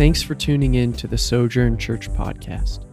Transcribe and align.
Thanks 0.00 0.22
for 0.22 0.34
tuning 0.34 0.76
in 0.76 0.94
to 0.94 1.06
the 1.06 1.18
Sojourn 1.18 1.76
Church 1.76 2.08
podcast. 2.12 2.86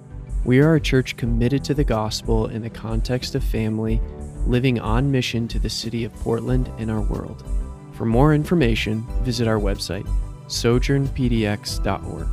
We 0.44 0.60
are 0.60 0.76
a 0.76 0.82
church 0.82 1.16
committed 1.16 1.64
to 1.64 1.74
the 1.74 1.86
gospel 1.86 2.48
in 2.48 2.62
the 2.62 2.70
context 2.70 3.34
of 3.34 3.46
family, 3.46 4.02
living 4.46 4.78
on 4.82 5.10
mission 5.10 5.48
to 5.48 5.58
the 5.58 5.70
city 5.70 6.04
of 6.04 6.14
Portland 6.16 6.70
and 6.78 6.92
our 6.92 7.00
world. 7.00 7.46
For 7.94 8.04
more 8.04 8.34
information, 8.34 9.08
visit 9.22 9.48
our 9.48 9.58
website, 9.58 10.06
sojournpdx.org. 10.48 12.28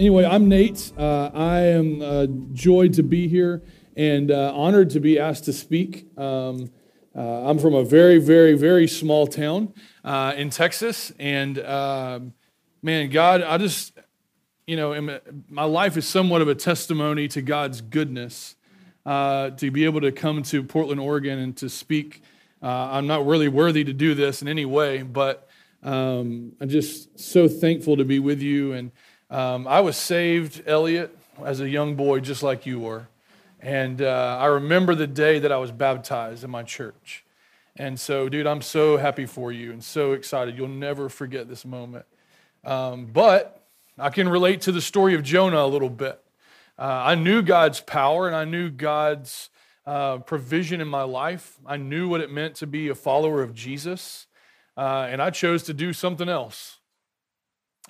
Anyway, 0.00 0.24
I'm 0.24 0.48
Nate. 0.48 0.92
Uh, 0.98 1.30
I 1.32 1.60
am 1.60 2.02
uh, 2.02 2.26
joyed 2.52 2.94
to 2.94 3.04
be 3.04 3.28
here 3.28 3.62
and 3.96 4.32
uh, 4.32 4.52
honored 4.52 4.90
to 4.90 4.98
be 4.98 5.20
asked 5.20 5.44
to 5.44 5.52
speak. 5.52 6.08
Um, 6.18 6.72
uh, 7.14 7.48
I'm 7.48 7.60
from 7.60 7.74
a 7.74 7.84
very, 7.84 8.18
very, 8.18 8.54
very 8.54 8.88
small 8.88 9.28
town 9.28 9.72
uh, 10.02 10.34
in 10.36 10.50
Texas, 10.50 11.12
and 11.20 11.60
um, 11.60 12.32
man, 12.82 13.10
God, 13.10 13.42
I 13.42 13.58
just, 13.58 13.98
you 14.66 14.76
know, 14.76 15.20
my 15.48 15.64
life 15.64 15.96
is 15.96 16.06
somewhat 16.06 16.42
of 16.42 16.48
a 16.48 16.54
testimony 16.54 17.28
to 17.28 17.42
God's 17.42 17.80
goodness. 17.80 18.56
Uh, 19.04 19.50
to 19.50 19.72
be 19.72 19.84
able 19.84 20.00
to 20.00 20.12
come 20.12 20.44
to 20.44 20.62
Portland, 20.62 21.00
Oregon, 21.00 21.36
and 21.40 21.56
to 21.56 21.68
speak. 21.68 22.22
I'm 22.62 23.08
not 23.08 23.26
really 23.26 23.48
worthy 23.48 23.82
to 23.82 23.92
do 23.92 24.14
this 24.14 24.42
in 24.42 24.46
any 24.46 24.64
way, 24.64 25.02
but 25.02 25.48
um, 25.82 26.52
I'm 26.60 26.68
just 26.68 27.18
so 27.18 27.48
thankful 27.48 27.96
to 27.96 28.04
be 28.04 28.20
with 28.20 28.40
you. 28.40 28.74
And 28.74 28.92
um, 29.28 29.66
I 29.66 29.80
was 29.80 29.96
saved, 29.96 30.62
Elliot, 30.66 31.18
as 31.44 31.60
a 31.60 31.68
young 31.68 31.96
boy, 31.96 32.20
just 32.20 32.44
like 32.44 32.64
you 32.64 32.78
were. 32.78 33.08
And 33.60 34.00
uh, 34.00 34.38
I 34.40 34.46
remember 34.46 34.94
the 34.94 35.08
day 35.08 35.40
that 35.40 35.50
I 35.50 35.56
was 35.56 35.72
baptized 35.72 36.44
in 36.44 36.50
my 36.50 36.62
church. 36.62 37.24
And 37.74 37.98
so, 37.98 38.28
dude, 38.28 38.46
I'm 38.46 38.62
so 38.62 38.98
happy 38.98 39.26
for 39.26 39.50
you 39.50 39.72
and 39.72 39.82
so 39.82 40.12
excited. 40.12 40.56
You'll 40.56 40.68
never 40.68 41.08
forget 41.08 41.48
this 41.48 41.64
moment. 41.64 42.04
Um, 42.64 43.06
but 43.06 43.66
I 43.98 44.10
can 44.10 44.28
relate 44.28 44.62
to 44.62 44.72
the 44.72 44.80
story 44.80 45.14
of 45.14 45.22
Jonah 45.22 45.64
a 45.64 45.66
little 45.66 45.90
bit. 45.90 46.20
Uh, 46.78 46.82
I 46.82 47.14
knew 47.14 47.42
God's 47.42 47.80
power 47.80 48.26
and 48.26 48.34
I 48.34 48.44
knew 48.44 48.70
God's 48.70 49.50
uh, 49.86 50.18
provision 50.18 50.80
in 50.80 50.88
my 50.88 51.02
life. 51.02 51.58
I 51.66 51.76
knew 51.76 52.08
what 52.08 52.20
it 52.20 52.30
meant 52.30 52.56
to 52.56 52.66
be 52.66 52.88
a 52.88 52.94
follower 52.94 53.42
of 53.42 53.54
Jesus. 53.54 54.26
Uh, 54.76 55.06
and 55.10 55.20
I 55.20 55.30
chose 55.30 55.64
to 55.64 55.74
do 55.74 55.92
something 55.92 56.28
else. 56.28 56.78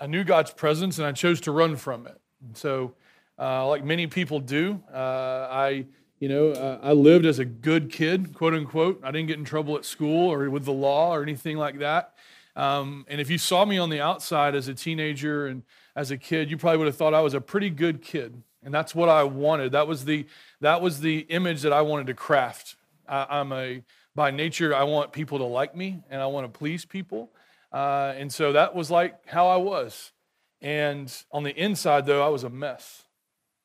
I 0.00 0.06
knew 0.06 0.24
God's 0.24 0.50
presence 0.50 0.98
and 0.98 1.06
I 1.06 1.12
chose 1.12 1.40
to 1.42 1.52
run 1.52 1.76
from 1.76 2.06
it. 2.06 2.20
And 2.44 2.56
so, 2.56 2.94
uh, 3.38 3.66
like 3.68 3.84
many 3.84 4.06
people 4.06 4.40
do. 4.40 4.82
Uh, 4.92 5.48
I, 5.50 5.86
you 6.18 6.28
know, 6.28 6.50
uh, 6.50 6.78
I 6.82 6.92
lived 6.92 7.24
as 7.24 7.38
a 7.38 7.44
good 7.44 7.90
kid, 7.90 8.34
quote 8.34 8.54
unquote. 8.54 9.00
I 9.04 9.10
didn't 9.10 9.28
get 9.28 9.38
in 9.38 9.44
trouble 9.44 9.76
at 9.76 9.84
school 9.84 10.32
or 10.32 10.48
with 10.50 10.64
the 10.64 10.72
law 10.72 11.14
or 11.14 11.22
anything 11.22 11.56
like 11.56 11.78
that. 11.78 12.11
Um, 12.54 13.06
and 13.08 13.20
if 13.20 13.30
you 13.30 13.38
saw 13.38 13.64
me 13.64 13.78
on 13.78 13.90
the 13.90 14.00
outside 14.00 14.54
as 14.54 14.68
a 14.68 14.74
teenager 14.74 15.46
and 15.46 15.62
as 15.96 16.10
a 16.10 16.16
kid, 16.16 16.50
you 16.50 16.56
probably 16.56 16.78
would 16.78 16.86
have 16.86 16.96
thought 16.96 17.14
I 17.14 17.20
was 17.20 17.34
a 17.34 17.40
pretty 17.40 17.70
good 17.70 18.02
kid. 18.02 18.42
And 18.62 18.72
that's 18.72 18.94
what 18.94 19.08
I 19.08 19.24
wanted. 19.24 19.72
That 19.72 19.88
was 19.88 20.04
the 20.04 20.26
that 20.60 20.80
was 20.80 21.00
the 21.00 21.20
image 21.20 21.62
that 21.62 21.72
I 21.72 21.82
wanted 21.82 22.06
to 22.08 22.14
craft. 22.14 22.76
I, 23.08 23.26
I'm 23.28 23.52
a 23.52 23.82
by 24.14 24.30
nature 24.30 24.74
I 24.74 24.84
want 24.84 25.12
people 25.12 25.38
to 25.38 25.44
like 25.44 25.74
me 25.74 26.02
and 26.10 26.20
I 26.20 26.26
want 26.26 26.52
to 26.52 26.58
please 26.58 26.84
people. 26.84 27.30
Uh, 27.72 28.12
and 28.16 28.32
so 28.32 28.52
that 28.52 28.74
was 28.74 28.90
like 28.90 29.26
how 29.26 29.48
I 29.48 29.56
was. 29.56 30.12
And 30.60 31.12
on 31.32 31.42
the 31.42 31.54
inside, 31.56 32.06
though, 32.06 32.24
I 32.24 32.28
was 32.28 32.44
a 32.44 32.50
mess 32.50 33.04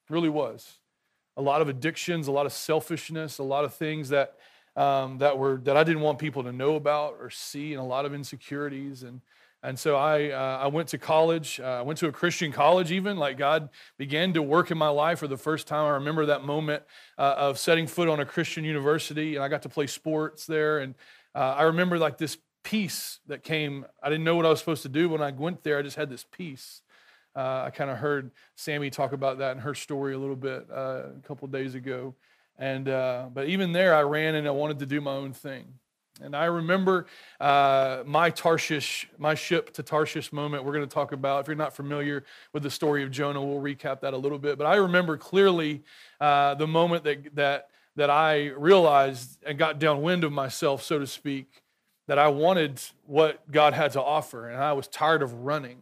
really 0.09 0.29
was. 0.29 0.79
A 1.35 1.41
lot 1.41 1.61
of 1.61 1.69
addictions, 1.69 2.27
a 2.27 2.31
lot 2.31 2.45
of 2.45 2.53
selfishness, 2.53 3.37
a 3.37 3.43
lot 3.43 3.65
of 3.65 3.73
things 3.73 4.09
that 4.09 4.35
um, 4.77 5.17
that 5.17 5.37
were 5.37 5.57
that 5.63 5.75
I 5.75 5.83
didn't 5.83 6.01
want 6.01 6.19
people 6.19 6.43
to 6.43 6.51
know 6.51 6.75
about 6.75 7.17
or 7.19 7.29
see, 7.29 7.73
and 7.73 7.81
a 7.81 7.85
lot 7.85 8.05
of 8.05 8.13
insecurities. 8.13 9.03
And 9.03 9.21
and 9.63 9.77
so 9.77 9.95
I 9.95 10.29
uh, 10.29 10.59
I 10.61 10.67
went 10.67 10.89
to 10.89 10.99
college. 10.99 11.59
Uh, 11.59 11.79
I 11.79 11.81
went 11.81 11.97
to 11.99 12.07
a 12.07 12.11
Christian 12.11 12.51
college. 12.51 12.91
Even 12.91 13.17
like 13.17 13.37
God 13.37 13.69
began 13.97 14.33
to 14.33 14.41
work 14.43 14.69
in 14.69 14.77
my 14.77 14.89
life 14.89 15.19
for 15.19 15.27
the 15.27 15.35
first 15.35 15.67
time. 15.67 15.85
I 15.85 15.95
remember 15.95 16.27
that 16.27 16.43
moment 16.43 16.83
uh, 17.17 17.33
of 17.37 17.57
setting 17.57 17.87
foot 17.87 18.07
on 18.07 18.19
a 18.19 18.25
Christian 18.25 18.63
university, 18.63 19.35
and 19.35 19.43
I 19.43 19.47
got 19.47 19.63
to 19.63 19.69
play 19.69 19.87
sports 19.87 20.45
there. 20.45 20.79
And 20.79 20.93
uh, 21.33 21.55
I 21.57 21.63
remember 21.63 21.97
like 21.97 22.19
this 22.19 22.37
peace 22.63 23.19
that 23.27 23.43
came. 23.43 23.83
I 24.03 24.09
didn't 24.09 24.25
know 24.25 24.35
what 24.35 24.45
I 24.45 24.49
was 24.49 24.59
supposed 24.59 24.83
to 24.83 24.89
do 24.89 25.09
when 25.09 25.23
I 25.23 25.31
went 25.31 25.63
there. 25.63 25.79
I 25.79 25.81
just 25.81 25.97
had 25.97 26.09
this 26.11 26.23
peace. 26.23 26.83
Uh, 27.35 27.63
I 27.65 27.69
kind 27.71 27.89
of 27.89 27.97
heard 27.97 28.31
Sammy 28.55 28.89
talk 28.89 29.11
about 29.11 29.39
that 29.39 29.55
in 29.55 29.61
her 29.61 29.75
story 29.75 30.13
a 30.13 30.19
little 30.19 30.35
bit 30.35 30.67
uh, 30.71 31.03
a 31.17 31.21
couple 31.27 31.47
days 31.47 31.75
ago. 31.75 32.15
And 32.57 32.89
uh, 32.89 33.27
but 33.33 33.47
even 33.47 33.71
there, 33.71 33.93
I 33.93 34.01
ran 34.01 34.35
and 34.35 34.47
I 34.47 34.51
wanted 34.51 34.79
to 34.79 34.85
do 34.85 35.01
my 35.01 35.11
own 35.11 35.33
thing. 35.33 35.65
And 36.19 36.35
I 36.35 36.45
remember 36.45 37.05
uh, 37.39 38.01
my 38.05 38.31
Tarshish, 38.31 39.07
my 39.19 39.35
ship 39.35 39.71
to 39.73 39.83
Tarshish 39.83 40.33
moment. 40.33 40.63
We're 40.63 40.73
going 40.73 40.87
to 40.87 40.93
talk 40.93 41.11
about. 41.11 41.41
If 41.41 41.47
you're 41.47 41.55
not 41.55 41.75
familiar 41.75 42.23
with 42.53 42.63
the 42.63 42.71
story 42.71 43.03
of 43.03 43.11
Jonah, 43.11 43.43
we'll 43.43 43.61
recap 43.61 44.01
that 44.01 44.15
a 44.15 44.17
little 44.17 44.39
bit. 44.39 44.57
But 44.57 44.65
I 44.65 44.77
remember 44.77 45.17
clearly 45.17 45.83
uh, 46.19 46.55
the 46.55 46.67
moment 46.67 47.03
that 47.03 47.35
that 47.35 47.69
that 47.95 48.09
I 48.09 48.47
realized 48.47 49.37
and 49.45 49.57
got 49.57 49.79
downwind 49.79 50.23
of 50.23 50.31
myself, 50.31 50.83
so 50.83 50.97
to 50.99 51.07
speak, 51.07 51.63
that 52.07 52.17
I 52.17 52.27
wanted 52.29 52.81
what 53.05 53.51
God 53.51 53.73
had 53.73 53.91
to 53.93 54.01
offer, 54.01 54.49
and 54.49 54.63
I 54.63 54.73
was 54.73 54.87
tired 54.87 55.21
of 55.21 55.33
running 55.33 55.77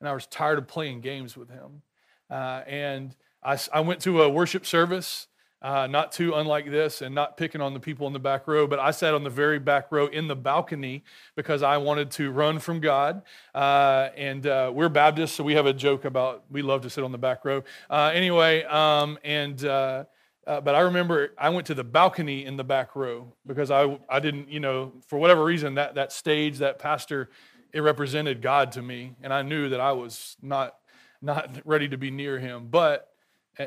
and 0.00 0.08
I 0.08 0.12
was 0.12 0.26
tired 0.26 0.58
of 0.58 0.66
playing 0.66 1.00
games 1.00 1.36
with 1.36 1.50
him. 1.50 1.82
Uh, 2.30 2.62
and 2.66 3.16
I, 3.42 3.58
I, 3.72 3.80
went 3.80 4.00
to 4.02 4.22
a 4.22 4.28
worship 4.28 4.66
service, 4.66 5.28
uh, 5.60 5.86
not 5.86 6.12
too 6.12 6.34
unlike 6.34 6.70
this, 6.70 7.02
and 7.02 7.14
not 7.14 7.36
picking 7.36 7.60
on 7.60 7.74
the 7.74 7.80
people 7.80 8.06
in 8.06 8.12
the 8.12 8.18
back 8.18 8.46
row, 8.46 8.66
but 8.66 8.78
I 8.78 8.90
sat 8.90 9.14
on 9.14 9.24
the 9.24 9.30
very 9.30 9.58
back 9.58 9.90
row 9.90 10.06
in 10.06 10.28
the 10.28 10.36
balcony 10.36 11.04
because 11.34 11.62
I 11.62 11.76
wanted 11.78 12.10
to 12.12 12.30
run 12.30 12.58
from 12.58 12.80
God. 12.80 13.22
Uh, 13.54 14.10
and 14.16 14.46
uh, 14.46 14.70
we're 14.74 14.88
Baptists, 14.88 15.32
so 15.32 15.44
we 15.44 15.54
have 15.54 15.66
a 15.66 15.72
joke 15.72 16.04
about 16.04 16.44
we 16.50 16.62
love 16.62 16.82
to 16.82 16.90
sit 16.90 17.04
on 17.04 17.12
the 17.12 17.18
back 17.18 17.44
row. 17.44 17.64
Uh, 17.90 18.10
anyway, 18.14 18.62
um, 18.64 19.18
and 19.24 19.64
uh, 19.64 20.04
uh, 20.46 20.60
but 20.60 20.74
I 20.74 20.80
remember 20.80 21.34
I 21.36 21.50
went 21.50 21.66
to 21.66 21.74
the 21.74 21.84
balcony 21.84 22.46
in 22.46 22.56
the 22.56 22.64
back 22.64 22.96
row 22.96 23.34
because 23.46 23.70
I, 23.70 23.98
I 24.08 24.20
didn't, 24.20 24.50
you 24.50 24.60
know, 24.60 24.92
for 25.06 25.18
whatever 25.18 25.44
reason, 25.44 25.74
that, 25.74 25.96
that 25.96 26.12
stage, 26.12 26.58
that 26.58 26.78
pastor 26.78 27.28
it 27.72 27.80
represented 27.80 28.40
God 28.40 28.72
to 28.72 28.82
me, 28.82 29.14
and 29.22 29.32
I 29.32 29.42
knew 29.42 29.68
that 29.68 29.80
I 29.80 29.92
was 29.92 30.36
not 30.42 30.74
not 31.20 31.60
ready 31.64 31.88
to 31.88 31.98
be 31.98 32.10
near 32.10 32.38
Him. 32.38 32.68
But 32.70 33.07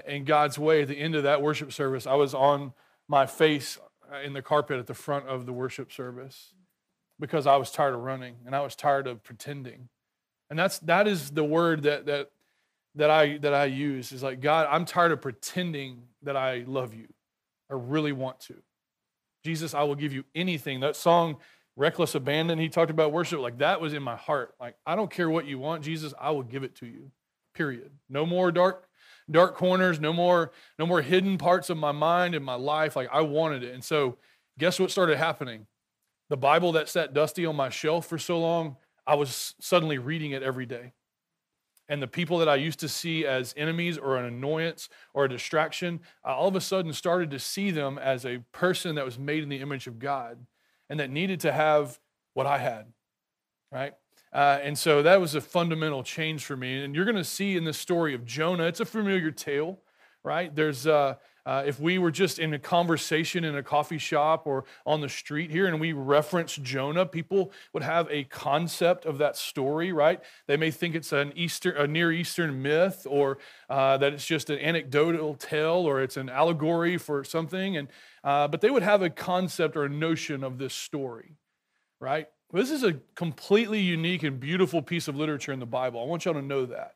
in 0.07 0.23
God's 0.23 0.57
way, 0.57 0.83
at 0.83 0.87
the 0.87 0.97
end 0.97 1.15
of 1.15 1.23
that 1.23 1.41
worship 1.41 1.71
service, 1.73 2.07
I 2.07 2.13
was 2.13 2.33
on 2.33 2.73
my 3.07 3.25
face 3.25 3.77
uh, 4.11 4.19
in 4.19 4.33
the 4.33 4.41
carpet 4.41 4.79
at 4.79 4.87
the 4.87 4.93
front 4.93 5.27
of 5.27 5.45
the 5.45 5.53
worship 5.53 5.91
service 5.91 6.53
because 7.19 7.45
I 7.45 7.57
was 7.57 7.71
tired 7.71 7.93
of 7.93 8.01
running 8.01 8.35
and 8.45 8.55
I 8.55 8.61
was 8.61 8.75
tired 8.75 9.07
of 9.07 9.23
pretending. 9.23 9.89
And 10.49 10.57
that's 10.57 10.79
that 10.79 11.07
is 11.07 11.31
the 11.31 11.43
word 11.43 11.83
that 11.83 12.05
that 12.07 12.31
that 12.95 13.09
I 13.09 13.37
that 13.37 13.53
I 13.53 13.65
use 13.65 14.11
is 14.11 14.23
like 14.23 14.41
God, 14.41 14.67
I'm 14.69 14.85
tired 14.85 15.11
of 15.11 15.21
pretending 15.21 16.03
that 16.23 16.35
I 16.35 16.63
love 16.67 16.93
you. 16.93 17.07
I 17.69 17.75
really 17.75 18.11
want 18.11 18.39
to. 18.41 18.55
Jesus, 19.43 19.73
I 19.73 19.83
will 19.83 19.95
give 19.95 20.13
you 20.13 20.23
anything. 20.35 20.81
That 20.81 20.95
song 20.95 21.37
reckless 21.75 22.15
abandon 22.15 22.59
he 22.59 22.69
talked 22.69 22.91
about 22.91 23.11
worship 23.11 23.39
like 23.39 23.57
that 23.59 23.79
was 23.79 23.93
in 23.93 24.03
my 24.03 24.15
heart 24.15 24.53
like 24.59 24.75
i 24.85 24.95
don't 24.95 25.09
care 25.09 25.29
what 25.29 25.45
you 25.45 25.57
want 25.57 25.83
jesus 25.83 26.13
i 26.19 26.29
will 26.29 26.43
give 26.43 26.63
it 26.63 26.75
to 26.75 26.85
you 26.85 27.09
period 27.53 27.89
no 28.09 28.25
more 28.25 28.51
dark 28.51 28.87
dark 29.29 29.55
corners 29.55 29.99
no 29.99 30.13
more 30.13 30.51
no 30.79 30.85
more 30.85 31.01
hidden 31.01 31.37
parts 31.37 31.69
of 31.69 31.77
my 31.77 31.91
mind 31.91 32.35
and 32.35 32.43
my 32.43 32.55
life. 32.55 32.95
Like 32.95 33.09
i 33.11 33.21
wanted 33.21 33.63
it. 33.63 33.73
And 33.73 33.83
so 33.83 34.17
guess 34.57 34.79
what 34.79 34.91
started 34.91 35.17
happening? 35.17 35.67
The 36.29 36.37
bible 36.37 36.71
that 36.73 36.89
sat 36.89 37.13
dusty 37.13 37.45
on 37.45 37.55
my 37.55 37.69
shelf 37.69 38.07
for 38.07 38.17
so 38.17 38.39
long 38.39 38.77
i 39.05 39.15
was 39.15 39.55
suddenly 39.59 39.97
reading 39.97 40.31
it 40.31 40.43
every 40.43 40.65
day. 40.65 40.93
And 41.89 42.01
the 42.01 42.07
people 42.07 42.37
that 42.39 42.49
i 42.49 42.55
used 42.55 42.79
to 42.79 42.89
see 42.89 43.25
as 43.25 43.53
enemies 43.57 43.97
or 43.97 44.17
an 44.17 44.25
annoyance 44.25 44.89
or 45.13 45.25
a 45.25 45.29
distraction 45.29 45.99
i 46.23 46.31
all 46.31 46.47
of 46.47 46.55
a 46.55 46.61
sudden 46.61 46.93
started 46.93 47.31
to 47.31 47.39
see 47.39 47.71
them 47.71 47.97
as 47.97 48.25
a 48.25 48.39
person 48.51 48.95
that 48.95 49.05
was 49.05 49.19
made 49.19 49.43
in 49.43 49.49
the 49.49 49.59
image 49.59 49.87
of 49.87 49.99
god 49.99 50.45
and 50.89 50.99
that 50.99 51.09
needed 51.09 51.39
to 51.39 51.51
have 51.53 51.97
what 52.33 52.45
I 52.45 52.57
had, 52.57 52.85
right? 53.71 53.93
Uh, 54.33 54.59
and 54.61 54.77
so 54.77 55.03
that 55.03 55.19
was 55.19 55.35
a 55.35 55.41
fundamental 55.41 56.03
change 56.03 56.45
for 56.45 56.55
me. 56.55 56.83
And 56.83 56.95
you're 56.95 57.05
going 57.05 57.17
to 57.17 57.23
see 57.23 57.57
in 57.57 57.65
the 57.65 57.73
story 57.73 58.13
of 58.13 58.25
Jonah, 58.25 58.65
it's 58.65 58.79
a 58.79 58.85
familiar 58.85 59.31
tale, 59.31 59.79
right? 60.23 60.55
There's, 60.55 60.87
uh, 60.87 61.15
uh, 61.45 61.63
if 61.65 61.79
we 61.79 61.97
were 61.97 62.11
just 62.11 62.39
in 62.39 62.53
a 62.53 62.59
conversation 62.59 63.43
in 63.43 63.55
a 63.55 63.63
coffee 63.63 63.97
shop 63.97 64.45
or 64.45 64.63
on 64.85 65.01
the 65.01 65.09
street 65.09 65.49
here 65.49 65.67
and 65.67 65.81
we 65.81 65.91
reference 65.91 66.55
Jonah, 66.55 67.05
people 67.05 67.51
would 67.73 67.83
have 67.83 68.07
a 68.11 68.23
concept 68.25 69.05
of 69.05 69.17
that 69.17 69.35
story, 69.35 69.91
right? 69.91 70.21
They 70.47 70.55
may 70.55 70.71
think 70.71 70.95
it's 70.95 71.11
an 71.11 71.33
Eastern, 71.35 71.75
a 71.75 71.87
Near 71.87 72.11
Eastern 72.11 72.61
myth 72.61 73.07
or 73.09 73.39
uh, 73.69 73.97
that 73.97 74.13
it's 74.13 74.25
just 74.25 74.49
an 74.49 74.59
anecdotal 74.59 75.33
tale 75.35 75.87
or 75.87 76.01
it's 76.01 76.15
an 76.15 76.29
allegory 76.29 76.97
for 76.97 77.23
something. 77.23 77.75
And 77.75 77.87
uh, 78.23 78.47
but 78.47 78.61
they 78.61 78.69
would 78.69 78.83
have 78.83 79.01
a 79.01 79.09
concept 79.09 79.75
or 79.75 79.85
a 79.85 79.89
notion 79.89 80.43
of 80.43 80.59
this 80.59 80.75
story, 80.75 81.37
right? 81.99 82.27
This 82.53 82.71
is 82.71 82.83
a 82.83 82.99
completely 83.15 83.79
unique 83.79 84.23
and 84.23 84.39
beautiful 84.39 84.81
piece 84.81 85.07
of 85.07 85.15
literature 85.15 85.53
in 85.53 85.59
the 85.59 85.65
Bible. 85.65 86.01
I 86.01 86.05
want 86.05 86.25
y'all 86.25 86.33
to 86.33 86.41
know 86.41 86.65
that. 86.65 86.95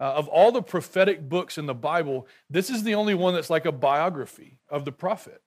Uh, 0.00 0.14
of 0.14 0.28
all 0.28 0.50
the 0.52 0.62
prophetic 0.62 1.28
books 1.28 1.58
in 1.58 1.66
the 1.66 1.74
Bible, 1.74 2.26
this 2.50 2.70
is 2.70 2.82
the 2.82 2.94
only 2.94 3.14
one 3.14 3.34
that's 3.34 3.50
like 3.50 3.66
a 3.66 3.72
biography 3.72 4.58
of 4.68 4.84
the 4.84 4.92
prophet, 4.92 5.42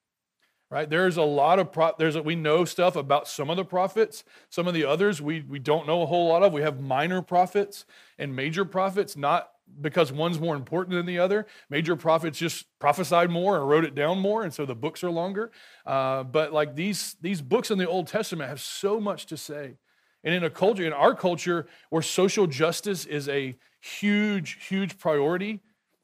right? 0.70 0.90
There's 0.90 1.18
a 1.18 1.24
lot 1.24 1.60
of 1.60 1.72
pro- 1.72 1.96
there's 1.98 2.16
a, 2.16 2.22
we 2.22 2.36
know 2.36 2.64
stuff 2.64 2.96
about 2.96 3.28
some 3.28 3.50
of 3.50 3.58
the 3.58 3.66
prophets. 3.66 4.24
Some 4.50 4.68
of 4.68 4.74
the 4.74 4.86
others 4.86 5.22
we 5.22 5.42
we 5.42 5.60
don't 5.60 5.88
know 5.88 6.02
a 6.04 6.06
whole 6.06 6.30
lot 6.30 6.44
of. 6.44 6.54
We 6.54 6.62
have 6.62 6.80
minor 6.80 7.22
prophets 7.22 7.86
and 8.18 8.36
major 8.36 8.64
prophets, 8.64 9.18
not 9.18 9.50
because 9.82 10.12
one's 10.12 10.40
more 10.40 10.56
important 10.56 10.96
than 10.96 11.06
the 11.06 11.20
other. 11.20 11.48
Major 11.70 11.96
prophets 11.96 12.38
just 12.38 12.66
prophesied 12.80 13.30
more 13.30 13.58
and 13.58 13.68
wrote 13.68 13.86
it 13.86 13.96
down 13.96 14.20
more, 14.20 14.44
and 14.44 14.54
so 14.54 14.66
the 14.66 14.76
books 14.76 15.04
are 15.04 15.12
longer. 15.12 15.52
Uh, 15.86 16.24
but 16.24 16.54
like 16.54 16.76
these 16.76 17.16
these 17.22 17.42
books 17.42 17.72
in 17.72 17.78
the 17.78 17.88
Old 17.88 18.08
Testament 18.08 18.50
have 18.50 18.62
so 18.62 19.00
much 19.00 19.26
to 19.28 19.38
say. 19.38 19.78
And 20.24 20.34
in 20.34 20.44
a 20.44 20.50
culture, 20.50 20.84
in 20.84 20.94
our 20.94 21.14
culture, 21.14 21.68
where 21.92 22.02
social 22.02 22.48
justice 22.48 23.06
is 23.06 23.30
a 23.30 23.56
huge, 23.80 24.66
huge 24.68 24.98
priority, 24.98 25.62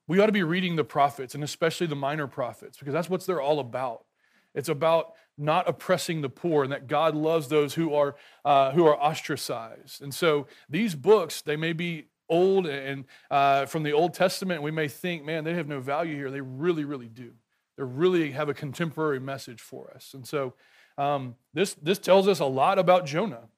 we 0.08 0.20
ought 0.20 0.28
to 0.28 0.32
be 0.32 0.44
reading 0.44 0.76
the 0.76 0.84
prophets 0.84 1.34
and 1.34 1.44
especially 1.44 1.88
the 1.88 1.96
minor 1.96 2.28
prophets 2.28 2.78
because 2.78 2.94
that's 2.94 3.10
what 3.10 3.26
they're 3.26 3.42
all 3.42 3.60
about. 3.60 4.06
It's 4.54 4.70
about 4.70 5.14
not 5.38 5.68
oppressing 5.68 6.22
the 6.22 6.30
poor 6.30 6.64
and 6.64 6.72
that 6.72 6.88
God 6.88 7.16
loves 7.16 7.48
those 7.48 7.74
who 7.74 7.96
are, 7.96 8.16
uh, 8.46 8.72
who 8.72 8.86
are 8.86 8.96
ostracized. 8.96 10.02
And 10.02 10.14
so 10.14 10.48
these 10.70 10.94
books, 10.94 11.42
they 11.42 11.56
may 11.56 11.74
be 11.74 12.08
old 12.32 12.66
and 12.66 13.06
uh, 13.30 13.68
from 13.68 13.84
the 13.84 13.94
Old 13.94 14.16
Testament, 14.16 14.64
we 14.64 14.72
may 14.72 14.88
think, 14.88 15.24
man, 15.24 15.44
they 15.44 15.54
have 15.54 15.68
no 15.68 15.80
value 15.80 16.16
here. 16.16 16.32
They 16.32 16.42
really, 16.42 16.86
really 16.86 17.10
do. 17.10 17.34
They 17.78 17.84
really 17.84 18.32
have 18.32 18.50
a 18.50 18.54
contemporary 18.54 19.20
message 19.20 19.62
for 19.62 19.92
us. 19.94 20.14
And 20.16 20.26
so 20.26 20.56
um, 20.98 21.36
this, 21.54 21.76
this 21.76 22.00
tells 22.00 22.28
us 22.28 22.40
a 22.40 22.46
lot 22.46 22.80
about 22.80 23.06
Jonah. 23.06 23.50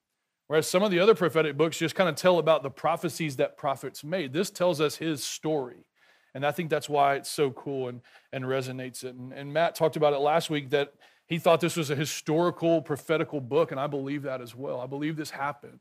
Whereas 0.46 0.68
some 0.68 0.82
of 0.82 0.90
the 0.90 1.00
other 1.00 1.14
prophetic 1.14 1.56
books 1.56 1.78
just 1.78 1.94
kind 1.94 2.08
of 2.10 2.16
tell 2.16 2.38
about 2.38 2.62
the 2.62 2.70
prophecies 2.70 3.36
that 3.36 3.56
prophets 3.56 4.04
made. 4.04 4.32
This 4.34 4.50
tells 4.50 4.80
us 4.80 4.96
his 4.96 5.24
story. 5.24 5.86
And 6.34 6.44
I 6.44 6.50
think 6.50 6.68
that's 6.68 6.88
why 6.88 7.14
it's 7.14 7.30
so 7.30 7.50
cool 7.52 7.88
and, 7.88 8.02
and 8.32 8.44
resonates 8.44 9.04
it. 9.04 9.14
And, 9.14 9.32
and 9.32 9.52
Matt 9.52 9.74
talked 9.74 9.96
about 9.96 10.12
it 10.12 10.18
last 10.18 10.50
week 10.50 10.70
that 10.70 10.92
he 11.26 11.38
thought 11.38 11.60
this 11.60 11.76
was 11.76 11.90
a 11.90 11.96
historical, 11.96 12.82
prophetical 12.82 13.40
book, 13.40 13.70
and 13.70 13.80
I 13.80 13.86
believe 13.86 14.22
that 14.22 14.42
as 14.42 14.54
well. 14.54 14.80
I 14.80 14.86
believe 14.86 15.16
this 15.16 15.30
happened. 15.30 15.80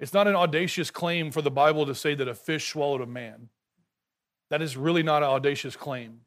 It's 0.00 0.12
not 0.12 0.26
an 0.26 0.34
audacious 0.34 0.90
claim 0.90 1.30
for 1.30 1.42
the 1.42 1.50
Bible 1.50 1.86
to 1.86 1.94
say 1.94 2.14
that 2.14 2.28
a 2.28 2.34
fish 2.34 2.68
swallowed 2.68 3.00
a 3.00 3.06
man. 3.06 3.48
That 4.50 4.62
is 4.62 4.76
really 4.76 5.02
not 5.02 5.22
an 5.22 5.28
audacious 5.28 5.76
claim. 5.76 6.20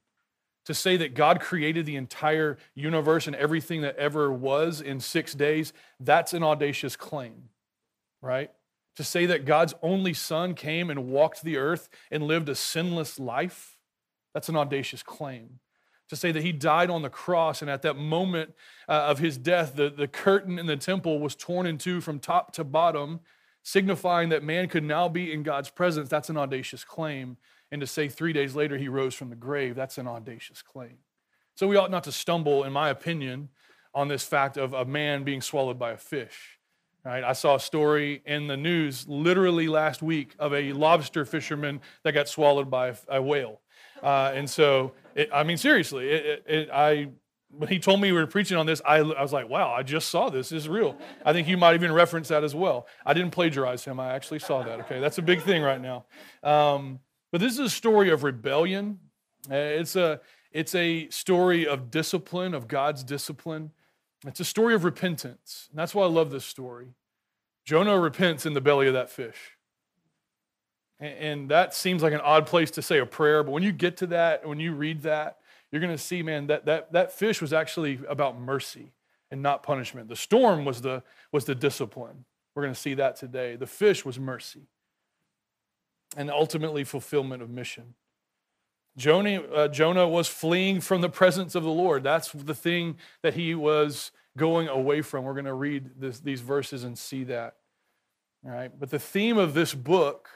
To 0.66 0.74
say 0.74 0.98
that 0.98 1.14
God 1.14 1.40
created 1.40 1.86
the 1.86 1.96
entire 1.96 2.58
universe 2.76 3.28
and 3.28 3.36
everything 3.36 3.82
that 3.82 3.96
ever 3.96 4.32
was 4.32 4.82
in 4.82 5.00
six 5.00 5.34
days, 5.34 5.72
that's 6.00 6.34
an 6.34 6.44
audacious 6.44 6.96
claim, 6.96 7.50
right? 8.22 8.52
To 8.98 9.04
say 9.04 9.26
that 9.28 9.46
God's 9.46 9.76
only 9.82 10.14
son 10.14 10.56
came 10.56 10.90
and 10.90 11.08
walked 11.08 11.44
the 11.44 11.58
earth 11.58 11.88
and 12.12 12.24
lived 12.24 12.50
a 12.50 12.56
sinless 12.56 13.18
life, 13.20 13.78
that's 14.34 14.50
an 14.50 14.58
audacious 14.58 15.04
claim. 15.04 15.60
To 16.10 16.16
say 16.16 16.32
that 16.32 16.44
he 16.44 16.52
died 16.52 16.90
on 16.90 17.02
the 17.02 17.10
cross 17.10 17.62
and 17.62 17.72
at 17.72 17.82
that 17.84 17.96
moment 17.96 18.54
uh, 18.90 18.92
of 18.92 19.20
his 19.20 19.38
death, 19.38 19.76
the, 19.76 19.90
the 19.90 20.08
curtain 20.08 20.58
in 20.58 20.66
the 20.66 20.78
temple 20.78 21.20
was 21.20 21.36
torn 21.36 21.66
in 21.66 21.78
two 21.78 22.02
from 22.02 22.20
top 22.20 22.54
to 22.54 22.64
bottom, 22.64 23.20
signifying 23.68 24.30
that 24.30 24.44
man 24.44 24.70
could 24.70 24.84
now 24.86 25.10
be 25.10 25.34
in 25.34 25.44
God's 25.44 25.70
presence, 25.70 26.08
that's 26.08 26.30
an 26.30 26.38
audacious 26.38 26.86
claim. 26.86 27.36
And 27.70 27.82
to 27.82 27.88
say 27.88 28.08
three 28.08 28.32
days 28.32 28.56
later 28.56 28.78
he 28.78 28.88
rose 28.88 29.14
from 29.14 29.30
the 29.30 29.36
grave, 29.36 29.76
that's 29.76 29.98
an 29.98 30.08
audacious 30.08 30.62
claim. 30.62 31.00
So 31.54 31.68
we 31.68 31.76
ought 31.76 31.92
not 31.92 32.06
to 32.06 32.14
stumble, 32.14 32.64
in 32.64 32.72
my 32.72 32.88
opinion, 32.88 33.50
on 33.94 34.08
this 34.08 34.24
fact 34.24 34.56
of 34.56 34.72
a 34.72 34.86
man 34.86 35.26
being 35.26 35.42
swallowed 35.42 35.78
by 35.78 35.92
a 35.92 35.98
fish. 35.98 36.60
Right? 37.04 37.26
I 37.26 37.34
saw 37.34 37.56
a 37.56 37.60
story 37.60 38.22
in 38.26 38.48
the 38.48 38.56
news 38.56 39.06
literally 39.06 39.68
last 39.68 40.02
week 40.02 40.34
of 40.40 40.54
a 40.54 40.72
lobster 40.72 41.26
fisherman 41.26 41.82
that 42.04 42.14
got 42.14 42.30
swallowed 42.30 42.72
by 42.72 42.96
a, 43.10 43.22
whale. 43.22 43.60
Uh, 44.02 44.32
and 44.34 44.50
so, 44.50 44.94
it, 45.14 45.30
I 45.34 45.44
mean, 45.44 45.58
seriously, 45.58 46.10
it, 46.10 46.44
it, 46.48 46.70
I 46.72 47.10
when 47.50 47.70
he 47.70 47.80
told 47.80 48.02
me 48.02 48.12
we 48.12 48.18
were 48.18 48.28
preaching 48.28 48.58
on 48.58 48.66
this, 48.66 48.82
I, 48.86 48.98
I, 48.98 49.22
was 49.22 49.32
like, 49.34 49.50
wow, 49.50 49.74
I 49.74 49.84
just 49.84 50.10
saw 50.10 50.30
this. 50.30 50.50
This 50.50 50.64
is 50.64 50.70
real. 50.70 50.98
I 51.26 51.34
think 51.34 51.48
you 51.48 51.58
might 51.58 51.76
even 51.76 51.92
reference 51.92 52.28
that 52.28 52.44
as 52.44 52.54
well. 52.54 52.88
I 53.06 53.14
didn't 53.14 53.32
plagiarize 53.32 53.86
him. 53.86 54.00
I 54.00 54.14
actually 54.14 54.40
saw 54.40 54.64
that. 54.64 54.82
Okay, 54.82 55.00
that's 55.00 55.18
a 55.18 55.22
big 55.22 55.42
thing 55.42 55.62
right 55.62 55.82
now. 55.82 56.06
Um, 56.44 57.00
but 57.32 57.42
this 57.42 57.54
is 57.54 57.60
a 57.60 57.70
story 57.70 58.10
of 58.10 58.24
rebellion. 58.24 59.00
Uh, 59.50 59.56
it's 59.56 59.96
a 59.96 60.20
it's 60.52 60.76
a 60.76 61.10
story 61.10 61.68
of 61.68 61.92
discipline, 61.92 62.54
of 62.54 62.68
God's 62.68 63.04
discipline. 63.04 63.72
It's 64.26 64.40
a 64.40 64.46
story 64.46 64.74
of 64.74 64.84
repentance. 64.84 65.68
And 65.70 65.78
that's 65.78 65.94
why 65.94 66.04
I 66.04 66.08
love 66.08 66.32
this 66.32 66.46
story. 66.46 66.94
Jonah 67.66 68.00
repents 68.00 68.46
in 68.46 68.54
the 68.54 68.62
belly 68.62 68.88
of 68.88 68.94
that 68.94 69.10
fish. 69.10 69.58
And 71.00 71.50
that 71.50 71.76
seems 71.76 72.02
like 72.02 72.14
an 72.14 72.22
odd 72.22 72.48
place 72.48 72.72
to 72.72 72.82
say 72.82 72.98
a 72.98 73.06
prayer, 73.06 73.44
but 73.44 73.52
when 73.52 73.62
you 73.62 73.72
get 73.72 73.98
to 73.98 74.08
that, 74.08 74.48
when 74.48 74.60
you 74.60 74.74
read 74.74 75.04
that, 75.04 75.38
you're 75.72 75.82
going 75.82 75.94
to 75.94 75.98
see, 75.98 76.24
man, 76.24 76.48
that, 76.48 76.66
that, 76.66 76.94
that 76.94 77.12
fish 77.12 77.42
was 77.42 77.54
actually 77.54 78.00
about 78.08 78.40
mercy 78.40 78.94
and 79.32 79.42
not 79.42 79.64
punishment. 79.64 80.08
The 80.08 80.16
storm 80.16 80.66
was 80.66 80.82
the, 80.82 81.04
was 81.32 81.46
the 81.46 81.56
discipline. 81.56 82.26
We're 82.56 82.64
going 82.64 82.74
to 82.74 82.80
see 82.80 82.94
that 82.96 83.18
today. 83.18 83.56
The 83.56 83.68
fish 83.68 84.06
was 84.06 84.18
mercy 84.20 84.68
and 86.16 86.32
ultimately 86.32 86.84
fulfillment 86.84 87.44
of 87.44 87.50
mission. 87.50 87.96
Jonah, 88.98 89.42
uh, 89.42 89.68
Jonah 89.68 90.08
was 90.08 90.28
fleeing 90.28 90.82
from 90.82 91.02
the 91.02 91.10
presence 91.10 91.54
of 91.54 91.64
the 91.64 91.70
Lord. 91.70 92.04
That's 92.04 92.32
the 92.32 92.56
thing 92.56 92.98
that 93.22 93.36
he 93.36 93.54
was 93.54 94.12
going 94.38 94.68
away 94.70 95.02
from. 95.02 95.24
We're 95.24 95.34
going 95.34 95.46
to 95.46 95.54
read 95.54 96.00
this, 96.00 96.20
these 96.20 96.42
verses 96.42 96.84
and 96.84 96.98
see 96.98 97.26
that. 97.26 97.56
All 98.46 98.52
right. 98.52 98.72
But 98.80 98.90
the 98.90 99.00
theme 99.00 99.38
of 99.38 99.54
this 99.54 99.74
book, 99.74 100.30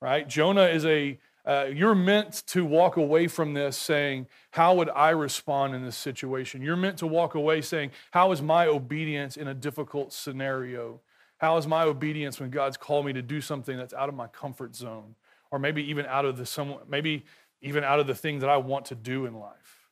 right? 0.00 0.28
Jonah 0.28 0.66
is 0.66 0.84
a, 0.84 1.18
uh, 1.48 1.64
you're 1.74 1.94
meant 1.94 2.42
to 2.46 2.62
walk 2.62 2.98
away 2.98 3.26
from 3.26 3.54
this 3.54 3.74
saying, 3.74 4.26
How 4.50 4.74
would 4.74 4.90
I 4.90 5.10
respond 5.10 5.74
in 5.74 5.82
this 5.82 5.96
situation? 5.96 6.60
You're 6.60 6.76
meant 6.76 6.98
to 6.98 7.06
walk 7.06 7.34
away 7.34 7.62
saying, 7.62 7.92
How 8.10 8.32
is 8.32 8.42
my 8.42 8.66
obedience 8.66 9.38
in 9.38 9.48
a 9.48 9.54
difficult 9.54 10.12
scenario? 10.12 11.00
How 11.38 11.56
is 11.56 11.66
my 11.66 11.84
obedience 11.84 12.38
when 12.38 12.50
God's 12.50 12.76
called 12.76 13.06
me 13.06 13.14
to 13.14 13.22
do 13.22 13.40
something 13.40 13.78
that's 13.78 13.94
out 13.94 14.10
of 14.10 14.14
my 14.14 14.26
comfort 14.26 14.76
zone? 14.76 15.14
Or 15.50 15.58
maybe 15.58 15.82
even 15.88 16.04
out 16.04 16.26
of 16.26 16.36
the 16.36 16.44
some, 16.44 16.76
maybe 16.86 17.24
even 17.62 17.82
out 17.82 17.98
of 17.98 18.06
the 18.06 18.14
thing 18.14 18.40
that 18.40 18.50
I 18.50 18.58
want 18.58 18.84
to 18.86 18.94
do 18.94 19.24
in 19.24 19.32
life. 19.32 19.88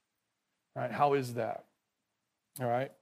Right? 0.74 0.92
How 0.92 1.14
is 1.14 1.34
that? 1.34 1.64
All 2.60 2.68
right. 2.68 2.92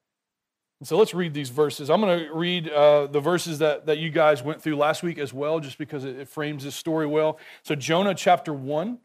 And 0.81 0.89
so 0.89 0.99
let's 0.99 1.15
read 1.15 1.35
these 1.35 1.51
verses. 1.51 1.89
I'm 1.89 2.01
going 2.01 2.27
to 2.27 2.35
read 2.35 2.69
uh, 2.69 3.07
the 3.07 3.21
verses 3.21 3.59
that, 3.61 3.87
that 3.87 3.99
you 3.99 4.11
guys 4.11 4.43
went 4.43 4.61
through 4.61 4.77
last 4.77 5.03
week 5.03 5.19
as 5.19 5.33
well, 5.33 5.61
just 5.61 5.79
because 5.79 6.05
it, 6.05 6.19
it 6.19 6.29
frames 6.29 6.65
this 6.65 6.75
story 6.75 7.07
well. 7.07 7.39
So, 7.63 7.75
Jonah 7.75 8.15
chapter 8.15 8.53
1. 8.53 8.99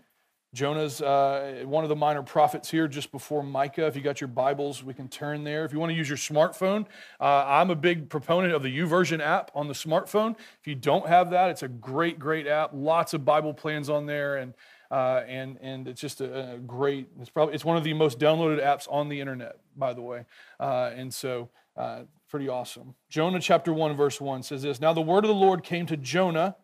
Jonah's 0.51 0.99
uh, 0.99 1.61
one 1.65 1.83
of 1.83 1.89
the 1.89 1.95
minor 1.95 2.23
prophets 2.23 2.71
here 2.71 2.87
just 2.87 3.11
before 3.11 3.43
Micah. 3.43 3.85
If 3.85 3.95
you 3.95 4.01
got 4.01 4.19
your 4.19 4.29
Bibles, 4.29 4.83
we 4.83 4.95
can 4.95 5.07
turn 5.07 5.43
there. 5.43 5.63
If 5.63 5.71
you 5.71 5.77
want 5.79 5.91
to 5.91 5.95
use 5.95 6.09
your 6.09 6.17
smartphone, 6.17 6.87
uh, 7.19 7.45
I'm 7.45 7.69
a 7.69 7.75
big 7.75 8.09
proponent 8.09 8.53
of 8.55 8.63
the 8.63 8.75
YouVersion 8.75 9.19
app 9.19 9.51
on 9.53 9.67
the 9.67 9.75
smartphone. 9.75 10.35
If 10.59 10.65
you 10.65 10.73
don't 10.73 11.07
have 11.07 11.29
that, 11.29 11.51
it's 11.51 11.61
a 11.61 11.67
great, 11.67 12.17
great 12.17 12.47
app. 12.47 12.71
Lots 12.73 13.13
of 13.13 13.23
Bible 13.23 13.53
plans 13.53 13.91
on 13.91 14.07
there, 14.07 14.37
and 14.37 14.55
uh, 14.91 15.23
and 15.27 15.57
and 15.61 15.87
it's 15.87 16.01
just 16.01 16.21
a, 16.21 16.53
a, 16.53 16.57
great. 16.57 17.07
It's 17.19 17.29
probably 17.29 17.53
it's 17.53 17.65
one 17.65 17.77
of 17.77 17.83
the 17.83 17.93
most 17.93 18.19
downloaded 18.19 18.63
apps 18.63 18.87
on 18.89 19.09
the 19.09 19.19
internet, 19.19 19.59
by 19.75 19.93
the 19.93 20.01
way. 20.01 20.25
Uh, 20.59 20.91
and 20.95 21.13
so, 21.13 21.49
uh, 21.77 22.01
pretty 22.29 22.47
awesome. 22.47 22.95
Jonah 23.09 23.39
chapter 23.39 23.71
one 23.71 23.95
verse 23.95 24.19
one 24.19 24.41
says 24.41 24.63
this. 24.63 24.79
Now 24.79 24.93
the 24.93 25.01
word 25.01 25.23
of 25.23 25.29
the 25.29 25.35
Lord 25.35 25.63
came 25.63 25.85
to 25.87 25.97
Jonah, 25.97 26.55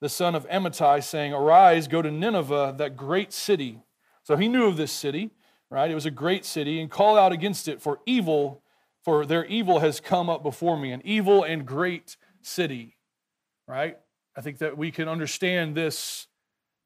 the 0.00 0.08
son 0.08 0.34
of 0.34 0.48
Amittai, 0.48 1.04
saying, 1.04 1.34
"Arise, 1.34 1.86
go 1.86 2.00
to 2.00 2.10
Nineveh, 2.10 2.74
that 2.78 2.96
great 2.96 3.32
city." 3.32 3.82
So 4.22 4.36
he 4.36 4.48
knew 4.48 4.66
of 4.66 4.76
this 4.76 4.92
city, 4.92 5.30
right? 5.70 5.90
It 5.90 5.94
was 5.94 6.06
a 6.06 6.10
great 6.10 6.44
city, 6.44 6.80
and 6.80 6.90
call 6.90 7.18
out 7.18 7.32
against 7.32 7.68
it, 7.68 7.82
for 7.82 8.00
evil, 8.06 8.62
for 9.04 9.26
their 9.26 9.44
evil 9.44 9.80
has 9.80 10.00
come 10.00 10.30
up 10.30 10.42
before 10.42 10.76
me, 10.76 10.92
an 10.92 11.02
evil 11.04 11.44
and 11.44 11.66
great 11.66 12.16
city, 12.40 12.96
right? 13.68 13.98
I 14.34 14.40
think 14.40 14.58
that 14.58 14.76
we 14.76 14.90
can 14.90 15.08
understand 15.08 15.74
this 15.74 16.26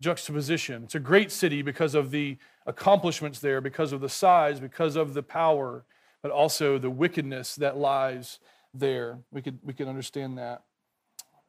juxtaposition. 0.00 0.84
It's 0.84 0.94
a 0.94 1.00
great 1.00 1.30
city 1.30 1.62
because 1.62 1.94
of 1.94 2.10
the 2.10 2.38
accomplishments 2.66 3.38
there, 3.38 3.60
because 3.60 3.92
of 3.92 4.00
the 4.00 4.08
size, 4.08 4.60
because 4.60 4.96
of 4.96 5.14
the 5.14 5.22
power, 5.22 5.84
but 6.22 6.30
also 6.30 6.78
the 6.78 6.90
wickedness 6.90 7.56
that 7.56 7.76
lies 7.76 8.38
there. 8.72 9.18
We 9.30 9.42
could, 9.42 9.58
we 9.62 9.72
could 9.72 9.88
understand 9.88 10.38
that. 10.38 10.62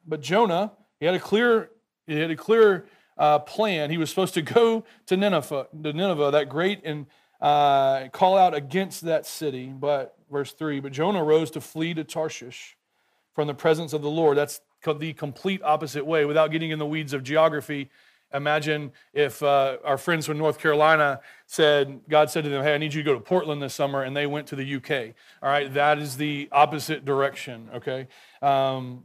But 0.06 0.20
Jonah, 0.20 0.72
he 1.00 1.06
had 1.06 1.14
a 1.14 1.20
clear, 1.20 1.70
he 2.06 2.18
had 2.18 2.30
a 2.30 2.36
clear 2.36 2.86
uh, 3.16 3.38
plan. 3.38 3.90
He 3.90 3.98
was 3.98 4.10
supposed 4.10 4.34
to 4.34 4.42
go 4.42 4.84
to 5.06 5.16
Nineveh, 5.16 5.68
to 5.82 5.92
Nineveh 5.92 6.30
that 6.32 6.48
great, 6.48 6.80
and 6.84 7.06
uh, 7.40 8.08
call 8.08 8.36
out 8.36 8.54
against 8.54 9.02
that 9.02 9.26
city. 9.26 9.66
But 9.66 10.16
verse 10.30 10.52
three, 10.52 10.80
but 10.80 10.92
Jonah 10.92 11.22
rose 11.22 11.50
to 11.52 11.60
flee 11.60 11.94
to 11.94 12.04
Tarshish 12.04 12.76
from 13.34 13.46
the 13.46 13.54
presence 13.54 13.92
of 13.92 14.02
the 14.02 14.10
Lord. 14.10 14.36
That's 14.36 14.60
the 14.84 15.12
complete 15.12 15.62
opposite 15.62 16.04
way. 16.04 16.24
Without 16.24 16.50
getting 16.50 16.70
in 16.70 16.78
the 16.78 16.86
weeds 16.86 17.12
of 17.12 17.22
geography, 17.22 17.90
Imagine 18.34 18.92
if 19.12 19.42
uh, 19.42 19.78
our 19.84 19.98
friends 19.98 20.26
from 20.26 20.38
North 20.38 20.58
Carolina 20.58 21.20
said, 21.46 22.00
God 22.08 22.30
said 22.30 22.44
to 22.44 22.50
them, 22.50 22.62
Hey, 22.62 22.74
I 22.74 22.78
need 22.78 22.94
you 22.94 23.02
to 23.02 23.06
go 23.06 23.14
to 23.14 23.20
Portland 23.20 23.62
this 23.62 23.74
summer, 23.74 24.02
and 24.02 24.16
they 24.16 24.26
went 24.26 24.46
to 24.48 24.56
the 24.56 24.76
UK. 24.76 25.14
All 25.42 25.48
right, 25.48 25.72
that 25.74 25.98
is 25.98 26.16
the 26.16 26.48
opposite 26.52 27.04
direction, 27.04 27.68
okay? 27.74 28.08
Um, 28.40 29.04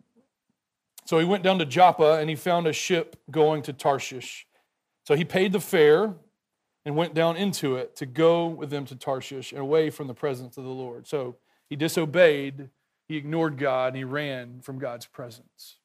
so 1.08 1.20
he 1.20 1.26
went 1.26 1.42
down 1.42 1.58
to 1.60 1.66
Joppa 1.66 2.20
and 2.20 2.30
he 2.30 2.36
found 2.36 2.68
a 2.68 2.74
ship 2.74 3.16
going 3.32 3.62
to 3.64 3.74
Tarshish. 3.74 4.46
So 5.06 5.16
he 5.16 5.24
paid 5.24 5.54
the 5.54 5.62
fare 5.62 6.16
and 6.86 6.98
went 6.98 7.14
down 7.14 7.38
into 7.38 7.78
it 7.78 7.96
to 7.96 8.06
go 8.06 8.48
with 8.48 8.70
them 8.70 8.84
to 8.86 8.96
Tarshish 8.96 9.54
and 9.54 9.62
away 9.62 9.90
from 9.90 10.08
the 10.08 10.14
presence 10.14 10.58
of 10.58 10.66
the 10.66 10.70
Lord. 10.70 11.08
So 11.08 11.38
he 11.70 11.78
disobeyed, 11.78 12.70
he 13.08 13.16
ignored 13.16 13.58
God, 13.58 13.88
and 13.88 13.98
he 13.98 14.04
ran 14.04 14.60
from 14.60 14.80
God's 14.80 15.06
presence. 15.06 15.78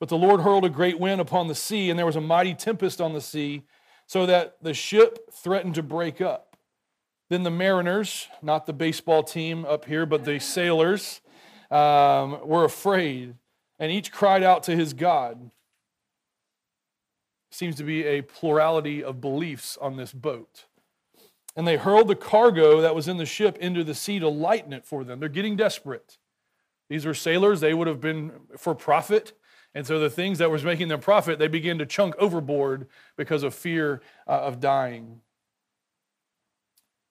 But 0.00 0.08
the 0.08 0.16
Lord 0.16 0.40
hurled 0.40 0.64
a 0.64 0.70
great 0.70 0.98
wind 0.98 1.20
upon 1.20 1.46
the 1.46 1.54
sea, 1.54 1.90
and 1.90 1.98
there 1.98 2.06
was 2.06 2.16
a 2.16 2.20
mighty 2.20 2.54
tempest 2.54 3.00
on 3.00 3.12
the 3.12 3.20
sea, 3.20 3.62
so 4.06 4.26
that 4.26 4.56
the 4.60 4.74
ship 4.74 5.30
threatened 5.32 5.76
to 5.76 5.82
break 5.82 6.20
up. 6.20 6.56
Then 7.28 7.44
the 7.44 7.50
mariners, 7.50 8.26
not 8.42 8.66
the 8.66 8.72
baseball 8.72 9.22
team 9.22 9.64
up 9.64 9.84
here, 9.84 10.06
but 10.06 10.24
the 10.24 10.40
sailors, 10.40 11.20
um, 11.70 12.40
were 12.44 12.64
afraid, 12.64 13.36
and 13.78 13.92
each 13.92 14.10
cried 14.10 14.42
out 14.42 14.64
to 14.64 14.74
his 14.74 14.94
God. 14.94 15.50
Seems 17.52 17.76
to 17.76 17.84
be 17.84 18.04
a 18.04 18.22
plurality 18.22 19.04
of 19.04 19.20
beliefs 19.20 19.76
on 19.80 19.96
this 19.96 20.12
boat. 20.12 20.64
And 21.54 21.68
they 21.68 21.76
hurled 21.76 22.08
the 22.08 22.16
cargo 22.16 22.80
that 22.80 22.94
was 22.94 23.06
in 23.06 23.16
the 23.16 23.26
ship 23.26 23.58
into 23.58 23.84
the 23.84 23.94
sea 23.94 24.18
to 24.18 24.28
lighten 24.28 24.72
it 24.72 24.86
for 24.86 25.04
them. 25.04 25.20
They're 25.20 25.28
getting 25.28 25.56
desperate. 25.56 26.16
These 26.88 27.06
were 27.06 27.14
sailors, 27.14 27.60
they 27.60 27.74
would 27.74 27.86
have 27.86 28.00
been 28.00 28.32
for 28.56 28.74
profit. 28.74 29.32
And 29.74 29.86
so 29.86 29.98
the 29.98 30.10
things 30.10 30.38
that 30.38 30.50
was 30.50 30.64
making 30.64 30.88
them 30.88 31.00
profit, 31.00 31.38
they 31.38 31.48
began 31.48 31.78
to 31.78 31.86
chunk 31.86 32.14
overboard 32.18 32.88
because 33.16 33.42
of 33.42 33.54
fear 33.54 34.02
uh, 34.26 34.40
of 34.40 34.60
dying. 34.60 35.20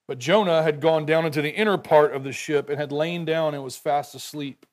But 0.07 0.19
Jonah 0.19 0.63
had 0.63 0.81
gone 0.81 1.05
down 1.05 1.25
into 1.25 1.41
the 1.41 1.53
inner 1.53 1.77
part 1.77 2.13
of 2.13 2.23
the 2.23 2.31
ship 2.31 2.69
and 2.69 2.79
had 2.79 2.91
lain 2.91 3.25
down 3.25 3.53
and 3.53 3.63
was 3.63 3.77
fast 3.77 4.15
asleep. 4.15 4.65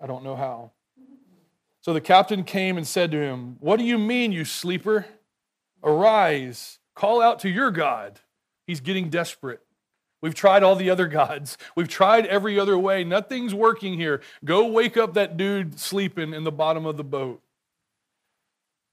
I 0.00 0.06
don't 0.06 0.24
know 0.24 0.36
how. 0.36 0.70
So 1.80 1.92
the 1.92 2.00
captain 2.00 2.44
came 2.44 2.78
and 2.78 2.86
said 2.86 3.10
to 3.10 3.20
him, 3.20 3.56
What 3.60 3.78
do 3.78 3.84
you 3.84 3.98
mean, 3.98 4.32
you 4.32 4.44
sleeper? 4.44 5.06
Arise, 5.82 6.78
call 6.94 7.20
out 7.20 7.40
to 7.40 7.50
your 7.50 7.70
God. 7.70 8.20
He's 8.66 8.80
getting 8.80 9.10
desperate. 9.10 9.60
We've 10.24 10.34
tried 10.34 10.62
all 10.62 10.74
the 10.74 10.88
other 10.88 11.06
gods. 11.06 11.58
We've 11.76 11.86
tried 11.86 12.24
every 12.24 12.58
other 12.58 12.78
way. 12.78 13.04
Nothing's 13.04 13.52
working 13.52 13.98
here. 13.98 14.22
Go 14.42 14.66
wake 14.68 14.96
up 14.96 15.12
that 15.12 15.36
dude 15.36 15.78
sleeping 15.78 16.32
in 16.32 16.44
the 16.44 16.50
bottom 16.50 16.86
of 16.86 16.96
the 16.96 17.04
boat. 17.04 17.42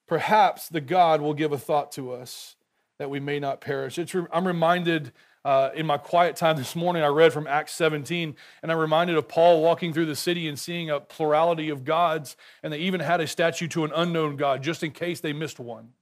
Perhaps 0.09 0.67
the 0.67 0.81
God 0.81 1.21
will 1.21 1.33
give 1.33 1.53
a 1.53 1.57
thought 1.57 1.93
to 1.93 2.11
us 2.11 2.57
that 2.99 3.09
we 3.09 3.21
may 3.21 3.39
not 3.39 3.61
perish. 3.61 3.97
It's, 3.97 4.13
I'm 4.29 4.45
reminded 4.45 5.13
uh, 5.45 5.69
in 5.73 5.85
my 5.85 5.97
quiet 5.97 6.35
time 6.35 6.57
this 6.57 6.75
morning, 6.75 7.01
I 7.01 7.07
read 7.07 7.31
from 7.31 7.47
Acts 7.47 7.75
17, 7.75 8.35
and 8.61 8.69
I'm 8.69 8.77
reminded 8.77 9.15
of 9.15 9.29
Paul 9.29 9.61
walking 9.61 9.93
through 9.93 10.07
the 10.07 10.17
city 10.17 10.49
and 10.49 10.59
seeing 10.59 10.89
a 10.89 10.99
plurality 10.99 11.69
of 11.69 11.85
gods, 11.85 12.35
and 12.61 12.73
they 12.73 12.79
even 12.79 12.99
had 12.99 13.21
a 13.21 13.27
statue 13.27 13.69
to 13.69 13.85
an 13.85 13.93
unknown 13.95 14.35
God 14.35 14.63
just 14.63 14.83
in 14.83 14.91
case 14.91 15.21
they 15.21 15.31
missed 15.31 15.61
one. 15.61 15.93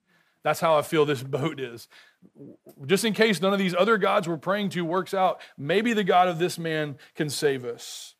That's 0.43 0.59
how 0.59 0.75
I 0.75 0.81
feel 0.81 1.05
this 1.05 1.21
boat 1.37 1.59
is. 1.59 1.87
Just 2.85 3.05
in 3.05 3.13
case 3.13 3.41
none 3.41 3.53
of 3.53 3.59
these 3.59 3.75
other 3.75 3.97
gods 3.97 4.27
we're 4.27 4.37
praying 4.37 4.69
to 4.69 4.85
works 4.85 5.13
out, 5.13 5.41
maybe 5.57 5.93
the 5.93 6.03
God 6.03 6.27
of 6.27 6.39
this 6.39 6.57
man 6.57 6.97
can 7.15 7.29
save 7.29 7.65
us. 7.65 8.15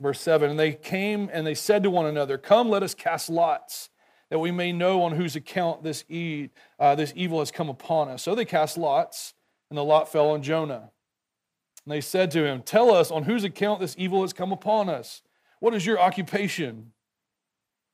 Verse 0.00 0.20
7 0.20 0.50
And 0.50 0.58
they 0.58 0.72
came 0.72 1.28
and 1.32 1.46
they 1.46 1.54
said 1.54 1.82
to 1.82 1.90
one 1.90 2.06
another, 2.06 2.38
Come, 2.38 2.68
let 2.68 2.82
us 2.82 2.94
cast 2.94 3.28
lots, 3.28 3.90
that 4.30 4.38
we 4.38 4.50
may 4.50 4.72
know 4.72 5.02
on 5.02 5.12
whose 5.12 5.36
account 5.36 5.82
this, 5.82 6.04
e- 6.08 6.50
uh, 6.78 6.94
this 6.94 7.12
evil 7.16 7.40
has 7.40 7.50
come 7.50 7.68
upon 7.68 8.08
us. 8.08 8.22
So 8.22 8.34
they 8.34 8.44
cast 8.44 8.78
lots 8.78 9.34
and 9.70 9.78
the 9.78 9.84
lot 9.84 10.10
fell 10.10 10.30
on 10.30 10.42
Jonah. 10.42 10.90
And 11.84 11.92
they 11.92 12.00
said 12.00 12.30
to 12.32 12.44
him, 12.44 12.62
Tell 12.62 12.92
us 12.92 13.10
on 13.10 13.24
whose 13.24 13.44
account 13.44 13.80
this 13.80 13.94
evil 13.98 14.22
has 14.22 14.32
come 14.32 14.52
upon 14.52 14.88
us. 14.88 15.22
What 15.60 15.74
is 15.74 15.86
your 15.86 15.98
occupation? 15.98 16.92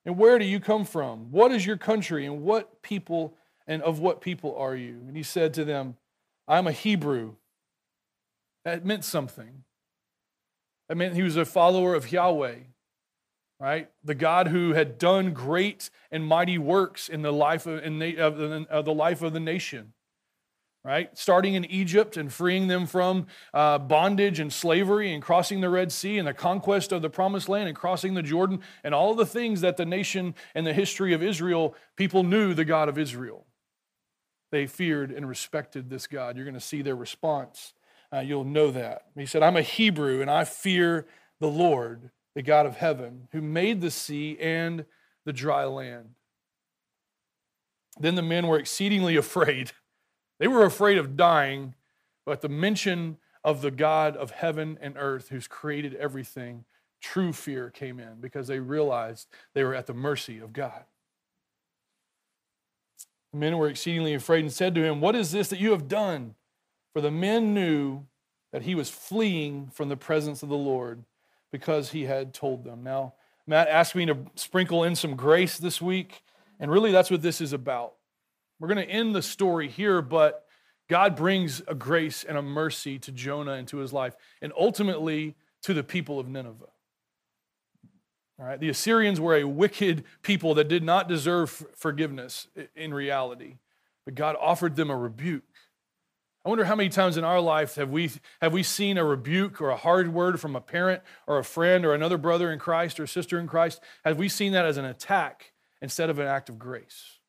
And 0.05 0.19
where 0.19 0.39
do 0.39 0.45
you 0.45 0.61
come 0.61 0.85
from? 0.85 1.31
What 1.31 1.53
is 1.53 1.65
your 1.65 1.79
country? 1.79 2.27
And 2.27 2.43
what 2.43 2.83
people 2.83 3.37
and 3.67 3.83
of 3.83 3.99
what 3.99 4.21
people 4.21 4.57
are 4.57 4.77
you? 4.77 5.03
And 5.07 5.17
he 5.17 5.23
said 5.23 5.55
to 5.55 5.65
them, 5.65 5.97
I'm 6.47 6.67
a 6.67 6.73
Hebrew. 6.73 7.35
That 8.65 8.85
meant 8.85 9.05
something. 9.05 9.65
That 10.89 10.97
meant 10.97 11.15
he 11.15 11.23
was 11.23 11.37
a 11.37 11.45
follower 11.45 11.95
of 11.95 12.13
Yahweh, 12.13 12.57
right? 13.59 13.91
The 14.03 14.15
God 14.15 14.49
who 14.49 14.73
had 14.73 14.99
done 14.99 15.33
great 15.33 15.91
and 16.11 16.27
mighty 16.27 16.59
works 16.59 17.09
in 17.09 17.23
the 17.23 17.33
life 17.33 17.67
of, 17.67 17.83
in 17.83 17.99
the, 17.99 18.19
of 18.19 18.37
the, 18.37 18.67
of 18.69 18.85
the 18.85 18.95
life 18.95 19.23
of 19.23 19.33
the 19.33 19.41
nation 19.41 19.95
right? 20.85 21.17
Starting 21.17 21.55
in 21.55 21.65
Egypt 21.65 22.17
and 22.17 22.31
freeing 22.31 22.69
them 22.69 22.87
from 22.87 23.27
uh, 23.55 23.79
bondage 23.79 24.39
and 24.39 24.53
slavery 24.53 25.15
and 25.15 25.23
crossing 25.23 25.63
the 25.63 25.71
Red 25.71 25.91
Sea 25.91 26.19
and 26.19 26.29
the 26.29 26.35
conquest 26.35 26.93
of 26.93 27.01
the 27.01 27.09
Promised 27.09 27.49
Land 27.49 27.69
and 27.69 27.77
crossing 27.77 28.13
the 28.13 28.23
Jordan 28.23 28.61
and 28.85 28.95
all 28.95 29.15
the 29.15 29.27
things 29.27 29.63
that 29.63 29.79
the 29.79 29.87
nation 29.87 30.35
and 30.55 30.67
the 30.67 30.75
history 30.75 31.15
of 31.15 31.23
Israel, 31.23 31.75
people 31.97 32.23
knew 32.23 32.53
the 32.53 32.67
God 32.67 32.91
of 32.91 32.99
Israel. 32.99 33.47
They 34.55 34.69
feared 34.69 35.11
and 35.11 35.29
respected 35.29 35.91
this 35.91 36.07
God. 36.07 36.37
You're 36.37 36.45
going 36.45 36.55
to 36.55 36.61
see 36.61 36.81
their 36.81 36.95
response. 36.95 37.75
Uh, 38.13 38.21
you'll 38.21 38.45
know 38.45 38.71
that. 38.71 39.07
He 39.17 39.27
said, 39.27 39.43
I'm 39.43 39.57
a 39.57 39.63
Hebrew 39.63 40.21
and 40.21 40.31
I 40.31 40.45
fear 40.45 41.07
the 41.41 41.51
Lord, 41.51 42.13
the 42.37 42.43
God 42.43 42.65
of 42.65 42.77
heaven, 42.77 43.27
who 43.33 43.43
made 43.43 43.81
the 43.81 43.91
sea 43.91 44.39
and 44.39 44.85
the 45.25 45.33
dry 45.33 45.65
land. 45.65 46.11
Then 47.99 48.15
the 48.15 48.23
men 48.23 48.47
were 48.47 48.61
exceedingly 48.61 49.17
afraid 49.25 49.73
they 50.39 50.47
were 50.47 50.65
afraid 50.65 50.99
of 50.99 51.17
dying, 51.17 51.75
but 52.25 52.41
the 52.41 52.49
mention 52.49 53.17
of 53.43 53.61
the 53.61 53.73
God 53.73 54.17
of 54.17 54.31
heaven 54.31 54.79
and 54.81 54.95
earth 54.97 55.31
who's 55.31 55.49
created 55.49 55.97
everything, 55.97 56.65
true 57.03 57.33
fear 57.33 57.71
came 57.71 57.99
in 57.99 58.21
because 58.21 58.47
they 58.47 58.61
realized 58.61 59.27
they 59.55 59.65
were 59.65 59.75
at 59.75 59.87
the 59.87 59.95
mercy 59.95 60.39
of 60.39 60.53
God. 60.53 60.85
The 63.35 63.41
men 63.41 63.59
were 63.59 63.69
exceedingly 63.69 64.15
afraid 64.15 64.45
and 64.45 64.53
said 64.53 64.77
to 64.77 64.85
him, 64.85 65.01
What 65.01 65.17
is 65.17 65.33
this 65.33 65.49
that 65.49 65.59
you 65.59 65.73
have 65.73 65.89
done? 65.89 66.37
For 66.93 67.01
the 67.01 67.11
men 67.11 67.53
knew 67.53 68.05
that 68.53 68.63
he 68.63 68.77
was 68.77 68.89
fleeing 68.89 69.71
from 69.75 69.89
the 69.89 69.97
presence 69.97 70.45
of 70.45 70.49
the 70.49 70.57
Lord 70.57 71.03
because 71.51 71.91
he 71.91 72.05
had 72.05 72.33
told 72.33 72.63
them. 72.63 72.85
Now, 72.85 73.15
Matt 73.45 73.67
asked 73.67 73.97
me 73.97 74.07
to 74.07 74.19
sprinkle 74.37 74.85
in 74.85 74.95
some 74.95 75.17
grace 75.17 75.59
this 75.59 75.83
week, 75.83 76.23
and 76.61 76.71
really 76.71 76.93
that's 76.93 77.11
what 77.11 77.23
this 77.23 77.41
is 77.41 77.53
about. 77.53 77.95
We're 78.61 78.69
going 78.69 78.87
to 78.87 78.93
end 78.93 79.17
the 79.17 79.21
story 79.23 79.67
here, 79.67 80.01
but 80.01 80.47
God 80.89 81.17
brings 81.17 81.61
a 81.67 81.75
grace 81.75 82.23
and 82.23 82.39
a 82.39 82.43
mercy 82.43 83.01
to 83.01 83.11
Jonah 83.11 83.55
and 83.55 83.67
to 83.67 83.79
his 83.79 83.93
life, 83.93 84.15
and 84.43 84.53
ultimately 84.57 85.35
to 85.63 85.75
the 85.75 85.83
people 85.83 86.21
of 86.21 86.29
Nineveh. 86.29 86.67
All 88.39 88.47
right, 88.47 88.59
the 88.59 88.69
Assyrians 88.69 89.21
were 89.21 89.37
a 89.37 89.45
wicked 89.45 90.05
people 90.23 90.55
that 90.55 90.69
did 90.69 90.83
not 90.83 91.09
deserve 91.09 91.51
forgiveness 91.77 92.49
in 92.75 92.93
reality, 92.93 93.59
but 94.05 94.17
God 94.17 94.37
offered 94.41 94.75
them 94.75 94.91
a 94.91 94.97
rebuke. 94.97 95.45
I 96.45 96.51
wonder 96.51 96.65
how 96.65 96.75
many 96.75 96.91
times 96.91 97.17
in 97.17 97.25
our 97.25 97.41
life 97.41 97.77
have 97.77 97.91
we, 97.91 98.11
have 98.43 98.53
we 98.53 98.63
seen 98.63 98.99
a 98.99 99.05
rebuke 99.05 99.63
or 99.63 99.71
a 99.71 99.77
hard 99.77 100.13
word 100.13 100.41
from 100.41 100.55
a 100.55 100.61
parent 100.61 101.03
or 101.27 101.39
a 101.39 101.45
friend 101.45 101.87
or 101.87 101.95
another 101.95 102.19
brother 102.19 102.53
in 102.53 102.59
Christ 102.59 103.01
or 103.01 103.07
sister 103.07 103.39
in 103.39 103.47
Christ? 103.47 103.81
Have 104.05 104.19
we 104.19 104.29
seen 104.29 104.53
that 104.53 104.67
as 104.67 104.77
an 104.77 104.85
attack 104.85 105.53
instead 105.81 106.11
of 106.11 106.19
an 106.19 106.27
act 106.27 106.51
of 106.51 106.59
grace? 106.59 107.21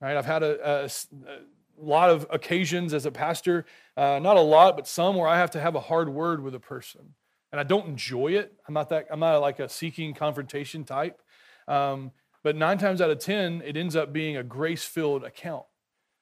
Right? 0.00 0.16
I've 0.16 0.26
had 0.26 0.42
a, 0.42 0.84
a, 0.84 0.84
a 0.86 1.38
lot 1.78 2.10
of 2.10 2.26
occasions 2.30 2.92
as 2.92 3.06
a 3.06 3.12
pastor, 3.12 3.66
uh, 3.96 4.18
not 4.20 4.36
a 4.36 4.40
lot, 4.40 4.74
but 4.76 4.88
some 4.88 5.14
where 5.14 5.28
I 5.28 5.36
have 5.36 5.52
to 5.52 5.60
have 5.60 5.76
a 5.76 5.80
hard 5.80 6.08
word 6.08 6.42
with 6.42 6.56
a 6.56 6.60
person, 6.60 7.14
and 7.56 7.60
I 7.60 7.62
don't 7.62 7.86
enjoy 7.88 8.32
it. 8.32 8.52
I'm 8.68 8.74
not 8.74 8.90
that. 8.90 9.06
I'm 9.10 9.18
not 9.18 9.38
like 9.38 9.60
a 9.60 9.68
seeking 9.68 10.12
confrontation 10.12 10.84
type. 10.84 11.22
Um, 11.66 12.12
but 12.44 12.54
nine 12.54 12.76
times 12.76 13.00
out 13.00 13.08
of 13.08 13.18
ten, 13.18 13.62
it 13.64 13.78
ends 13.78 13.96
up 13.96 14.12
being 14.12 14.36
a 14.36 14.42
grace-filled 14.42 15.24
account, 15.24 15.64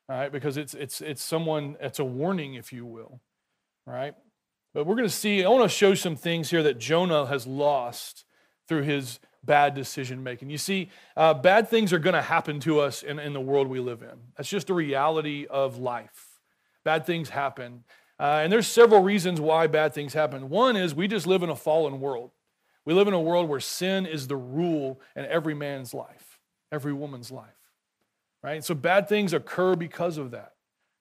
all 0.08 0.16
right? 0.16 0.30
Because 0.30 0.56
it's 0.56 0.74
it's 0.74 1.00
it's 1.00 1.24
someone. 1.24 1.76
It's 1.80 1.98
a 1.98 2.04
warning, 2.04 2.54
if 2.54 2.72
you 2.72 2.86
will, 2.86 3.20
right? 3.84 4.14
But 4.74 4.86
we're 4.86 4.94
going 4.94 5.08
to 5.08 5.14
see. 5.14 5.44
I 5.44 5.48
want 5.48 5.64
to 5.64 5.76
show 5.76 5.94
some 5.94 6.14
things 6.14 6.50
here 6.50 6.62
that 6.62 6.78
Jonah 6.78 7.26
has 7.26 7.48
lost 7.48 8.24
through 8.68 8.82
his 8.82 9.18
bad 9.42 9.74
decision 9.74 10.22
making. 10.22 10.50
You 10.50 10.58
see, 10.58 10.88
uh, 11.16 11.34
bad 11.34 11.68
things 11.68 11.92
are 11.92 11.98
going 11.98 12.14
to 12.14 12.22
happen 12.22 12.60
to 12.60 12.78
us 12.78 13.02
in, 13.02 13.18
in 13.18 13.32
the 13.32 13.40
world 13.40 13.66
we 13.66 13.80
live 13.80 14.02
in. 14.02 14.18
That's 14.36 14.48
just 14.48 14.70
a 14.70 14.74
reality 14.74 15.46
of 15.50 15.78
life. 15.78 16.40
Bad 16.84 17.06
things 17.06 17.30
happen. 17.30 17.82
Uh, 18.18 18.40
and 18.42 18.52
there's 18.52 18.66
several 18.66 19.02
reasons 19.02 19.40
why 19.40 19.66
bad 19.66 19.92
things 19.92 20.14
happen. 20.14 20.48
One 20.48 20.76
is 20.76 20.94
we 20.94 21.08
just 21.08 21.26
live 21.26 21.42
in 21.42 21.50
a 21.50 21.56
fallen 21.56 22.00
world. 22.00 22.30
We 22.84 22.94
live 22.94 23.08
in 23.08 23.14
a 23.14 23.20
world 23.20 23.48
where 23.48 23.60
sin 23.60 24.06
is 24.06 24.28
the 24.28 24.36
rule 24.36 25.00
in 25.16 25.24
every 25.24 25.54
man's 25.54 25.94
life, 25.94 26.38
every 26.70 26.92
woman's 26.92 27.30
life. 27.30 27.48
Right? 28.42 28.62
So 28.62 28.74
bad 28.74 29.08
things 29.08 29.32
occur 29.32 29.74
because 29.74 30.18
of 30.18 30.32
that. 30.32 30.52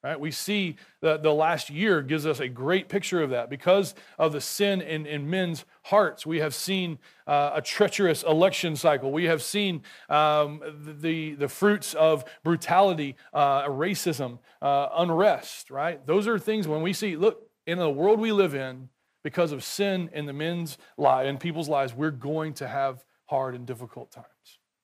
Right? 0.04 0.20
We 0.20 0.32
see 0.32 0.76
the, 1.00 1.16
the 1.16 1.34
last 1.34 1.70
year 1.70 2.02
gives 2.02 2.26
us 2.26 2.42
a 2.42 2.50
great 2.50 2.90
picture 2.90 3.24
of 3.24 3.30
that. 3.30 3.50
Because 3.50 3.96
of 4.20 4.34
the 4.34 4.42
sin 4.42 4.82
in, 4.82 5.06
in 5.06 5.30
men's 5.30 5.64
hearts, 5.84 6.26
we 6.26 6.40
have 6.40 6.54
seen 6.54 7.00
uh, 7.26 7.52
a 7.54 7.62
treacherous 7.62 8.22
election 8.24 8.76
cycle. 8.76 9.14
We 9.14 9.26
have 9.26 9.42
seen 9.42 9.82
um, 10.10 10.62
the, 11.00 11.36
the 11.36 11.48
fruits 11.48 11.94
of 11.94 12.26
brutality, 12.44 13.16
uh, 13.34 13.64
racism, 13.68 14.40
uh, 14.62 14.90
unrest, 14.98 15.72
right? 15.72 16.06
Those 16.06 16.28
are 16.28 16.38
things 16.38 16.68
when 16.68 16.82
we 16.82 16.92
see, 16.92 17.16
look, 17.16 17.50
in 17.66 17.78
the 17.78 17.90
world 17.90 18.20
we 18.20 18.34
live 18.34 18.56
in, 18.56 18.90
because 19.24 19.54
of 19.54 19.64
sin 19.64 20.10
in 20.12 20.26
the 20.26 20.34
men's 20.34 20.78
life, 20.98 21.28
in 21.28 21.38
people's 21.38 21.70
lives, 21.70 21.94
we're 21.94 22.12
going 22.12 22.54
to 22.56 22.68
have 22.68 23.06
hard 23.28 23.56
and 23.56 23.66
difficult 23.66 24.12
times. 24.12 24.28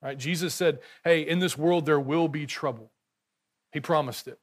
Right? 0.02 0.18
Jesus 0.18 0.54
said, 0.54 0.80
hey, 1.04 1.28
in 1.28 1.40
this 1.40 1.58
world 1.58 1.86
there 1.86 2.00
will 2.00 2.30
be 2.30 2.46
trouble. 2.46 2.94
He 3.74 3.82
promised 3.82 4.30
it. 4.30 4.40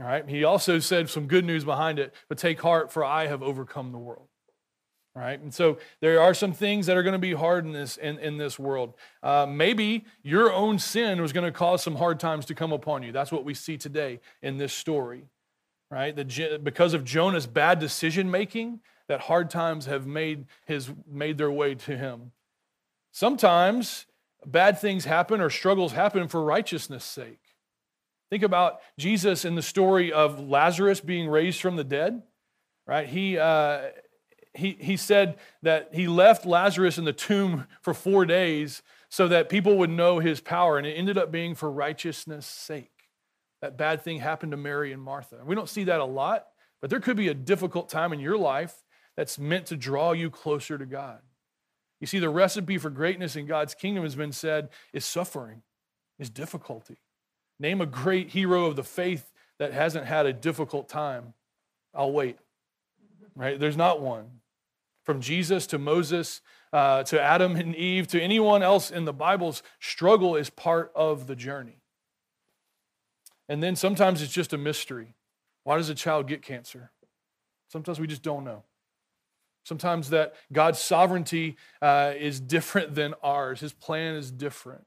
All 0.00 0.06
right. 0.06 0.26
He 0.26 0.44
also 0.44 0.78
said 0.78 1.10
some 1.10 1.26
good 1.26 1.44
news 1.44 1.64
behind 1.64 1.98
it, 1.98 2.14
but 2.28 2.38
take 2.38 2.60
heart, 2.62 2.90
for 2.90 3.04
I 3.04 3.26
have 3.26 3.42
overcome 3.42 3.92
the 3.92 3.98
world. 3.98 4.28
All 5.14 5.22
right. 5.22 5.38
And 5.38 5.52
so 5.52 5.78
there 6.00 6.22
are 6.22 6.32
some 6.32 6.52
things 6.52 6.86
that 6.86 6.96
are 6.96 7.02
going 7.02 7.12
to 7.12 7.18
be 7.18 7.34
hard 7.34 7.66
in 7.66 7.72
this 7.72 7.96
in, 7.98 8.18
in 8.18 8.38
this 8.38 8.58
world. 8.58 8.94
Uh, 9.22 9.46
maybe 9.46 10.06
your 10.22 10.52
own 10.52 10.78
sin 10.78 11.20
was 11.20 11.32
going 11.32 11.44
to 11.44 11.52
cause 11.52 11.82
some 11.82 11.96
hard 11.96 12.18
times 12.18 12.46
to 12.46 12.54
come 12.54 12.72
upon 12.72 13.02
you. 13.02 13.12
That's 13.12 13.30
what 13.30 13.44
we 13.44 13.52
see 13.52 13.76
today 13.76 14.20
in 14.40 14.56
this 14.56 14.72
story. 14.72 15.24
Right? 15.90 16.14
The, 16.16 16.60
because 16.62 16.94
of 16.94 17.04
Jonah's 17.04 17.46
bad 17.46 17.80
decision 17.80 18.30
making, 18.30 18.80
that 19.08 19.22
hard 19.22 19.50
times 19.50 19.86
have 19.86 20.06
made 20.06 20.46
his 20.64 20.88
made 21.10 21.36
their 21.36 21.50
way 21.50 21.74
to 21.74 21.96
him. 21.96 22.30
Sometimes 23.10 24.06
bad 24.46 24.78
things 24.78 25.04
happen 25.04 25.40
or 25.40 25.50
struggles 25.50 25.92
happen 25.92 26.28
for 26.28 26.42
righteousness' 26.42 27.04
sake. 27.04 27.49
Think 28.30 28.42
about 28.42 28.80
Jesus 28.96 29.44
in 29.44 29.56
the 29.56 29.62
story 29.62 30.12
of 30.12 30.40
Lazarus 30.40 31.00
being 31.00 31.28
raised 31.28 31.60
from 31.60 31.76
the 31.76 31.84
dead. 31.84 32.22
Right? 32.86 33.06
He 33.08 33.38
uh, 33.38 33.88
he, 34.54 34.76
he 34.80 34.96
said 34.96 35.38
that 35.62 35.90
he 35.92 36.08
left 36.08 36.44
Lazarus 36.44 36.98
in 36.98 37.04
the 37.04 37.12
tomb 37.12 37.66
for 37.82 37.94
four 37.94 38.24
days 38.24 38.82
so 39.08 39.28
that 39.28 39.48
people 39.48 39.78
would 39.78 39.90
know 39.90 40.18
his 40.18 40.40
power, 40.40 40.78
and 40.78 40.86
it 40.86 40.94
ended 40.94 41.18
up 41.18 41.30
being 41.30 41.54
for 41.54 41.70
righteousness' 41.70 42.46
sake. 42.46 42.90
That 43.62 43.76
bad 43.76 44.02
thing 44.02 44.18
happened 44.18 44.52
to 44.52 44.56
Mary 44.56 44.92
and 44.92 45.02
Martha. 45.02 45.38
We 45.44 45.54
don't 45.54 45.68
see 45.68 45.84
that 45.84 46.00
a 46.00 46.04
lot, 46.04 46.46
but 46.80 46.90
there 46.90 47.00
could 47.00 47.16
be 47.16 47.28
a 47.28 47.34
difficult 47.34 47.88
time 47.88 48.12
in 48.12 48.20
your 48.20 48.38
life 48.38 48.82
that's 49.16 49.38
meant 49.38 49.66
to 49.66 49.76
draw 49.76 50.12
you 50.12 50.30
closer 50.30 50.78
to 50.78 50.86
God. 50.86 51.20
You 52.00 52.06
see, 52.06 52.18
the 52.18 52.30
recipe 52.30 52.78
for 52.78 52.88
greatness 52.88 53.36
in 53.36 53.46
God's 53.46 53.74
kingdom 53.74 54.04
has 54.04 54.14
been 54.14 54.32
said 54.32 54.70
is 54.92 55.04
suffering, 55.04 55.62
is 56.18 56.30
difficulty. 56.30 56.98
Name 57.60 57.80
a 57.80 57.86
great 57.86 58.30
hero 58.30 58.64
of 58.64 58.74
the 58.74 58.82
faith 58.82 59.30
that 59.58 59.72
hasn't 59.72 60.06
had 60.06 60.26
a 60.26 60.32
difficult 60.32 60.88
time. 60.88 61.34
I'll 61.94 62.10
wait. 62.10 62.38
Right? 63.36 63.60
There's 63.60 63.76
not 63.76 64.00
one 64.00 64.40
from 65.04 65.20
Jesus 65.20 65.66
to 65.68 65.78
Moses 65.78 66.40
uh, 66.72 67.02
to 67.04 67.20
Adam 67.20 67.56
and 67.56 67.74
Eve 67.74 68.06
to 68.08 68.20
anyone 68.20 68.62
else 68.62 68.90
in 68.90 69.04
the 69.04 69.12
Bible's 69.12 69.62
struggle 69.80 70.36
is 70.36 70.50
part 70.50 70.92
of 70.94 71.26
the 71.26 71.36
journey. 71.36 71.82
And 73.48 73.62
then 73.62 73.76
sometimes 73.76 74.22
it's 74.22 74.32
just 74.32 74.52
a 74.52 74.58
mystery. 74.58 75.14
Why 75.64 75.76
does 75.76 75.88
a 75.88 75.94
child 75.94 76.28
get 76.28 76.42
cancer? 76.42 76.92
Sometimes 77.68 77.98
we 78.00 78.06
just 78.06 78.22
don't 78.22 78.44
know. 78.44 78.62
Sometimes 79.64 80.10
that 80.10 80.34
God's 80.52 80.78
sovereignty 80.78 81.56
uh, 81.82 82.12
is 82.16 82.40
different 82.40 82.94
than 82.94 83.14
ours. 83.22 83.60
His 83.60 83.72
plan 83.72 84.14
is 84.14 84.30
different, 84.30 84.84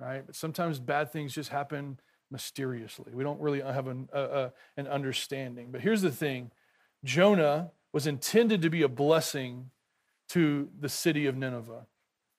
right? 0.00 0.24
But 0.26 0.34
sometimes 0.34 0.78
bad 0.78 1.12
things 1.12 1.34
just 1.34 1.50
happen 1.50 2.00
mysteriously. 2.30 3.12
We 3.14 3.24
don't 3.24 3.40
really 3.40 3.60
have 3.60 3.86
an, 3.86 4.08
uh, 4.12 4.50
an 4.76 4.86
understanding. 4.86 5.68
But 5.70 5.80
here's 5.80 6.02
the 6.02 6.10
thing 6.10 6.50
Jonah 7.04 7.70
was 7.92 8.06
intended 8.06 8.62
to 8.62 8.70
be 8.70 8.82
a 8.82 8.88
blessing 8.88 9.70
to 10.28 10.68
the 10.78 10.88
city 10.88 11.26
of 11.26 11.36
Nineveh. 11.36 11.86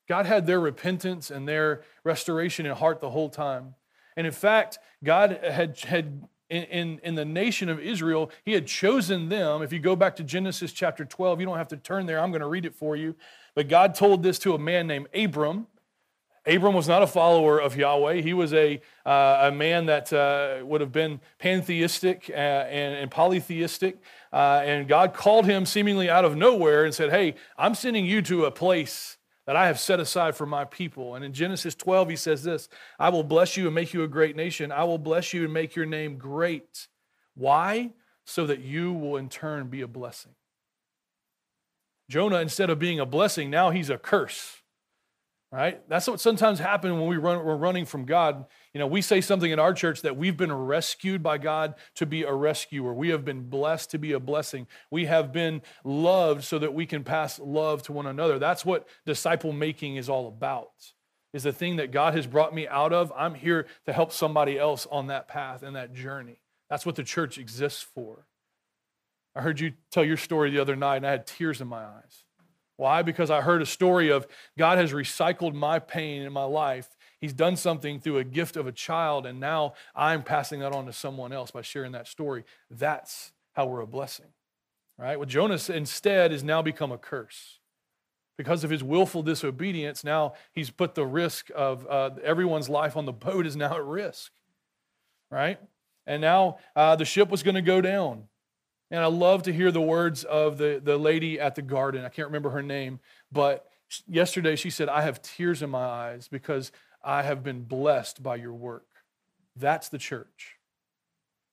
God 0.08 0.26
had 0.26 0.46
their 0.46 0.60
repentance 0.60 1.32
and 1.32 1.48
their 1.48 1.84
restoration 2.04 2.66
in 2.66 2.76
heart 2.76 3.02
the 3.02 3.10
whole 3.10 3.30
time. 3.30 3.76
And 4.16 4.26
in 4.26 4.34
fact, 4.34 4.80
God 5.04 5.40
had, 5.44 5.80
had 5.80 6.28
in, 6.50 6.64
in, 6.64 7.00
in, 7.04 7.16
the 7.16 7.26
nation 7.26 7.70
of 7.70 7.80
Israel, 7.80 8.32
He 8.46 8.54
had 8.54 8.68
chosen 8.68 9.30
them. 9.30 9.62
If 9.62 9.74
you 9.74 9.80
go 9.80 9.96
back 9.96 10.16
to 10.18 10.24
Genesis 10.24 10.72
chapter 10.72 11.06
12, 11.06 11.42
you 11.42 11.46
don't 11.46 11.58
have 11.58 11.68
to 11.70 11.78
turn 11.78 12.06
there, 12.06 12.20
I'm 12.20 12.32
going 12.32 12.42
to 12.42 12.48
read 12.48 12.66
it 12.66 12.74
for 12.74 12.96
you. 12.96 13.16
But 13.54 13.68
God 13.68 13.96
told 13.96 14.24
this 14.24 14.40
to 14.40 14.54
a 14.54 14.60
man 14.60 14.88
named 14.88 15.08
Abram. 15.14 15.68
Abram 16.48 16.74
was 16.74 16.88
not 16.88 17.04
a 17.04 17.08
follower 17.08 17.60
of 17.60 17.76
Yahweh. 17.76 18.22
He 18.22 18.34
was 18.34 18.54
a, 18.54 18.80
uh, 19.06 19.50
a 19.50 19.52
man 19.52 19.88
that 19.88 20.14
uh, 20.14 20.66
would 20.66 20.80
have 20.80 20.94
been 20.94 21.20
pantheistic 21.40 22.30
uh, 22.30 22.34
and, 22.34 22.96
and, 22.96 23.12
polytheistic. 23.12 23.98
Uh, 24.32 24.62
and 24.64 24.88
God 24.88 25.14
called 25.14 25.46
him 25.46 25.66
seemingly 25.66 26.10
out 26.10 26.24
of 26.24 26.38
nowhere 26.38 26.86
and 26.86 26.94
said, 26.94 27.10
Hey, 27.10 27.36
I'm 27.58 27.76
sending 27.76 28.06
you 28.06 28.22
to 28.24 28.46
a 28.46 28.52
place 28.52 29.18
that 29.46 29.58
I 29.58 29.68
have 29.68 29.80
set 29.80 30.00
aside 30.00 30.36
for 30.36 30.46
my 30.46 30.64
people. 30.64 31.16
And 31.16 31.26
in 31.26 31.34
Genesis 31.34 31.76
12, 31.76 32.10
he 32.10 32.16
says 32.16 32.44
this 32.44 32.70
I 32.98 33.10
will 33.10 33.24
bless 33.24 33.58
you 33.58 33.66
and 33.66 33.76
make 33.76 33.94
you 33.94 34.04
a 34.04 34.08
great 34.08 34.38
nation. 34.38 34.72
I 34.72 34.86
will 34.86 34.98
bless 34.98 35.34
you 35.34 35.44
and 35.44 35.54
make 35.54 35.76
your 35.76 35.86
name 35.86 36.18
great. 36.18 36.88
Why? 37.36 37.92
So 38.26 38.46
that 38.48 38.60
you 38.60 38.94
will 38.94 39.18
in 39.18 39.30
turn 39.30 39.68
be 39.68 39.82
a 39.82 39.88
blessing. 39.88 40.34
Jonah, 42.10 42.40
instead 42.40 42.70
of 42.70 42.80
being 42.80 43.00
a 43.02 43.06
blessing, 43.06 43.50
now 43.50 43.70
he's 43.70 43.90
a 43.90 43.98
curse 43.98 44.57
right? 45.52 45.82
That's 45.88 46.08
what 46.08 46.20
sometimes 46.20 46.60
happens 46.60 46.94
when 46.94 47.08
we 47.08 47.18
run, 47.18 47.44
we're 47.44 47.56
running 47.56 47.86
from 47.86 48.06
God. 48.06 48.46
You 48.74 48.80
know, 48.80 48.88
we 48.88 49.02
say 49.02 49.22
something 49.22 49.50
in 49.50 49.60
our 49.60 49.74
church 49.74 50.02
that 50.02 50.18
we've 50.18 50.36
been 50.36 50.52
rescued 50.52 51.24
by 51.24 51.38
God 51.38 51.76
to 51.96 52.06
be 52.06 52.24
a 52.24 52.34
rescuer. 52.34 52.94
We 52.94 53.10
have 53.10 53.24
been 53.24 53.50
blessed 53.50 53.92
to 53.92 53.98
be 53.98 54.12
a 54.12 54.20
blessing. 54.20 54.68
We 54.92 55.06
have 55.06 55.32
been 55.32 55.62
loved 55.84 56.44
so 56.44 56.60
that 56.60 56.74
we 56.74 56.86
can 56.86 57.04
pass 57.04 57.40
love 57.40 57.82
to 57.84 57.94
one 57.94 58.08
another. 58.08 58.40
That's 58.40 58.66
what 58.66 58.88
disciple 59.06 59.54
making 59.54 59.96
is 59.96 60.10
all 60.10 60.28
about. 60.28 60.72
Is 61.34 61.44
the 61.44 61.54
thing 61.54 61.78
that 61.78 61.92
God 61.92 62.14
has 62.16 62.28
brought 62.28 62.54
me 62.54 62.68
out 62.68 62.94
of. 62.94 63.14
I'm 63.16 63.36
here 63.36 63.68
to 63.86 63.94
help 63.94 64.12
somebody 64.12 64.58
else 64.58 64.88
on 64.90 65.08
that 65.08 65.28
path 65.28 65.64
and 65.64 65.76
that 65.76 65.94
journey. 65.94 66.40
That's 66.70 66.86
what 66.86 66.96
the 66.96 67.04
church 67.04 67.38
exists 67.38 67.82
for. 67.82 68.26
I 69.36 69.42
heard 69.42 69.60
you 69.60 69.74
tell 69.92 70.04
your 70.04 70.18
story 70.18 70.50
the 70.50 70.60
other 70.60 70.76
night, 70.76 70.98
and 70.98 71.08
I 71.08 71.12
had 71.12 71.28
tears 71.28 71.62
in 71.62 71.68
my 71.68 71.84
eyes 71.84 72.24
why? 72.78 73.02
Because 73.02 73.30
I 73.32 73.42
heard 73.42 73.62
a 73.62 73.66
story 73.66 74.10
of 74.10 74.28
God 74.58 74.78
has 74.78 74.94
recycled 74.94 75.54
my 75.54 75.80
pain 75.80 76.22
in 76.22 76.32
my 76.32 76.44
life. 76.44 76.96
He's 77.20 77.34
done 77.34 77.56
something 77.56 78.00
through 78.00 78.20
a 78.20 78.24
gift 78.24 78.56
of 78.56 78.68
a 78.68 78.72
child, 78.72 79.26
and 79.26 79.40
now 79.40 79.74
I'm 79.96 80.22
passing 80.22 80.60
that 80.60 80.74
on 80.74 80.86
to 80.86 80.94
someone 80.94 81.34
else 81.34 81.50
by 81.50 81.64
sharing 81.64 81.92
that 81.94 82.08
story. 82.08 82.44
That's 82.70 83.34
how 83.54 83.66
we're 83.66 83.82
a 83.82 83.88
blessing, 83.88 84.28
right? 85.00 85.18
Well, 85.18 85.26
Jonas 85.26 85.70
instead 85.70 86.32
has 86.32 86.44
now 86.44 86.62
become 86.62 86.92
a 86.92 86.98
curse. 86.98 87.60
Because 88.38 88.64
of 88.64 88.70
his 88.70 88.84
willful 88.84 89.24
disobedience, 89.24 90.04
now 90.04 90.34
he's 90.54 90.70
put 90.70 90.94
the 90.94 91.08
risk 91.08 91.50
of 91.56 91.88
uh, 91.88 92.12
everyone's 92.24 92.70
life 92.70 92.96
on 92.96 93.06
the 93.06 93.12
boat 93.12 93.48
is 93.48 93.56
now 93.56 93.74
at 93.74 93.84
risk, 93.84 94.32
right? 95.32 95.60
And 96.06 96.22
now 96.22 96.60
uh, 96.76 96.96
the 96.96 97.06
ship 97.06 97.30
was 97.30 97.42
going 97.42 97.56
to 97.56 97.64
go 97.64 97.82
down. 97.82 98.26
And 98.90 99.02
I 99.02 99.08
love 99.08 99.44
to 99.44 99.54
hear 99.54 99.72
the 99.72 99.82
words 99.82 100.24
of 100.24 100.58
the, 100.58 100.82
the 100.84 100.98
lady 100.98 101.40
at 101.40 101.56
the 101.56 101.62
garden. 101.62 102.06
I 102.06 102.10
can't 102.10 102.28
remember 102.28 102.52
her 102.52 102.64
name, 102.64 103.00
but 103.32 103.70
yesterday 104.08 104.56
she 104.56 104.70
said, 104.70 104.90
I 104.90 105.02
have 105.02 105.22
tears 105.22 105.62
in 105.62 105.70
my 105.70 105.84
eyes 105.84 106.28
because 106.28 106.72
I 107.04 107.24
have 107.24 107.44
been 107.44 107.64
blessed 107.64 108.24
by 108.24 108.36
your 108.36 108.54
work. 108.54 108.86
That's 109.56 109.90
the 109.90 109.98
church, 109.98 110.58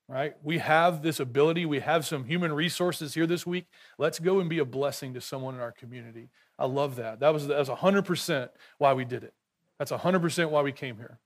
right? 0.09 0.37
We 0.43 0.59
have 0.59 1.03
this 1.03 1.19
ability. 1.19 1.67
We 1.67 1.81
have 1.81 2.07
some 2.07 2.25
human 2.25 2.53
resources 2.53 3.15
here 3.15 3.27
this 3.27 3.47
week. 3.47 3.67
Let's 3.99 4.19
go 4.19 4.41
and 4.41 4.49
be 4.49 4.59
a 4.59 4.65
blessing 4.65 5.15
to 5.15 5.21
someone 5.21 5.55
in 5.55 5.61
our 5.61 5.73
community. 5.73 6.29
I 6.59 6.67
love 6.67 6.97
that. 6.97 7.21
That 7.21 7.33
was, 7.33 7.49
that 7.49 7.59
was 7.59 7.69
100% 7.69 8.49
why 8.79 8.93
we 8.93 9.05
did 9.05 9.25
it. 9.25 9.35
That's 9.79 9.91
100% 9.91 10.51
why 10.51 10.63
we 10.63 10.73
came 10.73 10.97
here. 10.97 11.19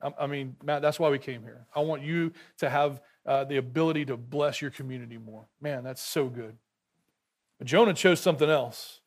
I, 0.00 0.12
I 0.20 0.26
mean, 0.26 0.56
Matt, 0.62 0.80
that's 0.82 0.98
why 0.98 1.10
we 1.10 1.18
came 1.18 1.42
here. 1.42 1.66
I 1.74 1.80
want 1.80 2.02
you 2.02 2.32
to 2.58 2.70
have 2.70 3.00
uh, 3.26 3.44
the 3.44 3.56
ability 3.56 4.04
to 4.06 4.16
bless 4.16 4.60
your 4.60 4.70
community 4.70 5.18
more. 5.18 5.44
Man, 5.60 5.84
that's 5.84 6.02
so 6.02 6.26
good. 6.26 6.56
But 7.58 7.68
Jonah 7.68 7.94
chose 7.94 8.20
something 8.20 8.50
else 8.50 9.00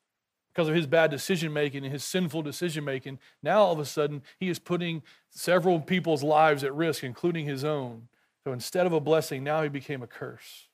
because 0.54 0.70
of 0.70 0.76
his 0.76 0.88
bad 0.88 1.12
decision 1.12 1.52
making 1.52 1.84
and 1.84 1.92
his 1.92 2.04
sinful 2.04 2.42
decision 2.42 2.86
making. 2.86 3.20
Now, 3.44 3.60
all 3.64 3.74
of 3.74 3.80
a 3.80 3.86
sudden, 3.86 4.22
he 4.40 4.48
is 4.48 4.60
putting 4.60 5.04
several 5.30 5.82
people's 5.82 6.24
lives 6.24 6.64
at 6.64 6.74
risk, 6.74 7.04
including 7.04 7.46
his 7.46 7.66
own. 7.66 8.08
So 8.46 8.54
instead 8.54 8.86
of 8.86 8.94
a 8.94 9.02
blessing, 9.02 9.44
now 9.44 9.64
he 9.64 9.70
became 9.70 10.02
a 10.02 10.08
curse. 10.08 10.68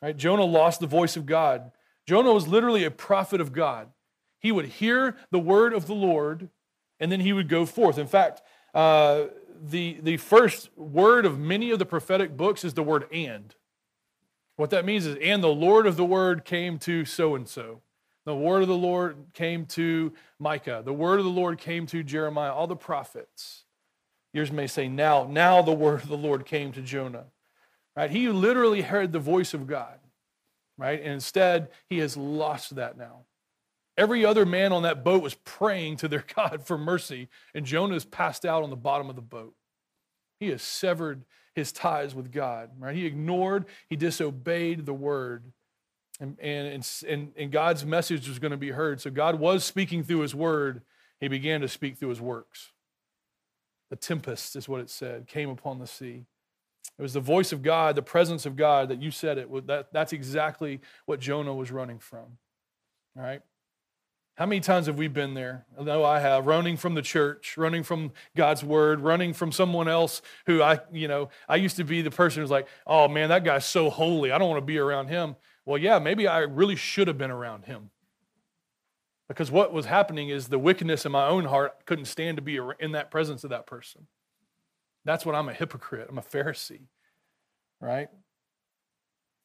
Right? 0.00 0.16
Jonah 0.16 0.44
lost 0.44 0.80
the 0.80 0.86
voice 0.86 1.16
of 1.16 1.26
God. 1.26 1.72
Jonah 2.06 2.32
was 2.32 2.46
literally 2.46 2.84
a 2.84 2.90
prophet 2.90 3.40
of 3.40 3.52
God. 3.52 3.88
He 4.38 4.52
would 4.52 4.66
hear 4.66 5.16
the 5.30 5.38
word 5.38 5.72
of 5.72 5.86
the 5.86 5.94
Lord 5.94 6.48
and 7.00 7.10
then 7.10 7.20
he 7.20 7.32
would 7.32 7.48
go 7.48 7.66
forth. 7.66 7.98
In 7.98 8.06
fact, 8.06 8.42
uh, 8.74 9.24
the, 9.62 9.98
the 10.02 10.16
first 10.16 10.70
word 10.76 11.24
of 11.24 11.38
many 11.38 11.70
of 11.70 11.78
the 11.78 11.86
prophetic 11.86 12.36
books 12.36 12.64
is 12.64 12.74
the 12.74 12.82
word 12.82 13.06
and. 13.12 13.54
What 14.56 14.70
that 14.70 14.84
means 14.84 15.06
is, 15.06 15.16
and 15.22 15.42
the 15.42 15.48
Lord 15.48 15.86
of 15.86 15.96
the 15.96 16.04
word 16.04 16.44
came 16.44 16.78
to 16.80 17.04
so 17.04 17.34
and 17.34 17.48
so. 17.48 17.80
The 18.24 18.34
word 18.36 18.62
of 18.62 18.68
the 18.68 18.76
Lord 18.76 19.16
came 19.34 19.66
to 19.66 20.12
Micah. 20.38 20.82
The 20.84 20.92
word 20.92 21.18
of 21.18 21.24
the 21.24 21.30
Lord 21.30 21.58
came 21.58 21.86
to 21.86 22.02
Jeremiah, 22.02 22.52
all 22.52 22.66
the 22.66 22.76
prophets. 22.76 23.64
Yours 24.32 24.52
may 24.52 24.66
say, 24.66 24.88
now, 24.88 25.24
now 25.24 25.62
the 25.62 25.72
word 25.72 26.02
of 26.02 26.08
the 26.08 26.16
Lord 26.16 26.44
came 26.44 26.72
to 26.72 26.82
Jonah. 26.82 27.24
Right? 27.96 28.10
He 28.10 28.28
literally 28.28 28.82
heard 28.82 29.12
the 29.12 29.18
voice 29.18 29.54
of 29.54 29.66
God. 29.66 29.98
Right? 30.78 31.00
And 31.00 31.14
instead, 31.14 31.68
he 31.88 31.98
has 31.98 32.16
lost 32.16 32.74
that 32.76 32.96
now. 32.96 33.24
Every 33.96 34.24
other 34.24 34.46
man 34.46 34.72
on 34.72 34.82
that 34.82 35.04
boat 35.04 35.22
was 35.22 35.34
praying 35.34 35.96
to 35.98 36.08
their 36.08 36.24
God 36.34 36.64
for 36.64 36.78
mercy, 36.78 37.28
and 37.54 37.66
Jonah 37.66 37.94
is 37.94 38.04
passed 38.04 38.44
out 38.44 38.62
on 38.62 38.70
the 38.70 38.76
bottom 38.76 39.10
of 39.10 39.16
the 39.16 39.22
boat. 39.22 39.54
He 40.40 40.48
has 40.48 40.62
severed 40.62 41.24
his 41.54 41.72
ties 41.72 42.14
with 42.14 42.32
God, 42.32 42.70
right? 42.78 42.96
He 42.96 43.06
ignored, 43.06 43.66
he 43.88 43.96
disobeyed 43.96 44.86
the 44.86 44.94
word. 44.94 45.44
And, 46.20 46.38
and, 46.40 46.86
and, 47.08 47.32
and 47.36 47.50
God's 47.50 47.84
message 47.84 48.28
was 48.28 48.38
going 48.38 48.52
to 48.52 48.56
be 48.56 48.70
heard. 48.70 49.00
So 49.00 49.10
God 49.10 49.40
was 49.40 49.64
speaking 49.64 50.04
through 50.04 50.20
his 50.20 50.34
word. 50.34 50.82
He 51.20 51.28
began 51.28 51.60
to 51.62 51.68
speak 51.68 51.96
through 51.98 52.10
his 52.10 52.20
works. 52.20 52.70
The 53.90 53.96
tempest 53.96 54.56
is 54.56 54.68
what 54.68 54.80
it 54.80 54.88
said, 54.88 55.26
came 55.26 55.50
upon 55.50 55.78
the 55.78 55.86
sea. 55.86 56.24
It 56.98 57.02
was 57.02 57.12
the 57.12 57.20
voice 57.20 57.52
of 57.52 57.62
God, 57.62 57.96
the 57.96 58.02
presence 58.02 58.46
of 58.46 58.56
God 58.56 58.88
that 58.88 59.02
you 59.02 59.10
said 59.10 59.38
it. 59.38 59.66
That, 59.66 59.92
that's 59.92 60.12
exactly 60.12 60.80
what 61.06 61.20
Jonah 61.20 61.54
was 61.54 61.70
running 61.70 61.98
from. 61.98 62.38
All 63.16 63.22
right? 63.22 63.42
How 64.36 64.46
many 64.46 64.60
times 64.60 64.86
have 64.86 64.96
we 64.96 65.08
been 65.08 65.34
there? 65.34 65.66
I 65.78 65.82
know 65.82 66.04
I 66.04 66.18
have, 66.18 66.46
running 66.46 66.78
from 66.78 66.94
the 66.94 67.02
church, 67.02 67.58
running 67.58 67.82
from 67.82 68.12
God's 68.34 68.64
word, 68.64 69.00
running 69.00 69.34
from 69.34 69.52
someone 69.52 69.88
else 69.88 70.22
who 70.46 70.62
I, 70.62 70.80
you 70.90 71.06
know, 71.06 71.28
I 71.48 71.56
used 71.56 71.76
to 71.76 71.84
be 71.84 72.00
the 72.00 72.10
person 72.10 72.40
who's 72.40 72.50
like, 72.50 72.66
oh 72.86 73.08
man, 73.08 73.28
that 73.28 73.44
guy's 73.44 73.66
so 73.66 73.90
holy. 73.90 74.32
I 74.32 74.38
don't 74.38 74.48
want 74.48 74.62
to 74.62 74.66
be 74.66 74.78
around 74.78 75.08
him. 75.08 75.36
Well, 75.66 75.76
yeah, 75.78 75.98
maybe 75.98 76.26
I 76.26 76.40
really 76.40 76.76
should 76.76 77.08
have 77.08 77.18
been 77.18 77.30
around 77.30 77.66
him. 77.66 77.90
Because 79.28 79.50
what 79.50 79.72
was 79.72 79.86
happening 79.86 80.30
is 80.30 80.48
the 80.48 80.58
wickedness 80.58 81.06
in 81.06 81.12
my 81.12 81.26
own 81.26 81.44
heart 81.44 81.86
couldn't 81.86 82.06
stand 82.06 82.36
to 82.36 82.42
be 82.42 82.58
in 82.80 82.92
that 82.92 83.10
presence 83.10 83.44
of 83.44 83.50
that 83.50 83.66
person. 83.66 84.06
That's 85.04 85.26
what 85.26 85.34
I'm 85.34 85.48
a 85.48 85.54
hypocrite. 85.54 86.08
I'm 86.08 86.18
a 86.18 86.22
Pharisee, 86.22 86.86
right? 87.80 88.08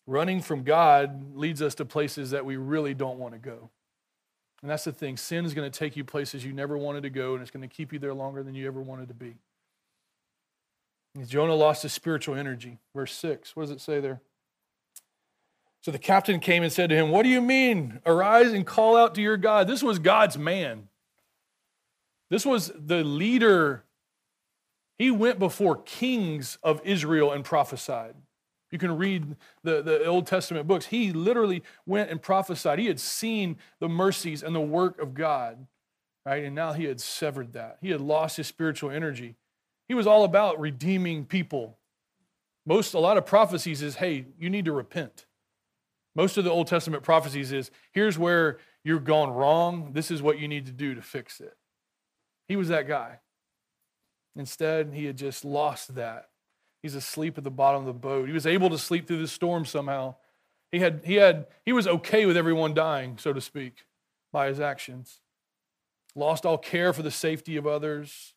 Running 0.06 0.42
from 0.42 0.64
God 0.64 1.36
leads 1.36 1.62
us 1.62 1.76
to 1.76 1.86
places 1.86 2.32
that 2.32 2.46
we 2.46 2.56
really 2.56 2.94
don't 2.94 3.20
want 3.20 3.34
to 3.34 3.40
go. 3.40 3.70
And 4.62 4.72
that's 4.72 4.84
the 4.84 4.92
thing. 4.92 5.18
Sin 5.18 5.46
is 5.46 5.54
going 5.54 5.70
to 5.70 5.80
take 5.80 5.96
you 5.96 6.04
places 6.04 6.44
you 6.44 6.52
never 6.52 6.78
wanted 6.78 7.04
to 7.04 7.10
go, 7.10 7.34
and 7.34 7.42
it's 7.42 7.52
going 7.52 7.68
to 7.68 7.74
keep 7.74 7.94
you 7.94 8.00
there 8.00 8.14
longer 8.14 8.44
than 8.44 8.56
you 8.56 8.68
ever 8.68 8.82
wanted 8.82 9.08
to 9.10 9.14
be. 9.14 9.36
Jonah 11.26 11.56
lost 11.56 11.84
his 11.84 11.94
spiritual 11.94 12.36
energy. 12.36 12.78
Verse 12.94 13.14
6, 13.14 13.56
what 13.56 13.64
does 13.64 13.72
it 13.72 13.82
say 13.82 14.00
there? 14.00 14.22
So 15.82 15.92
the 15.92 16.00
captain 16.00 16.40
came 16.40 16.64
and 16.64 16.72
said 16.72 16.90
to 16.90 16.96
him, 16.96 17.12
What 17.12 17.24
do 17.24 17.30
you 17.30 17.42
mean? 17.42 18.02
Arise 18.06 18.52
and 18.52 18.66
call 18.66 18.98
out 18.98 19.16
to 19.16 19.22
your 19.22 19.38
God. 19.38 19.68
This 19.68 19.82
was 19.82 20.00
God's 20.00 20.38
man. 20.38 20.90
This 22.30 22.46
was 22.46 22.72
the 22.76 23.04
leader. 23.04 23.86
He 24.98 25.12
went 25.12 25.40
before 25.40 25.78
kings 25.78 26.58
of 26.62 26.82
Israel 26.84 27.32
and 27.32 27.46
prophesied. 27.46 28.16
You 28.72 28.78
can 28.78 28.98
read 28.98 29.36
the, 29.64 29.82
the 29.82 30.06
Old 30.06 30.28
Testament 30.28 30.68
books. 30.68 30.88
He 30.88 31.14
literally 31.14 31.64
went 31.86 32.10
and 32.10 32.22
prophesied. 32.22 32.80
He 32.80 32.88
had 32.88 33.00
seen 33.00 33.58
the 33.80 33.88
mercies 33.88 34.44
and 34.44 34.54
the 34.54 34.60
work 34.60 35.00
of 35.00 35.14
God, 35.14 35.68
right? 36.26 36.44
And 36.44 36.54
now 36.54 36.74
he 36.74 36.84
had 36.84 37.00
severed 37.00 37.54
that. 37.54 37.78
He 37.82 37.92
had 37.92 38.02
lost 38.02 38.38
his 38.38 38.48
spiritual 38.48 38.92
energy. 38.92 39.36
He 39.88 39.94
was 39.94 40.06
all 40.06 40.26
about 40.26 40.60
redeeming 40.60 41.26
people. 41.26 41.78
Most, 42.66 42.94
a 42.94 43.00
lot 43.00 43.16
of 43.16 43.26
prophecies 43.26 43.82
is, 43.82 43.96
hey, 43.96 44.26
you 44.38 44.50
need 44.50 44.66
to 44.66 44.74
repent. 44.74 45.26
Most 46.14 46.38
of 46.38 46.44
the 46.44 46.52
Old 46.52 46.68
Testament 46.68 47.04
prophecies 47.04 47.54
is, 47.54 47.72
here's 47.94 48.20
where 48.20 48.58
you're 48.84 49.00
gone 49.00 49.30
wrong. 49.30 49.92
This 49.94 50.12
is 50.12 50.22
what 50.22 50.40
you 50.40 50.50
need 50.50 50.66
to 50.66 50.74
do 50.74 50.94
to 50.94 51.02
fix 51.02 51.40
it. 51.40 51.56
He 52.50 52.58
was 52.58 52.68
that 52.68 52.88
guy. 52.88 53.20
Instead, 54.36 54.94
he 54.94 55.06
had 55.06 55.18
just 55.18 55.46
lost 55.46 55.96
that 55.96 56.30
He's 56.88 56.96
asleep 56.96 57.38
at 57.38 57.44
the 57.44 57.52
bottom 57.52 57.82
of 57.82 57.86
the 57.86 57.92
boat. 57.92 58.30
He 58.30 58.34
was 58.34 58.48
able 58.48 58.70
to 58.70 58.78
sleep 58.78 59.08
through 59.08 59.20
the 59.20 59.28
storm 59.28 59.66
somehow. 59.66 60.16
He, 60.72 60.80
had, 60.80 61.02
he, 61.04 61.16
had, 61.16 61.48
he 61.66 61.74
was 61.74 61.86
okay 61.86 62.26
with 62.26 62.38
everyone 62.38 62.74
dying, 62.74 63.18
so 63.18 63.34
to 63.34 63.42
speak, 63.42 63.84
by 64.32 64.48
his 64.48 64.62
actions. 64.62 65.20
Lost 66.16 66.46
all 66.46 66.58
care 66.58 66.94
for 66.94 67.02
the 67.02 67.12
safety 67.12 67.58
of 67.58 67.68
others. 67.68 68.36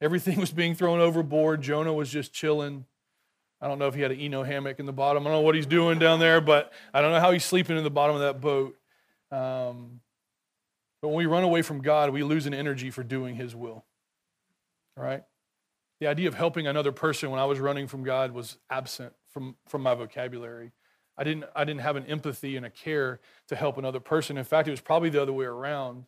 Everything 0.00 0.38
was 0.40 0.52
being 0.52 0.76
thrown 0.76 1.00
overboard. 1.00 1.62
Jonah 1.62 1.92
was 1.92 2.10
just 2.10 2.32
chilling. 2.32 2.84
I 3.60 3.66
don't 3.66 3.80
know 3.80 3.88
if 3.88 3.96
he 3.96 4.02
had 4.02 4.12
an 4.12 4.20
Eno 4.20 4.44
hammock 4.44 4.78
in 4.78 4.86
the 4.86 4.92
bottom. 4.92 5.26
I 5.26 5.30
don't 5.30 5.38
know 5.38 5.44
what 5.44 5.56
he's 5.56 5.66
doing 5.66 5.98
down 5.98 6.20
there, 6.20 6.40
but 6.40 6.72
I 6.92 7.00
don't 7.00 7.10
know 7.10 7.18
how 7.18 7.32
he's 7.32 7.44
sleeping 7.44 7.76
in 7.76 7.82
the 7.82 7.90
bottom 7.90 8.14
of 8.14 8.22
that 8.22 8.40
boat. 8.40 8.76
Um, 9.32 9.98
but 11.02 11.08
when 11.08 11.16
we 11.16 11.26
run 11.26 11.42
away 11.42 11.62
from 11.62 11.82
God, 11.82 12.10
we 12.10 12.22
lose 12.22 12.46
an 12.46 12.54
energy 12.54 12.92
for 12.92 13.02
doing 13.02 13.34
his 13.34 13.52
will. 13.52 13.84
All 14.96 15.02
right? 15.02 15.24
The 16.00 16.06
idea 16.06 16.28
of 16.28 16.34
helping 16.34 16.66
another 16.66 16.92
person 16.92 17.30
when 17.30 17.40
I 17.40 17.44
was 17.44 17.60
running 17.60 17.86
from 17.86 18.02
God 18.02 18.32
was 18.32 18.58
absent 18.68 19.12
from, 19.30 19.56
from 19.68 19.82
my 19.82 19.94
vocabulary. 19.94 20.72
I 21.16 21.24
didn't, 21.24 21.44
I 21.54 21.64
didn't 21.64 21.80
have 21.80 21.96
an 21.96 22.06
empathy 22.06 22.56
and 22.56 22.66
a 22.66 22.70
care 22.70 23.20
to 23.48 23.56
help 23.56 23.78
another 23.78 24.00
person. 24.00 24.36
In 24.36 24.44
fact, 24.44 24.66
it 24.66 24.72
was 24.72 24.80
probably 24.80 25.10
the 25.10 25.22
other 25.22 25.32
way 25.32 25.44
around. 25.44 26.04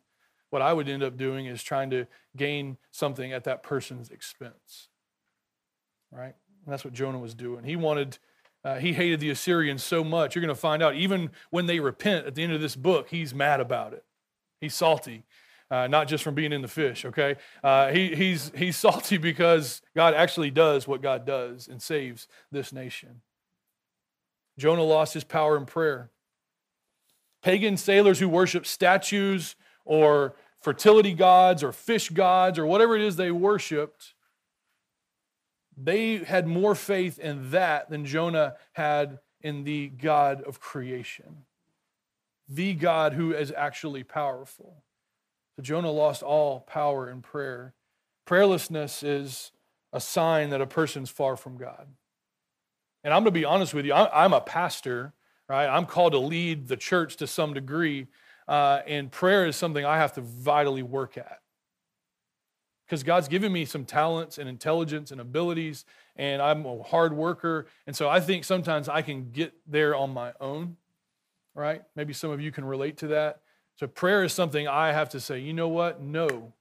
What 0.49 0.61
I 0.61 0.73
would 0.73 0.87
end 0.89 1.03
up 1.03 1.17
doing 1.17 1.45
is 1.45 1.63
trying 1.63 1.89
to 1.91 2.07
gain 2.35 2.77
something 2.91 3.31
at 3.31 3.43
that 3.45 3.63
person's 3.63 4.09
expense. 4.09 4.89
Right? 6.11 6.35
And 6.65 6.73
that's 6.73 6.83
what 6.83 6.93
Jonah 6.93 7.19
was 7.19 7.33
doing. 7.33 7.63
He 7.63 7.75
wanted, 7.75 8.17
uh, 8.63 8.75
he 8.75 8.93
hated 8.93 9.19
the 9.19 9.29
Assyrians 9.29 9.83
so 9.83 10.03
much. 10.03 10.35
You're 10.35 10.41
going 10.41 10.55
to 10.55 10.59
find 10.59 10.83
out, 10.83 10.95
even 10.95 11.31
when 11.49 11.65
they 11.65 11.79
repent 11.79 12.27
at 12.27 12.35
the 12.35 12.43
end 12.43 12.53
of 12.53 12.61
this 12.61 12.75
book, 12.75 13.09
he's 13.09 13.33
mad 13.33 13.59
about 13.59 13.93
it. 13.93 14.03
He's 14.59 14.73
salty 14.73 15.23
uh, 15.69 15.87
not 15.87 16.07
just 16.07 16.23
from 16.23 16.35
being 16.35 16.53
in 16.53 16.61
the 16.61 16.67
fish, 16.67 17.05
okay? 17.05 17.35
Uh, 17.63 17.89
he, 17.89 18.15
he's, 18.15 18.51
he's 18.55 18.77
salty 18.77 19.17
because 19.17 19.81
God 19.95 20.13
actually 20.13 20.51
does 20.51 20.87
what 20.87 21.01
God 21.01 21.25
does 21.25 21.67
and 21.67 21.81
saves 21.81 22.27
this 22.51 22.71
nation. 22.71 23.21
Jonah 24.57 24.83
lost 24.83 25.13
his 25.13 25.23
power 25.23 25.57
in 25.57 25.65
prayer. 25.65 26.09
Pagan 27.43 27.77
sailors 27.77 28.19
who 28.19 28.27
worship 28.27 28.65
statues 28.65 29.55
or 29.85 30.35
fertility 30.61 31.13
gods 31.13 31.63
or 31.63 31.71
fish 31.71 32.09
gods 32.09 32.57
or 32.57 32.65
whatever 32.65 32.95
it 32.95 33.01
is 33.01 33.15
they 33.15 33.31
worshiped, 33.31 34.13
they 35.77 36.17
had 36.17 36.47
more 36.47 36.73
faith 36.73 37.19
in 37.19 37.51
that 37.51 37.89
than 37.89 38.05
Jonah 38.05 38.55
had 38.73 39.19
in 39.41 39.63
the 39.63 39.89
God 39.89 40.41
of 40.41 40.59
creation, 40.59 41.45
the 42.49 42.73
God 42.73 43.13
who 43.13 43.31
is 43.33 43.53
actually 43.55 44.03
powerful. 44.03 44.83
So 45.57 45.63
Jonah 45.63 45.91
lost 45.91 46.21
all 46.21 46.61
power 46.61 47.09
in 47.09 47.21
prayer. 47.21 47.73
Prayerlessness 48.27 49.03
is 49.03 49.51
a 49.91 49.99
sign 49.99 50.51
that 50.51 50.61
a 50.61 50.67
person's 50.67 51.09
far 51.09 51.35
from 51.35 51.57
God. 51.57 51.87
And 53.03 53.13
I'm 53.13 53.23
going 53.23 53.33
to 53.33 53.39
be 53.39 53.45
honest 53.45 53.73
with 53.73 53.85
you, 53.85 53.93
I'm 53.93 54.33
a 54.33 54.41
pastor, 54.41 55.13
right? 55.49 55.65
I'm 55.65 55.85
called 55.85 56.13
to 56.13 56.19
lead 56.19 56.67
the 56.67 56.77
church 56.77 57.17
to 57.17 57.27
some 57.27 57.53
degree. 57.53 58.07
Uh, 58.47 58.81
and 58.85 59.11
prayer 59.11 59.47
is 59.47 59.55
something 59.55 59.83
I 59.83 59.97
have 59.97 60.13
to 60.13 60.21
vitally 60.21 60.83
work 60.83 61.17
at. 61.17 61.39
Because 62.85 63.03
God's 63.03 63.27
given 63.27 63.51
me 63.51 63.65
some 63.65 63.83
talents 63.83 64.37
and 64.37 64.47
intelligence 64.47 65.11
and 65.11 65.19
abilities, 65.19 65.85
and 66.15 66.41
I'm 66.41 66.65
a 66.65 66.83
hard 66.83 67.13
worker. 67.13 67.65
And 67.85 67.95
so 67.95 68.07
I 68.07 68.19
think 68.19 68.43
sometimes 68.43 68.87
I 68.87 69.01
can 69.01 69.31
get 69.31 69.53
there 69.65 69.95
on 69.95 70.13
my 70.13 70.33
own, 70.39 70.77
right? 71.55 71.81
Maybe 71.95 72.13
some 72.13 72.29
of 72.29 72.39
you 72.39 72.51
can 72.51 72.63
relate 72.63 72.97
to 72.97 73.07
that. 73.07 73.41
So 73.77 73.87
prayer 73.87 74.23
is 74.23 74.33
something 74.33 74.67
I 74.67 74.91
have 74.91 75.09
to 75.09 75.19
say, 75.19 75.39
you 75.39 75.53
know 75.53 75.67
what? 75.67 76.01
No. 76.01 76.53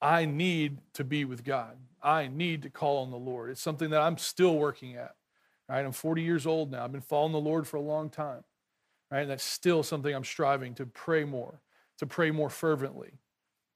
I 0.00 0.24
need 0.24 0.78
to 0.94 1.04
be 1.04 1.24
with 1.24 1.44
God. 1.44 1.76
I 2.02 2.28
need 2.28 2.62
to 2.62 2.70
call 2.70 3.02
on 3.02 3.10
the 3.10 3.18
Lord. 3.18 3.50
It's 3.50 3.60
something 3.60 3.90
that 3.90 4.00
I'm 4.00 4.16
still 4.16 4.56
working 4.56 4.96
at. 4.96 5.16
Right? 5.68 5.84
I'm 5.84 5.92
40 5.92 6.22
years 6.22 6.46
old 6.46 6.70
now. 6.70 6.84
I've 6.84 6.92
been 6.92 7.00
following 7.00 7.32
the 7.32 7.40
Lord 7.40 7.66
for 7.66 7.76
a 7.76 7.82
long 7.82 8.08
time. 8.08 8.44
Right? 9.10 9.22
And 9.22 9.30
that's 9.30 9.44
still 9.44 9.82
something 9.82 10.14
I'm 10.14 10.24
striving 10.24 10.74
to 10.76 10.86
pray 10.86 11.24
more, 11.24 11.60
to 11.98 12.06
pray 12.06 12.30
more 12.30 12.48
fervently. 12.48 13.18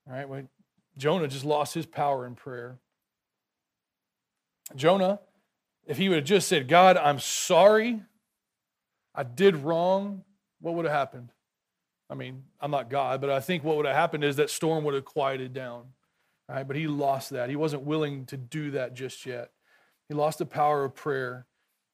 Right? 0.07 0.29
When 0.29 0.49
Jonah 0.97 1.29
just 1.29 1.45
lost 1.45 1.75
his 1.75 1.87
power 1.87 2.27
in 2.27 2.37
prayer. 2.37 2.79
Jonah, 4.77 5.21
if 5.87 5.99
he 5.99 6.09
would 6.09 6.17
have 6.17 6.25
just 6.25 6.49
said, 6.49 6.69
God, 6.69 6.97
I'm 6.97 7.19
sorry, 7.19 8.03
I 9.15 9.25
did 9.25 9.57
wrong, 9.57 10.23
what 10.61 10.75
would 10.75 10.85
have 10.85 10.95
happened? 10.95 11.31
I 12.11 12.15
mean, 12.15 12.45
I'm 12.61 12.71
not 12.71 12.91
God, 12.91 13.21
but 13.21 13.31
I 13.31 13.41
think 13.41 13.65
what 13.65 13.77
would 13.77 13.87
have 13.87 13.97
happened 13.97 14.25
is 14.25 14.37
that 14.37 14.51
storm 14.51 14.85
would 14.85 14.95
have 14.95 15.05
quieted 15.05 15.53
down. 15.53 15.85
Right? 16.49 16.67
But 16.67 16.77
he 16.77 16.87
lost 16.87 17.31
that. 17.31 17.49
He 17.49 17.57
wasn't 17.57 17.85
willing 17.85 18.27
to 18.27 18.37
do 18.37 18.73
that 18.73 18.95
just 18.95 19.25
yet. 19.25 19.51
He 20.09 20.15
lost 20.15 20.39
the 20.39 20.47
power 20.47 20.85
of 20.85 20.95
prayer. 20.95 21.47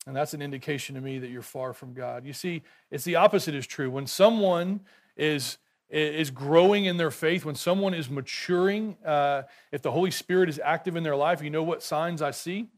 And 0.06 0.16
that's 0.16 0.34
an 0.34 0.42
indication 0.42 0.94
to 0.96 1.00
me 1.00 1.18
that 1.18 1.30
you're 1.30 1.42
far 1.42 1.72
from 1.72 1.92
God. 1.94 2.24
You 2.24 2.32
see, 2.32 2.62
it's 2.90 3.04
the 3.04 3.16
opposite 3.16 3.54
is 3.54 3.66
true. 3.66 3.90
When 3.90 4.06
someone 4.06 4.80
is 5.16 5.58
is 5.88 6.30
growing 6.30 6.84
in 6.84 6.96
their 6.96 7.10
faith, 7.10 7.44
when 7.44 7.56
someone 7.56 7.94
is 7.94 8.08
maturing, 8.08 8.96
uh, 9.04 9.42
if 9.72 9.82
the 9.82 9.90
Holy 9.90 10.12
Spirit 10.12 10.48
is 10.48 10.60
active 10.62 10.94
in 10.94 11.02
their 11.02 11.16
life, 11.16 11.42
you 11.42 11.50
know 11.50 11.64
what 11.64 11.82
signs 11.82 12.22
I 12.22 12.30
see? 12.30 12.68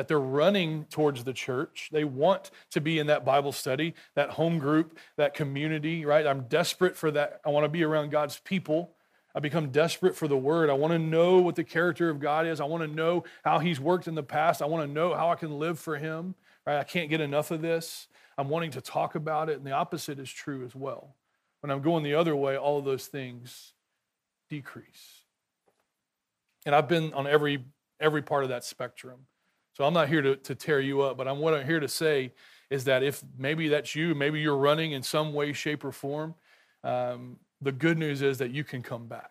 That 0.00 0.08
they're 0.08 0.18
running 0.18 0.86
towards 0.86 1.24
the 1.24 1.32
church. 1.34 1.90
They 1.92 2.04
want 2.04 2.50
to 2.70 2.80
be 2.80 2.98
in 2.98 3.08
that 3.08 3.22
Bible 3.22 3.52
study, 3.52 3.92
that 4.14 4.30
home 4.30 4.58
group, 4.58 4.98
that 5.18 5.34
community, 5.34 6.06
right? 6.06 6.26
I'm 6.26 6.44
desperate 6.44 6.96
for 6.96 7.10
that. 7.10 7.42
I 7.44 7.50
want 7.50 7.64
to 7.64 7.68
be 7.68 7.84
around 7.84 8.08
God's 8.08 8.38
people. 8.38 8.94
I 9.34 9.40
become 9.40 9.68
desperate 9.68 10.16
for 10.16 10.26
the 10.26 10.38
word. 10.38 10.70
I 10.70 10.72
want 10.72 10.94
to 10.94 10.98
know 10.98 11.36
what 11.40 11.54
the 11.54 11.64
character 11.64 12.08
of 12.08 12.18
God 12.18 12.46
is. 12.46 12.62
I 12.62 12.64
want 12.64 12.82
to 12.82 12.88
know 12.88 13.24
how 13.44 13.58
he's 13.58 13.78
worked 13.78 14.08
in 14.08 14.14
the 14.14 14.22
past. 14.22 14.62
I 14.62 14.64
want 14.64 14.88
to 14.88 14.90
know 14.90 15.12
how 15.12 15.28
I 15.28 15.34
can 15.34 15.58
live 15.58 15.78
for 15.78 15.98
him. 15.98 16.34
Right? 16.66 16.78
I 16.78 16.84
can't 16.84 17.10
get 17.10 17.20
enough 17.20 17.50
of 17.50 17.60
this. 17.60 18.08
I'm 18.38 18.48
wanting 18.48 18.70
to 18.70 18.80
talk 18.80 19.16
about 19.16 19.50
it. 19.50 19.58
And 19.58 19.66
the 19.66 19.72
opposite 19.72 20.18
is 20.18 20.32
true 20.32 20.64
as 20.64 20.74
well. 20.74 21.14
When 21.60 21.70
I'm 21.70 21.82
going 21.82 22.04
the 22.04 22.14
other 22.14 22.34
way, 22.34 22.56
all 22.56 22.78
of 22.78 22.86
those 22.86 23.04
things 23.04 23.74
decrease. 24.48 25.24
And 26.64 26.74
I've 26.74 26.88
been 26.88 27.12
on 27.12 27.26
every 27.26 27.66
every 28.00 28.22
part 28.22 28.44
of 28.44 28.48
that 28.48 28.64
spectrum. 28.64 29.26
So 29.80 29.86
I'm 29.86 29.94
not 29.94 30.10
here 30.10 30.20
to, 30.20 30.36
to 30.36 30.54
tear 30.54 30.78
you 30.78 31.00
up, 31.00 31.16
but 31.16 31.26
I'm, 31.26 31.38
what 31.38 31.54
I'm 31.54 31.64
here 31.64 31.80
to 31.80 31.88
say 31.88 32.34
is 32.68 32.84
that 32.84 33.02
if 33.02 33.24
maybe 33.38 33.68
that's 33.68 33.94
you, 33.94 34.14
maybe 34.14 34.38
you're 34.38 34.54
running 34.54 34.92
in 34.92 35.02
some 35.02 35.32
way, 35.32 35.54
shape, 35.54 35.86
or 35.86 35.90
form, 35.90 36.34
um, 36.84 37.38
the 37.62 37.72
good 37.72 37.96
news 37.96 38.20
is 38.20 38.36
that 38.36 38.50
you 38.50 38.62
can 38.62 38.82
come 38.82 39.06
back. 39.06 39.30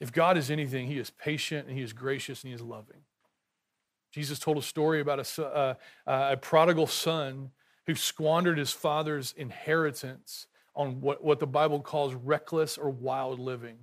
If 0.00 0.12
God 0.12 0.36
is 0.36 0.50
anything, 0.50 0.86
he 0.86 0.98
is 0.98 1.08
patient 1.08 1.66
and 1.66 1.74
he 1.74 1.82
is 1.82 1.94
gracious 1.94 2.42
and 2.42 2.50
he 2.50 2.54
is 2.54 2.60
loving. 2.60 2.98
Jesus 4.10 4.38
told 4.38 4.58
a 4.58 4.62
story 4.62 5.00
about 5.00 5.26
a, 5.26 5.42
uh, 5.42 5.74
uh, 6.06 6.28
a 6.32 6.36
prodigal 6.36 6.86
son 6.86 7.52
who 7.86 7.94
squandered 7.94 8.58
his 8.58 8.72
father's 8.72 9.32
inheritance 9.38 10.46
on 10.76 11.00
what, 11.00 11.24
what 11.24 11.40
the 11.40 11.46
Bible 11.46 11.80
calls 11.80 12.12
reckless 12.12 12.76
or 12.76 12.90
wild 12.90 13.38
living. 13.38 13.78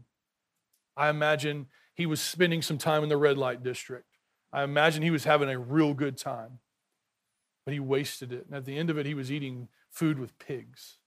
I 0.96 1.10
imagine 1.10 1.66
he 1.96 2.06
was 2.06 2.22
spending 2.22 2.62
some 2.62 2.78
time 2.78 3.02
in 3.02 3.10
the 3.10 3.18
red 3.18 3.40
light 3.40 3.64
district. 3.64 4.09
I 4.52 4.64
imagine 4.64 5.04
he 5.04 5.12
was 5.12 5.24
having 5.26 5.50
a 5.50 5.60
real 5.60 5.94
good 5.94 6.18
time, 6.18 6.60
but 7.66 7.74
he 7.74 7.80
wasted 7.80 8.32
it. 8.32 8.46
And 8.48 8.56
at 8.56 8.66
the 8.66 8.78
end 8.78 8.90
of 8.90 8.98
it, 8.98 9.06
he 9.06 9.14
was 9.14 9.32
eating 9.32 9.68
food 9.90 10.20
with 10.20 10.38
pigs. 10.40 10.98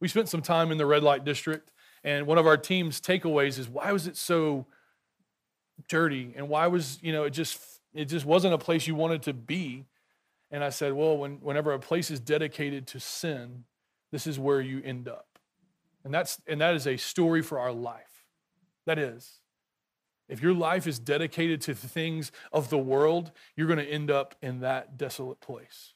We 0.00 0.08
spent 0.08 0.28
some 0.28 0.42
time 0.42 0.70
in 0.70 0.78
the 0.78 0.86
red 0.86 1.02
light 1.02 1.24
district, 1.24 1.70
and 2.04 2.26
one 2.26 2.38
of 2.38 2.46
our 2.46 2.56
team's 2.56 3.00
takeaways 3.00 3.58
is 3.58 3.68
why 3.68 3.92
was 3.92 4.06
it 4.06 4.16
so 4.16 4.66
dirty? 5.88 6.34
And 6.36 6.48
why 6.48 6.66
was, 6.66 6.98
you 7.02 7.12
know, 7.12 7.24
it 7.24 7.30
just 7.30 7.58
it 7.94 8.06
just 8.06 8.26
wasn't 8.26 8.52
a 8.52 8.58
place 8.58 8.86
you 8.86 8.94
wanted 8.94 9.22
to 9.22 9.32
be. 9.32 9.86
And 10.50 10.62
I 10.62 10.68
said, 10.68 10.92
well, 10.92 11.16
when, 11.16 11.36
whenever 11.36 11.72
a 11.72 11.78
place 11.78 12.10
is 12.10 12.20
dedicated 12.20 12.86
to 12.88 13.00
sin, 13.00 13.64
this 14.12 14.26
is 14.26 14.38
where 14.38 14.60
you 14.60 14.82
end 14.84 15.08
up. 15.08 15.38
And 16.04 16.12
that's 16.14 16.40
and 16.46 16.60
that 16.60 16.74
is 16.74 16.86
a 16.86 16.96
story 16.96 17.42
for 17.42 17.58
our 17.58 17.72
life. 17.72 18.26
That 18.84 18.98
is. 18.98 19.40
If 20.28 20.42
your 20.42 20.54
life 20.54 20.86
is 20.86 20.98
dedicated 20.98 21.60
to 21.62 21.74
the 21.74 21.88
things 21.88 22.32
of 22.52 22.70
the 22.70 22.78
world, 22.78 23.32
you're 23.56 23.68
going 23.68 23.78
to 23.78 23.84
end 23.84 24.10
up 24.10 24.34
in 24.42 24.60
that 24.60 24.96
desolate 24.96 25.40
place. 25.40 25.94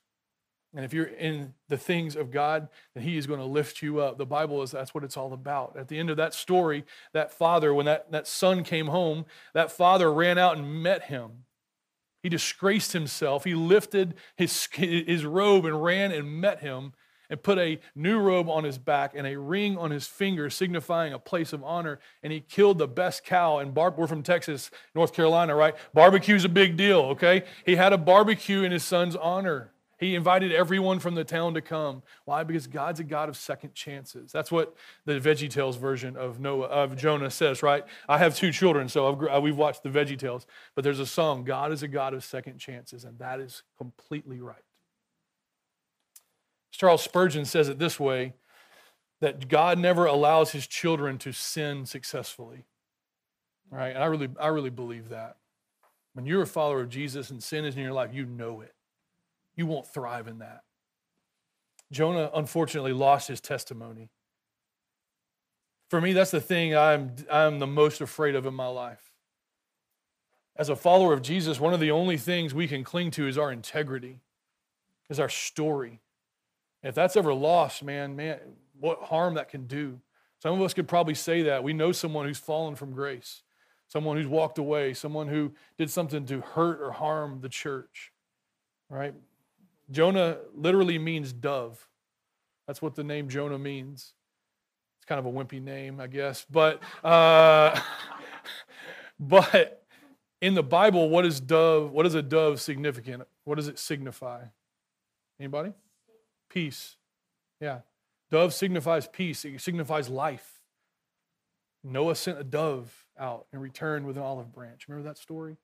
And 0.74 0.84
if 0.84 0.94
you're 0.94 1.06
in 1.06 1.54
the 1.68 1.76
things 1.76 2.14
of 2.14 2.30
God, 2.30 2.68
then 2.94 3.02
He 3.02 3.16
is 3.16 3.26
going 3.26 3.40
to 3.40 3.46
lift 3.46 3.82
you 3.82 4.00
up. 4.00 4.18
The 4.18 4.26
Bible 4.26 4.62
is 4.62 4.70
that's 4.70 4.94
what 4.94 5.02
it's 5.02 5.16
all 5.16 5.32
about. 5.32 5.76
At 5.76 5.88
the 5.88 5.98
end 5.98 6.10
of 6.10 6.16
that 6.18 6.32
story, 6.32 6.84
that 7.12 7.32
father, 7.32 7.74
when 7.74 7.86
that, 7.86 8.12
that 8.12 8.28
son 8.28 8.62
came 8.62 8.86
home, 8.86 9.26
that 9.52 9.72
father 9.72 10.12
ran 10.12 10.38
out 10.38 10.56
and 10.56 10.82
met 10.82 11.04
him. 11.04 11.44
He 12.22 12.28
disgraced 12.28 12.92
himself. 12.92 13.44
He 13.44 13.54
lifted 13.54 14.14
his, 14.36 14.68
his 14.74 15.24
robe 15.24 15.64
and 15.64 15.82
ran 15.82 16.12
and 16.12 16.40
met 16.40 16.60
him 16.60 16.92
and 17.30 17.42
put 17.42 17.58
a 17.58 17.80
new 17.94 18.18
robe 18.18 18.50
on 18.50 18.64
his 18.64 18.76
back 18.76 19.12
and 19.14 19.26
a 19.26 19.38
ring 19.38 19.78
on 19.78 19.90
his 19.90 20.06
finger, 20.06 20.50
signifying 20.50 21.12
a 21.12 21.18
place 21.18 21.52
of 21.52 21.64
honor. 21.64 22.00
And 22.22 22.32
he 22.32 22.40
killed 22.40 22.78
the 22.78 22.88
best 22.88 23.24
cow. 23.24 23.58
And 23.58 23.72
Bar- 23.72 23.94
we're 23.96 24.08
from 24.08 24.22
Texas, 24.22 24.70
North 24.94 25.14
Carolina, 25.14 25.54
right? 25.54 25.74
Barbecue's 25.94 26.44
a 26.44 26.48
big 26.48 26.76
deal, 26.76 27.00
okay? 27.00 27.44
He 27.64 27.76
had 27.76 27.92
a 27.92 27.98
barbecue 27.98 28.62
in 28.62 28.72
his 28.72 28.84
son's 28.84 29.16
honor. 29.16 29.72
He 30.00 30.14
invited 30.14 30.50
everyone 30.50 30.98
from 30.98 31.14
the 31.14 31.24
town 31.24 31.52
to 31.54 31.60
come. 31.60 32.02
Why? 32.24 32.42
Because 32.42 32.66
God's 32.66 33.00
a 33.00 33.04
God 33.04 33.28
of 33.28 33.36
second 33.36 33.74
chances. 33.74 34.32
That's 34.32 34.50
what 34.50 34.74
the 35.04 35.20
Veggie 35.20 35.50
Tales 35.50 35.76
version 35.76 36.16
of 36.16 36.40
Noah 36.40 36.68
of 36.68 36.96
Jonah 36.96 37.30
says, 37.30 37.62
right? 37.62 37.84
I 38.08 38.16
have 38.16 38.34
two 38.34 38.50
children, 38.50 38.88
so 38.88 39.12
I've, 39.12 39.36
uh, 39.36 39.40
we've 39.42 39.58
watched 39.58 39.82
the 39.82 39.90
Veggie 39.90 40.18
Tales. 40.18 40.46
But 40.74 40.84
there's 40.84 41.00
a 41.00 41.06
song, 41.06 41.44
God 41.44 41.70
is 41.70 41.82
a 41.82 41.88
God 41.88 42.14
of 42.14 42.24
second 42.24 42.58
chances, 42.58 43.04
and 43.04 43.18
that 43.18 43.40
is 43.40 43.62
completely 43.76 44.40
right. 44.40 44.62
Charles 46.70 47.02
Spurgeon 47.02 47.44
says 47.44 47.68
it 47.68 47.78
this 47.78 47.98
way 47.98 48.35
that 49.20 49.48
God 49.48 49.78
never 49.78 50.06
allows 50.06 50.52
his 50.52 50.66
children 50.66 51.18
to 51.18 51.33
sin 51.33 51.85
successfully. 51.85 52.64
Right? 53.70 53.94
And 53.94 54.02
I 54.02 54.06
really, 54.06 54.28
I 54.40 54.48
really 54.48 54.70
believe 54.70 55.11
that. 55.11 55.37
When 56.14 56.26
you're 56.26 56.42
a 56.42 56.46
follower 56.46 56.80
of 56.80 56.88
Jesus 56.88 57.30
and 57.30 57.42
sin 57.42 57.64
is 57.64 57.76
in 57.76 57.83
your 57.83 57.92
life, 57.92 58.11
you 58.12 58.26
know 58.26 58.62
it 58.62 58.74
you 59.61 59.66
won't 59.66 59.87
thrive 59.87 60.26
in 60.26 60.38
that. 60.38 60.62
Jonah 61.92 62.30
unfortunately 62.35 62.94
lost 62.94 63.28
his 63.28 63.40
testimony. 63.40 64.09
For 65.88 66.00
me, 66.00 66.14
that's 66.14 66.30
the 66.30 66.40
thing 66.40 66.74
I'm, 66.74 67.14
I'm 67.30 67.59
the 67.59 67.66
most 67.66 68.00
afraid 68.00 68.35
of 68.35 68.46
in 68.46 68.54
my 68.54 68.68
life. 68.68 69.12
As 70.56 70.68
a 70.68 70.76
follower 70.76 71.12
of 71.12 71.20
Jesus, 71.20 71.61
one 71.61 71.74
of 71.74 71.80
the 71.80 71.90
only 71.90 72.16
things 72.16 72.54
we 72.54 72.68
can 72.68 72.85
cling 72.85 73.11
to 73.12 73.26
is 73.26 73.37
our 73.37 73.52
integrity, 73.52 74.20
is 75.11 75.20
our 75.20 75.28
story. 75.28 76.00
If 76.82 76.94
that's 76.94 77.16
ever 77.16 77.34
lost, 77.34 77.82
man, 77.82 78.16
man, 78.16 78.38
what 78.78 79.00
harm 79.02 79.34
that 79.34 79.48
can 79.48 79.66
do. 79.66 80.00
Some 80.42 80.54
of 80.54 80.62
us 80.62 80.72
could 80.72 80.88
probably 80.88 81.14
say 81.14 81.42
that. 81.42 81.62
We 81.62 81.74
know 81.74 81.92
someone 81.92 82.26
who's 82.26 82.38
fallen 82.38 82.74
from 82.74 82.92
grace, 82.92 83.42
someone 83.88 84.16
who's 84.16 84.26
walked 84.26 84.58
away, 84.58 84.94
someone 84.94 85.28
who 85.28 85.52
did 85.76 85.90
something 85.90 86.24
to 86.26 86.40
hurt 86.40 86.80
or 86.80 86.92
harm 86.92 87.40
the 87.42 87.50
church, 87.50 88.12
right? 88.88 89.14
Jonah 89.90 90.38
literally 90.54 90.98
means 90.98 91.32
dove. 91.32 91.86
That's 92.66 92.80
what 92.80 92.94
the 92.94 93.04
name 93.04 93.28
Jonah 93.28 93.58
means. 93.58 94.14
It's 94.98 95.04
kind 95.04 95.18
of 95.18 95.26
a 95.26 95.30
wimpy 95.30 95.60
name, 95.60 96.00
I 96.00 96.06
guess. 96.06 96.46
But 96.50 96.80
uh, 97.04 97.78
but 99.20 99.84
in 100.40 100.54
the 100.54 100.62
Bible, 100.62 101.10
what 101.10 101.26
is 101.26 101.40
dove? 101.40 101.90
What 101.92 102.06
is 102.06 102.14
a 102.14 102.22
dove 102.22 102.60
significant? 102.60 103.24
What 103.44 103.56
does 103.56 103.68
it 103.68 103.78
signify? 103.78 104.44
Anybody? 105.38 105.72
Peace. 106.50 106.96
Yeah. 107.60 107.80
Dove 108.30 108.52
signifies 108.52 109.06
peace. 109.06 109.44
It 109.44 109.60
signifies 109.60 110.10
life. 110.10 110.60
Noah 111.82 112.14
sent 112.14 112.38
a 112.38 112.44
dove 112.44 113.06
out 113.18 113.46
and 113.52 113.62
returned 113.62 114.06
with 114.06 114.16
an 114.16 114.22
olive 114.22 114.52
branch. 114.52 114.86
Remember 114.88 115.08
that 115.08 115.16
story? 115.16 115.56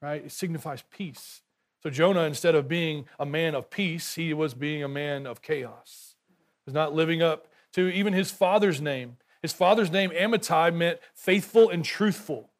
Right? 0.00 0.24
It 0.24 0.32
signifies 0.32 0.84
peace. 0.90 1.42
So 1.82 1.90
Jonah, 1.90 2.24
instead 2.24 2.54
of 2.54 2.68
being 2.68 3.06
a 3.18 3.26
man 3.26 3.54
of 3.54 3.70
peace, 3.70 4.14
he 4.14 4.34
was 4.34 4.54
being 4.54 4.82
a 4.82 4.88
man 4.88 5.26
of 5.26 5.42
chaos. 5.42 6.14
He 6.28 6.70
was 6.70 6.74
not 6.74 6.94
living 6.94 7.22
up 7.22 7.48
to 7.72 7.88
even 7.88 8.12
his 8.12 8.30
father's 8.30 8.80
name. 8.80 9.16
His 9.40 9.52
father's 9.52 9.90
name, 9.90 10.10
Amittai, 10.10 10.74
meant 10.74 11.00
faithful 11.14 11.70
and 11.70 11.84
truthful. 11.84 12.50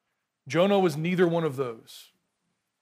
Jonah 0.48 0.80
was 0.80 0.96
neither 0.96 1.28
one 1.28 1.44
of 1.44 1.56
those. 1.56 2.11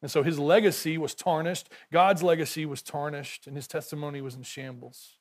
And 0.03 0.11
so 0.11 0.23
his 0.23 0.39
legacy 0.39 0.97
was 0.97 1.15
tarnished. 1.15 1.69
God's 1.93 2.23
legacy 2.23 2.65
was 2.65 2.83
tarnished, 2.83 3.47
and 3.47 3.57
his 3.57 3.67
testimony 3.67 4.21
was 4.21 4.35
in 4.35 4.43
shambles. 4.43 5.19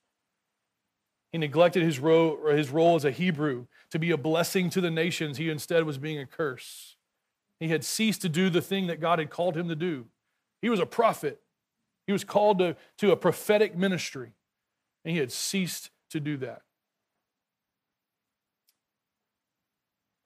He 1.32 1.38
neglected 1.38 1.84
his 1.84 2.00
role, 2.00 2.48
his 2.48 2.70
role 2.70 2.96
as 2.96 3.06
a 3.06 3.12
Hebrew 3.12 3.65
to 3.92 4.00
be 4.00 4.12
a 4.12 4.18
blessing 4.18 4.70
to 4.72 4.82
the 4.82 4.89
nations. 4.89 5.38
He 5.38 5.50
instead 5.50 5.84
was 5.84 5.98
being 5.98 6.20
a 6.20 6.26
curse. 6.26 6.96
He 7.60 7.68
had 7.68 7.84
ceased 7.84 8.22
to 8.22 8.30
do 8.30 8.50
the 8.50 8.62
thing 8.62 8.88
that 8.88 9.02
God 9.02 9.20
had 9.20 9.30
called 9.30 9.56
him 9.56 9.68
to 9.68 9.76
do. 9.76 10.06
He 10.62 10.70
was 10.70 10.80
a 10.80 10.86
prophet. 10.86 11.42
He 12.08 12.13
was 12.13 12.24
called 12.24 12.60
to, 12.60 12.76
to 12.98 13.12
a 13.12 13.18
prophetic 13.18 13.78
ministry, 13.78 14.32
and 15.04 15.13
he 15.13 15.20
had 15.20 15.32
ceased 15.32 15.92
to 16.10 16.20
do 16.20 16.38
that. 16.38 16.63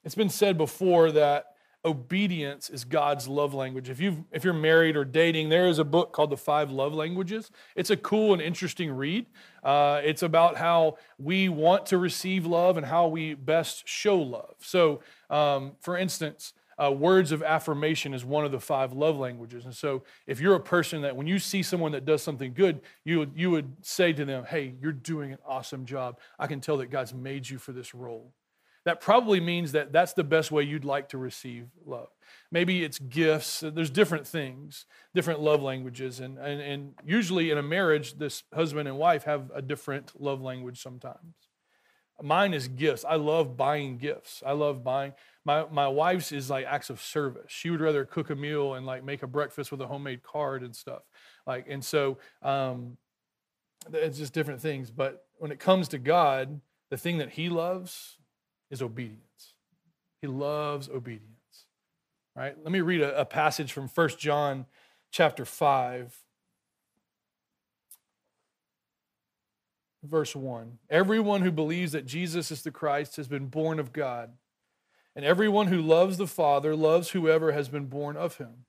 It's 0.05 0.15
been 0.15 0.29
said 0.29 0.57
before 0.57 1.11
that 1.11 1.52
obedience 1.85 2.69
is 2.69 2.85
God's 2.85 3.27
love 3.27 3.53
language. 3.53 3.89
If 3.89 3.99
you 3.99 4.25
if 4.31 4.43
you're 4.43 4.53
married 4.53 4.95
or 4.95 5.03
dating, 5.03 5.49
there 5.49 5.67
is 5.67 5.79
a 5.79 5.83
book 5.83 6.13
called 6.13 6.29
The 6.29 6.37
Five 6.37 6.71
Love 6.71 6.93
Languages. 6.93 7.51
It's 7.75 7.89
a 7.89 7.97
cool 7.97 8.33
and 8.33 8.41
interesting 8.41 8.91
read. 8.91 9.25
Uh, 9.63 10.01
it's 10.03 10.23
about 10.23 10.57
how 10.57 10.97
we 11.17 11.49
want 11.49 11.85
to 11.87 11.97
receive 11.97 12.45
love 12.45 12.77
and 12.77 12.85
how 12.85 13.07
we 13.07 13.33
best 13.33 13.87
show 13.87 14.17
love. 14.17 14.55
So, 14.59 15.01
um, 15.29 15.73
for 15.79 15.97
instance, 15.97 16.53
uh, 16.81 16.91
words 16.91 17.31
of 17.31 17.43
affirmation 17.43 18.13
is 18.13 18.25
one 18.25 18.45
of 18.45 18.51
the 18.51 18.59
five 18.59 18.93
love 18.93 19.17
languages. 19.17 19.65
And 19.65 19.75
so, 19.75 20.03
if 20.25 20.39
you're 20.39 20.55
a 20.55 20.61
person 20.61 21.01
that 21.01 21.15
when 21.15 21.27
you 21.27 21.37
see 21.37 21.63
someone 21.63 21.91
that 21.91 22.05
does 22.05 22.21
something 22.21 22.53
good, 22.53 22.81
you 23.03 23.29
you 23.35 23.51
would 23.51 23.73
say 23.81 24.13
to 24.13 24.25
them, 24.25 24.45
Hey, 24.45 24.75
you're 24.81 24.93
doing 24.93 25.33
an 25.33 25.39
awesome 25.45 25.85
job. 25.85 26.19
I 26.39 26.47
can 26.47 26.61
tell 26.61 26.77
that 26.77 26.89
God's 26.89 27.13
made 27.13 27.49
you 27.49 27.57
for 27.57 27.73
this 27.73 27.93
role. 27.93 28.31
That 28.85 28.99
probably 28.99 29.39
means 29.39 29.71
that 29.71 29.93
that's 29.93 30.13
the 30.13 30.23
best 30.23 30.51
way 30.51 30.63
you'd 30.63 30.83
like 30.83 31.09
to 31.09 31.17
receive 31.17 31.67
love. 31.85 32.09
Maybe 32.51 32.83
it's 32.83 32.99
gifts. 32.99 33.63
There's 33.65 33.89
different 33.89 34.27
things, 34.27 34.85
different 35.15 35.39
love 35.39 35.61
languages. 35.61 36.19
And, 36.19 36.37
and, 36.37 36.61
and 36.61 36.93
usually 37.05 37.49
in 37.49 37.57
a 37.57 37.63
marriage, 37.63 38.17
this 38.17 38.43
husband 38.53 38.89
and 38.89 38.97
wife 38.97 39.23
have 39.23 39.51
a 39.55 39.61
different 39.61 40.19
love 40.19 40.41
language 40.41 40.81
sometimes. 40.81 41.33
Mine 42.21 42.53
is 42.53 42.67
gifts. 42.67 43.05
I 43.05 43.15
love 43.15 43.57
buying 43.57 43.97
gifts. 43.97 44.43
I 44.45 44.51
love 44.51 44.83
buying 44.83 45.13
my, 45.45 45.65
my 45.69 45.87
wife's 45.87 46.31
is 46.31 46.49
like 46.49 46.65
acts 46.65 46.89
of 46.89 47.01
service. 47.01 47.45
She 47.49 47.69
would 47.69 47.81
rather 47.81 48.05
cook 48.05 48.29
a 48.29 48.35
meal 48.35 48.75
and 48.75 48.85
like 48.85 49.03
make 49.03 49.23
a 49.23 49.27
breakfast 49.27 49.71
with 49.71 49.81
a 49.81 49.87
homemade 49.87 50.23
card 50.23 50.63
and 50.63 50.75
stuff. 50.75 51.03
Like, 51.45 51.65
and 51.67 51.83
so 51.83 52.17
um, 52.41 52.97
it's 53.91 54.17
just 54.17 54.33
different 54.33 54.61
things. 54.61 54.89
But 54.89 55.25
when 55.37 55.51
it 55.51 55.59
comes 55.59 55.89
to 55.89 55.97
God, 55.97 56.61
the 56.89 56.97
thing 56.97 57.17
that 57.17 57.31
He 57.31 57.49
loves 57.49 58.17
is 58.73 58.81
obedience. 58.81 59.53
He 60.19 60.27
loves 60.27 60.89
obedience. 60.89 61.29
Right? 62.35 62.57
Let 62.61 62.71
me 62.71 62.81
read 62.81 63.01
a, 63.01 63.21
a 63.21 63.25
passage 63.25 63.71
from 63.71 63.87
First 63.87 64.17
John 64.17 64.65
chapter 65.11 65.45
5. 65.45 66.19
Verse 70.03 70.35
1 70.35 70.79
Everyone 70.89 71.43
who 71.43 71.51
believes 71.51 71.91
that 71.91 72.07
Jesus 72.07 72.51
is 72.51 72.63
the 72.63 72.71
Christ 72.71 73.15
has 73.15 73.27
been 73.27 73.45
born 73.45 73.79
of 73.79 73.93
God. 73.93 74.31
And 75.15 75.23
everyone 75.23 75.67
who 75.67 75.79
loves 75.79 76.17
the 76.17 76.25
Father 76.25 76.75
loves 76.75 77.11
whoever 77.11 77.51
has 77.51 77.69
been 77.69 77.85
born 77.85 78.17
of 78.17 78.37
him. 78.37 78.65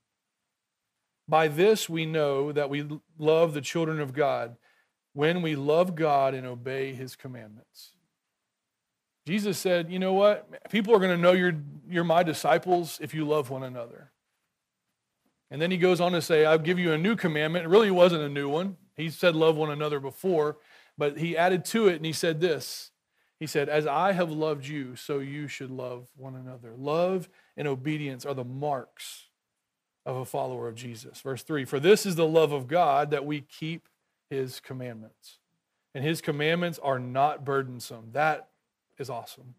By 1.27 1.49
this 1.49 1.89
we 1.89 2.05
know 2.05 2.53
that 2.53 2.69
we 2.69 2.87
love 3.19 3.55
the 3.55 3.63
children 3.63 3.99
of 3.99 4.13
God 4.13 4.57
when 5.15 5.41
we 5.41 5.57
love 5.57 5.95
God 5.95 6.35
and 6.35 6.47
obey 6.47 6.93
his 6.93 7.17
commandments. 7.17 7.94
Jesus 9.27 9.59
said, 9.59 9.91
You 9.91 9.99
know 9.99 10.13
what? 10.13 10.71
People 10.71 10.95
are 10.95 10.99
going 10.99 11.11
to 11.11 11.17
know 11.17 11.33
you're, 11.33 11.57
you're 11.89 12.05
my 12.05 12.23
disciples 12.23 12.99
if 13.03 13.15
you 13.15 13.25
love 13.25 13.51
one 13.51 13.63
another. 13.63 14.11
And 15.51 15.61
then 15.61 15.71
he 15.71 15.77
goes 15.77 16.01
on 16.01 16.13
to 16.13 16.23
say, 16.23 16.45
I'll 16.45 16.59
give 16.59 16.79
you 16.79 16.93
a 16.93 16.99
new 16.99 17.17
commandment. 17.17 17.65
It 17.65 17.69
really 17.69 17.91
wasn't 17.91 18.23
a 18.23 18.29
new 18.29 18.49
one. 18.49 18.77
He 18.97 19.11
said, 19.11 19.35
Love 19.35 19.57
one 19.57 19.71
another 19.71 20.01
before, 20.01 20.59
but 20.99 21.19
he 21.19 21.37
added 21.37 21.65
to 21.67 21.89
it 21.89 21.97
and 21.97 22.05
he 22.05 22.13
said 22.13 22.41
this. 22.41 22.91
He 23.41 23.47
said, 23.47 23.69
As 23.69 23.87
I 23.87 24.13
have 24.13 24.31
loved 24.31 24.67
you, 24.67 24.97
so 24.97 25.19
you 25.19 25.49
should 25.49 25.71
love 25.71 26.09
one 26.17 26.35
another. 26.35 26.73
Love 26.77 27.29
and 27.57 27.67
obedience 27.67 28.25
are 28.25 28.35
the 28.35 28.45
marks 28.45 29.27
of 30.07 30.17
a 30.17 30.25
follower 30.25 30.69
of 30.69 30.75
Jesus. 30.75 31.21
Verse 31.21 31.43
3 31.43 31.65
For 31.65 31.81
this 31.81 32.07
is 32.07 32.17
the 32.17 32.29
love 32.29 32.53
of 32.53 32.69
God 32.69 33.11
that 33.11 33.25
we 33.25 33.41
keep 33.41 33.89
his 34.31 34.61
commandments. 34.61 35.39
And 35.95 36.05
his 36.05 36.21
commandments 36.21 36.79
are 36.83 36.99
not 36.99 37.45
burdensome. 37.45 38.09
That 38.13 38.49
is 38.99 39.11
awesome. 39.11 39.55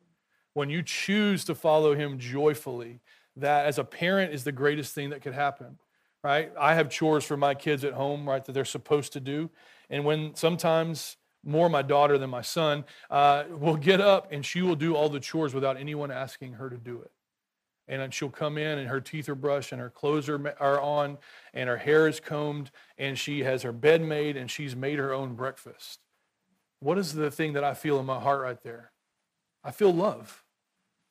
When 0.54 0.70
you 0.70 0.82
choose 0.84 1.44
to 1.46 1.56
follow 1.56 1.96
him 1.96 2.18
joyfully, 2.18 3.02
that 3.36 3.66
as 3.66 3.78
a 3.78 3.84
parent 3.84 4.34
is 4.34 4.44
the 4.44 4.52
greatest 4.52 4.96
thing 4.96 5.10
that 5.10 5.22
could 5.22 5.34
happen, 5.34 5.78
right? 6.24 6.52
I 6.58 6.76
have 6.76 6.90
chores 6.90 7.26
for 7.26 7.38
my 7.38 7.54
kids 7.54 7.84
at 7.84 7.94
home, 7.94 8.28
right, 8.28 8.44
that 8.46 8.54
they're 8.54 8.66
supposed 8.66 9.14
to 9.14 9.20
do. 9.20 9.50
And 9.90 10.06
when 10.06 10.36
sometimes 10.36 11.18
more 11.44 11.70
my 11.70 11.82
daughter 11.82 12.18
than 12.18 12.30
my 12.30 12.42
son 12.42 12.84
uh, 13.10 13.44
will 13.50 13.78
get 13.78 14.02
up 14.02 14.32
and 14.32 14.46
she 14.46 14.62
will 14.62 14.76
do 14.76 14.96
all 14.96 15.10
the 15.10 15.20
chores 15.20 15.54
without 15.54 15.78
anyone 15.78 16.12
asking 16.12 16.54
her 16.54 16.70
to 16.70 16.78
do 16.78 17.02
it. 17.02 17.12
And 17.88 18.12
she'll 18.12 18.32
come 18.32 18.58
in 18.58 18.80
and 18.80 18.90
her 18.90 19.00
teeth 19.00 19.30
are 19.30 19.36
brushed 19.36 19.72
and 19.72 19.80
her 19.80 19.92
clothes 19.92 20.28
are, 20.28 20.56
are 20.60 20.82
on 20.82 21.20
and 21.54 21.70
her 21.70 21.78
hair 21.78 22.08
is 22.08 22.20
combed 22.20 22.72
and 22.98 23.18
she 23.18 23.42
has 23.42 23.62
her 23.62 23.72
bed 23.72 24.02
made 24.02 24.38
and 24.38 24.50
she's 24.50 24.76
made 24.76 24.98
her 24.98 25.14
own 25.14 25.36
breakfast. 25.36 26.00
What 26.80 26.98
is 26.98 27.14
the 27.14 27.30
thing 27.30 27.54
that 27.54 27.64
I 27.64 27.76
feel 27.76 28.00
in 28.00 28.08
my 28.08 28.20
heart 28.20 28.42
right 28.42 28.62
there? 28.64 28.92
I 29.66 29.72
feel 29.72 29.92
love. 29.92 30.44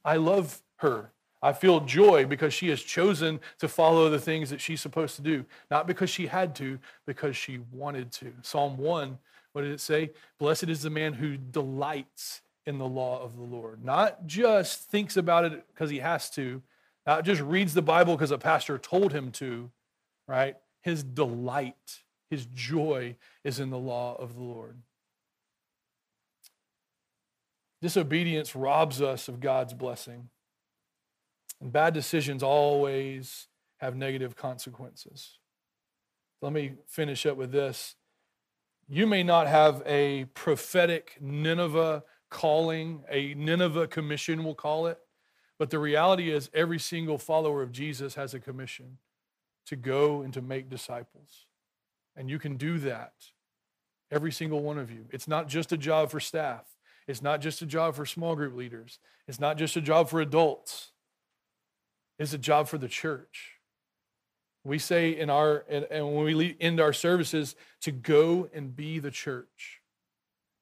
I 0.05 0.17
love 0.17 0.62
her. 0.77 1.11
I 1.43 1.53
feel 1.53 1.81
joy 1.81 2.25
because 2.25 2.55
she 2.55 2.69
has 2.69 2.81
chosen 2.81 3.40
to 3.59 3.69
follow 3.69 4.09
the 4.09 4.19
things 4.19 4.49
that 4.49 4.62
she's 4.62 4.81
supposed 4.81 5.17
to 5.17 5.23
do, 5.23 5.45
not 5.71 5.87
because 5.87 6.09
she 6.09 6.27
had 6.27 6.55
to, 6.57 6.79
because 7.05 7.37
she 7.37 7.61
wanted 7.71 8.11
to. 8.12 8.33
Psalm 8.40 8.79
1, 8.79 9.19
what 9.53 9.62
did 9.62 9.73
it 9.73 9.81
say? 9.81 10.12
Blessed 10.38 10.71
is 10.71 10.83
the 10.83 10.88
man 10.88 11.12
who 11.12 11.37
delights 11.37 12.40
in 12.64 12.79
the 12.79 12.87
law 12.87 13.23
of 13.23 13.37
the 13.37 13.43
Lord. 13.43 13.85
Not 13.85 14.27
just 14.27 14.88
thinks 14.88 15.19
about 15.19 15.45
it 15.45 15.67
because 15.69 15.90
he 15.90 15.99
has 15.99 16.31
to, 16.31 16.62
not 17.07 17.25
just 17.25 17.43
reads 17.43 17.75
the 17.75 17.83
Bible 17.83 18.14
because 18.14 18.31
a 18.31 18.38
pastor 18.38 18.79
told 18.79 19.12
him 19.12 19.31
to, 19.33 19.71
right? 20.27 20.57
His 20.81 21.03
delight, 21.03 22.03
his 22.31 22.47
joy 22.55 23.17
is 23.43 23.61
in 23.61 23.69
the 23.69 23.79
law 23.79 24.17
of 24.19 24.35
the 24.35 24.43
Lord. 24.43 24.79
Disobedience 27.85 28.57
robs 28.57 29.03
us 29.03 29.29
of 29.29 29.40
God's 29.40 29.75
blessing. 29.75 30.31
And 31.61 31.70
bad 31.70 31.92
decisions 31.92 32.42
always 32.42 33.49
have 33.77 33.94
negative 33.94 34.35
consequences. 34.35 35.38
Let 36.40 36.55
me 36.55 36.77
finish 36.88 37.27
up 37.27 37.37
with 37.37 37.53
this. 37.53 37.97
You 38.88 39.07
may 39.07 39.23
not 39.23 39.49
have 39.49 39.83
a 39.85 40.25
prophetic 40.33 41.18
Nineveh 41.20 42.05
calling, 42.31 43.05
a 43.11 43.35
Nineveh 43.35 43.88
commission, 43.88 44.44
we'll 44.44 44.55
call 44.55 44.87
it, 44.87 44.99
but 45.59 45.68
the 45.68 45.79
reality 45.79 46.31
is 46.31 46.49
every 46.55 46.79
single 46.79 47.18
follower 47.18 47.61
of 47.61 47.70
Jesus 47.70 48.14
has 48.14 48.33
a 48.33 48.40
commission 48.40 48.97
to 49.66 49.77
go 49.77 50.23
and 50.23 50.33
to 50.33 50.40
make 50.40 50.70
disciples. 50.70 51.44
And 52.16 52.31
you 52.31 52.38
can 52.38 52.57
do 52.57 52.79
that, 52.79 53.12
every 54.11 54.33
single 54.33 54.62
one 54.62 54.79
of 54.79 54.90
you. 54.90 55.05
It's 55.11 55.29
not 55.29 55.49
just 55.49 55.70
a 55.70 55.77
job 55.77 56.11
for 56.11 56.18
staff. 56.18 56.64
It's 57.07 57.23
not 57.23 57.40
just 57.40 57.62
a 57.62 57.67
job 57.67 57.95
for 57.95 58.07
small 58.07 58.35
group 58.35 58.55
leaders. 58.55 58.99
It's 59.29 59.40
not 59.40 59.59
just 59.59 59.77
a 59.77 59.81
job 59.81 60.09
for 60.09 60.21
adults. 60.21 60.93
It's 62.19 62.33
a 62.33 62.38
job 62.38 62.69
for 62.69 62.79
the 62.79 62.88
church. 62.88 63.53
We 64.64 64.79
say 64.79 65.11
in 65.11 65.29
our, 65.29 65.64
and 65.69 66.14
when 66.14 66.25
we 66.25 66.57
end 66.59 66.81
our 66.81 66.95
services, 66.95 67.55
to 67.83 67.93
go 67.93 68.49
and 68.55 68.75
be 68.75 68.99
the 68.99 69.11
church. 69.11 69.83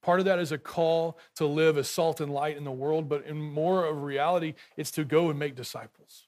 Part 0.03 0.19
of 0.19 0.25
that 0.25 0.41
is 0.41 0.51
a 0.51 0.59
call 0.59 1.19
to 1.37 1.47
live 1.47 1.79
as 1.79 1.89
salt 1.89 2.21
and 2.21 2.33
light 2.33 2.57
in 2.57 2.65
the 2.65 2.73
world, 2.73 3.09
but 3.09 3.25
in 3.25 3.41
more 3.41 3.87
of 3.87 4.03
reality, 4.03 4.55
it's 4.77 4.91
to 4.93 5.05
go 5.05 5.31
and 5.31 5.39
make 5.39 5.55
disciples 5.55 6.27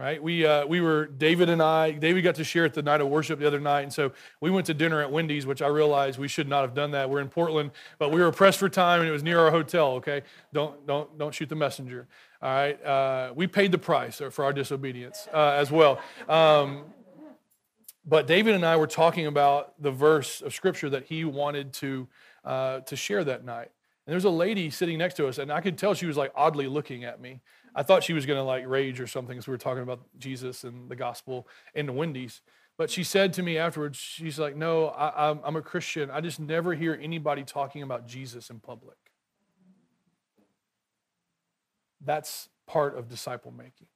right? 0.00 0.22
We, 0.22 0.46
uh, 0.46 0.64
we 0.64 0.80
were, 0.80 1.04
David 1.04 1.50
and 1.50 1.62
I, 1.62 1.90
David 1.90 2.22
got 2.22 2.36
to 2.36 2.44
share 2.44 2.64
at 2.64 2.72
the 2.72 2.82
night 2.82 3.02
of 3.02 3.08
worship 3.08 3.38
the 3.38 3.46
other 3.46 3.60
night. 3.60 3.82
And 3.82 3.92
so 3.92 4.12
we 4.40 4.50
went 4.50 4.66
to 4.66 4.74
dinner 4.74 5.02
at 5.02 5.12
Wendy's, 5.12 5.44
which 5.44 5.60
I 5.60 5.66
realized 5.66 6.18
we 6.18 6.26
should 6.26 6.48
not 6.48 6.62
have 6.62 6.72
done 6.72 6.92
that. 6.92 7.10
We're 7.10 7.20
in 7.20 7.28
Portland, 7.28 7.70
but 7.98 8.10
we 8.10 8.22
were 8.22 8.32
pressed 8.32 8.58
for 8.58 8.70
time 8.70 9.00
and 9.00 9.08
it 9.08 9.12
was 9.12 9.22
near 9.22 9.38
our 9.38 9.50
hotel, 9.50 9.88
okay? 9.96 10.22
Don't, 10.54 10.86
don't, 10.86 11.18
don't 11.18 11.34
shoot 11.34 11.50
the 11.50 11.54
messenger, 11.54 12.08
all 12.40 12.50
right? 12.50 12.82
Uh, 12.82 13.32
we 13.36 13.46
paid 13.46 13.72
the 13.72 13.78
price 13.78 14.22
for 14.30 14.42
our 14.42 14.54
disobedience 14.54 15.28
uh, 15.34 15.50
as 15.50 15.70
well. 15.70 16.00
Um, 16.30 16.84
but 18.06 18.26
David 18.26 18.54
and 18.54 18.64
I 18.64 18.76
were 18.76 18.86
talking 18.86 19.26
about 19.26 19.80
the 19.82 19.90
verse 19.90 20.40
of 20.40 20.54
scripture 20.54 20.88
that 20.88 21.04
he 21.04 21.26
wanted 21.26 21.74
to, 21.74 22.08
uh, 22.42 22.80
to 22.80 22.96
share 22.96 23.22
that 23.24 23.44
night. 23.44 23.70
And 24.10 24.14
there's 24.16 24.24
a 24.24 24.30
lady 24.30 24.70
sitting 24.70 24.98
next 24.98 25.14
to 25.18 25.28
us, 25.28 25.38
and 25.38 25.52
I 25.52 25.60
could 25.60 25.78
tell 25.78 25.94
she 25.94 26.06
was 26.06 26.16
like 26.16 26.32
oddly 26.34 26.66
looking 26.66 27.04
at 27.04 27.20
me. 27.20 27.42
I 27.76 27.84
thought 27.84 28.02
she 28.02 28.12
was 28.12 28.26
going 28.26 28.40
to 28.40 28.42
like 28.42 28.66
rage 28.66 28.98
or 28.98 29.06
something 29.06 29.38
as 29.38 29.46
we 29.46 29.52
were 29.52 29.56
talking 29.56 29.84
about 29.84 30.00
Jesus 30.18 30.64
and 30.64 30.88
the 30.88 30.96
gospel 30.96 31.46
in 31.76 31.86
the 31.86 31.92
Wendy's. 31.92 32.40
But 32.76 32.90
she 32.90 33.04
said 33.04 33.32
to 33.34 33.44
me 33.44 33.56
afterwards, 33.56 33.98
she's 33.98 34.36
like, 34.36 34.56
No, 34.56 34.88
I, 34.88 35.30
I'm 35.44 35.54
a 35.54 35.62
Christian. 35.62 36.10
I 36.10 36.20
just 36.20 36.40
never 36.40 36.74
hear 36.74 36.98
anybody 37.00 37.44
talking 37.44 37.82
about 37.82 38.08
Jesus 38.08 38.50
in 38.50 38.58
public. 38.58 38.96
That's 42.04 42.48
part 42.66 42.98
of 42.98 43.08
disciple 43.08 43.52
making. 43.52 43.86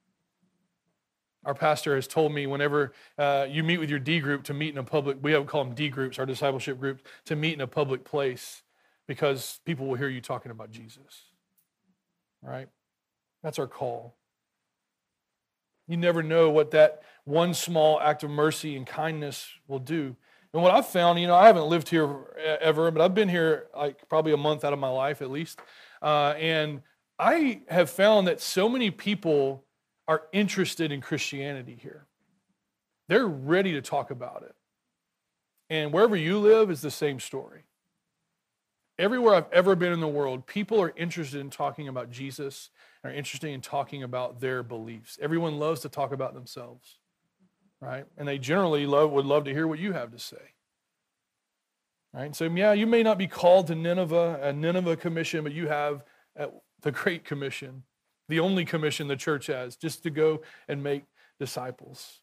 Our 1.43 1.55
pastor 1.55 1.93
has 1.93 2.07
told 2.07 2.33
me 2.33 2.47
whenever 2.47 2.93
uh, 3.17 3.47
you 3.49 3.63
meet 3.63 3.79
with 3.79 3.89
your 3.89 3.99
D 3.99 4.21
group 4.21 4.45
to 4.45 4.53
meet 4.53 4.69
in 4.69 4.77
a 4.77 4.83
public, 4.85 5.17
we 5.21 5.33
have 5.33 5.45
call 5.45 5.65
them 5.65 5.75
D 5.75 5.89
groups, 5.89 6.17
our 6.19 6.25
discipleship 6.25 6.79
groups, 6.79 7.03
to 7.25 7.35
meet 7.35 7.55
in 7.55 7.59
a 7.59 7.67
public 7.67 8.05
place 8.05 8.61
because 9.07 9.59
people 9.65 9.87
will 9.87 9.95
hear 9.95 10.09
you 10.09 10.21
talking 10.21 10.51
about 10.51 10.71
Jesus. 10.71 11.23
Right? 12.41 12.67
That's 13.43 13.59
our 13.59 13.67
call. 13.67 14.15
You 15.87 15.97
never 15.97 16.23
know 16.23 16.49
what 16.49 16.71
that 16.71 17.03
one 17.25 17.53
small 17.53 17.99
act 17.99 18.23
of 18.23 18.29
mercy 18.29 18.75
and 18.75 18.85
kindness 18.87 19.47
will 19.67 19.79
do. 19.79 20.15
And 20.53 20.63
what 20.63 20.71
I've 20.71 20.87
found, 20.87 21.19
you 21.19 21.27
know, 21.27 21.35
I 21.35 21.47
haven't 21.47 21.67
lived 21.67 21.89
here 21.89 22.15
ever, 22.61 22.89
but 22.89 23.01
I've 23.01 23.13
been 23.13 23.29
here 23.29 23.67
like 23.75 24.07
probably 24.07 24.31
a 24.31 24.37
month 24.37 24.63
out 24.63 24.73
of 24.73 24.79
my 24.79 24.89
life 24.89 25.21
at 25.21 25.29
least. 25.29 25.59
Uh, 26.01 26.33
and 26.39 26.81
I 27.19 27.61
have 27.67 27.89
found 27.89 28.27
that 28.27 28.39
so 28.39 28.69
many 28.69 28.89
people 28.89 29.65
are 30.07 30.23
interested 30.31 30.91
in 30.91 31.01
Christianity 31.01 31.77
here. 31.81 32.07
They're 33.09 33.27
ready 33.27 33.73
to 33.73 33.81
talk 33.81 34.11
about 34.11 34.43
it. 34.43 34.55
And 35.69 35.91
wherever 35.91 36.15
you 36.15 36.39
live 36.39 36.71
is 36.71 36.81
the 36.81 36.91
same 36.91 37.19
story. 37.19 37.64
Everywhere 38.97 39.35
I've 39.35 39.51
ever 39.51 39.75
been 39.75 39.91
in 39.91 39.99
the 39.99 40.07
world, 40.07 40.45
people 40.45 40.81
are 40.81 40.93
interested 40.95 41.41
in 41.41 41.49
talking 41.49 41.87
about 41.87 42.11
Jesus 42.11 42.69
are 43.05 43.11
interested 43.11 43.49
in 43.49 43.61
talking 43.61 44.03
about 44.03 44.41
their 44.41 44.63
beliefs. 44.63 45.19
Everyone 45.21 45.59
loves 45.59 45.81
to 45.81 45.89
talk 45.89 46.11
about 46.11 46.33
themselves, 46.33 46.97
right? 47.79 48.05
And 48.17 48.27
they 48.27 48.37
generally 48.37 48.85
love, 48.85 49.11
would 49.11 49.25
love 49.25 49.45
to 49.45 49.53
hear 49.53 49.67
what 49.67 49.79
you 49.79 49.93
have 49.93 50.11
to 50.11 50.19
say. 50.19 50.37
Right? 52.13 52.35
So, 52.35 52.45
yeah, 52.45 52.73
you 52.73 52.87
may 52.87 53.03
not 53.03 53.17
be 53.17 53.27
called 53.27 53.67
to 53.67 53.75
Nineveh, 53.75 54.39
a 54.41 54.53
Nineveh 54.53 54.95
commission, 54.95 55.43
but 55.43 55.53
you 55.53 55.67
have 55.67 56.03
uh, 56.39 56.47
the 56.81 56.91
Great 56.91 57.25
Commission, 57.25 57.83
the 58.29 58.39
only 58.39 58.65
commission 58.65 59.07
the 59.07 59.15
church 59.15 59.47
has, 59.47 59.75
just 59.75 60.01
to 60.03 60.09
go 60.09 60.41
and 60.67 60.81
make 60.81 61.03
disciples. 61.39 62.21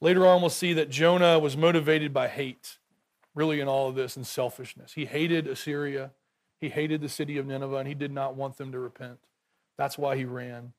Later 0.00 0.26
on, 0.26 0.40
we'll 0.40 0.50
see 0.50 0.72
that 0.74 0.88
Jonah 0.88 1.38
was 1.38 1.56
motivated 1.56 2.14
by 2.14 2.28
hate, 2.28 2.78
really, 3.34 3.60
in 3.60 3.68
all 3.68 3.88
of 3.88 3.94
this, 3.94 4.16
and 4.16 4.26
selfishness. 4.26 4.92
He 4.92 5.06
hated 5.06 5.46
Assyria, 5.46 6.10
he 6.60 6.68
hated 6.68 7.00
the 7.00 7.08
city 7.08 7.38
of 7.38 7.46
Nineveh, 7.46 7.76
and 7.76 7.88
he 7.88 7.94
did 7.94 8.12
not 8.12 8.34
want 8.34 8.56
them 8.56 8.72
to 8.72 8.78
repent. 8.78 9.18
That's 9.78 9.96
why 9.96 10.16
he 10.16 10.24
ran. 10.24 10.72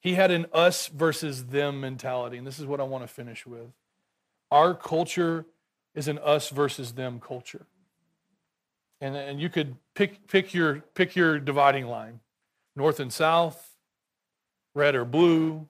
He 0.00 0.14
had 0.14 0.30
an 0.30 0.46
us 0.52 0.88
versus 0.88 1.46
them 1.46 1.80
mentality, 1.80 2.36
and 2.36 2.46
this 2.46 2.58
is 2.58 2.66
what 2.66 2.80
I 2.80 2.84
want 2.84 3.04
to 3.04 3.08
finish 3.08 3.46
with. 3.46 3.70
Our 4.50 4.74
culture 4.74 5.46
is 5.94 6.08
an 6.08 6.18
us 6.18 6.50
versus 6.50 6.92
them 6.92 7.20
culture. 7.20 7.66
And, 9.00 9.16
and 9.16 9.40
you 9.40 9.48
could 9.48 9.76
pick, 9.94 10.26
pick, 10.28 10.54
your, 10.54 10.76
pick 10.94 11.16
your 11.16 11.38
dividing 11.38 11.86
line 11.86 12.20
north 12.76 13.00
and 13.00 13.12
south, 13.12 13.74
red 14.74 14.94
or 14.94 15.04
blue, 15.04 15.68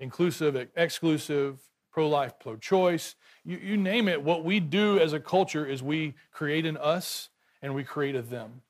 inclusive, 0.00 0.68
exclusive, 0.76 1.58
pro 1.94 2.08
life, 2.08 2.32
pro 2.40 2.56
choice. 2.56 3.14
You, 3.44 3.56
you 3.56 3.76
name 3.76 4.08
it. 4.08 4.20
What 4.20 4.44
we 4.44 4.58
do 4.58 4.98
as 4.98 5.12
a 5.12 5.20
culture 5.20 5.64
is 5.64 5.80
we 5.80 6.14
create 6.32 6.66
an 6.66 6.76
us 6.76 7.28
and 7.62 7.72
we 7.72 7.84
create 7.84 8.16
a 8.16 8.22
them. 8.22 8.62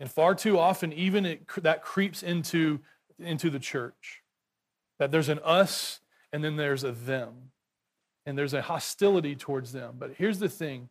And 0.00 0.10
far 0.10 0.34
too 0.34 0.58
often, 0.58 0.92
even 0.92 1.24
it, 1.24 1.46
that 1.62 1.84
creeps 1.84 2.24
into, 2.24 2.80
into 3.20 3.48
the 3.48 3.60
church. 3.60 4.22
That 4.98 5.12
there's 5.12 5.28
an 5.28 5.38
us 5.44 6.00
and 6.32 6.42
then 6.42 6.56
there's 6.56 6.82
a 6.82 6.90
them. 6.90 7.52
And 8.26 8.36
there's 8.36 8.54
a 8.54 8.62
hostility 8.62 9.36
towards 9.36 9.70
them. 9.70 9.94
But 9.96 10.14
here's 10.18 10.40
the 10.40 10.48
thing 10.48 10.88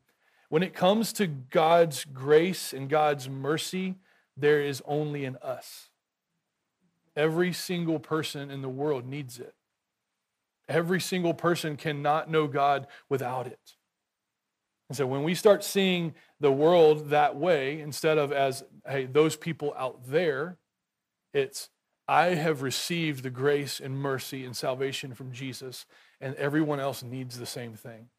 when 0.47 0.63
it 0.63 0.73
comes 0.73 1.11
to 1.13 1.27
God's 1.27 2.05
grace 2.05 2.71
and 2.71 2.89
God's 2.89 3.27
mercy, 3.27 3.95
there 4.37 4.61
is 4.61 4.81
only 4.85 5.25
an 5.25 5.35
us. 5.41 5.89
Every 7.13 7.51
single 7.51 7.99
person 7.99 8.49
in 8.49 8.61
the 8.61 8.69
world 8.69 9.05
needs 9.05 9.37
it. 9.37 9.53
Every 10.69 11.01
single 11.01 11.33
person 11.33 11.75
cannot 11.75 12.29
know 12.29 12.47
God 12.47 12.87
without 13.09 13.47
it. 13.47 13.75
And 14.87 14.95
so 14.97 15.05
when 15.05 15.23
we 15.23 15.35
start 15.35 15.63
seeing 15.63 16.13
the 16.39 16.51
world 16.51 17.09
that 17.09 17.35
way, 17.35 17.81
instead 17.81 18.17
of 18.17 18.31
as, 18.31 18.63
hey, 18.87 19.05
those 19.05 19.35
people 19.35 19.73
out 19.77 20.07
there, 20.07 20.57
it's, 21.33 21.69
I 22.07 22.27
have 22.27 22.61
received 22.61 23.23
the 23.23 23.29
grace 23.29 23.79
and 23.79 23.97
mercy 23.97 24.45
and 24.45 24.55
salvation 24.55 25.13
from 25.13 25.31
Jesus, 25.31 25.85
and 26.21 26.35
everyone 26.35 26.79
else 26.79 27.03
needs 27.03 27.37
the 27.37 27.45
same 27.45 27.73
thing. 27.73 28.09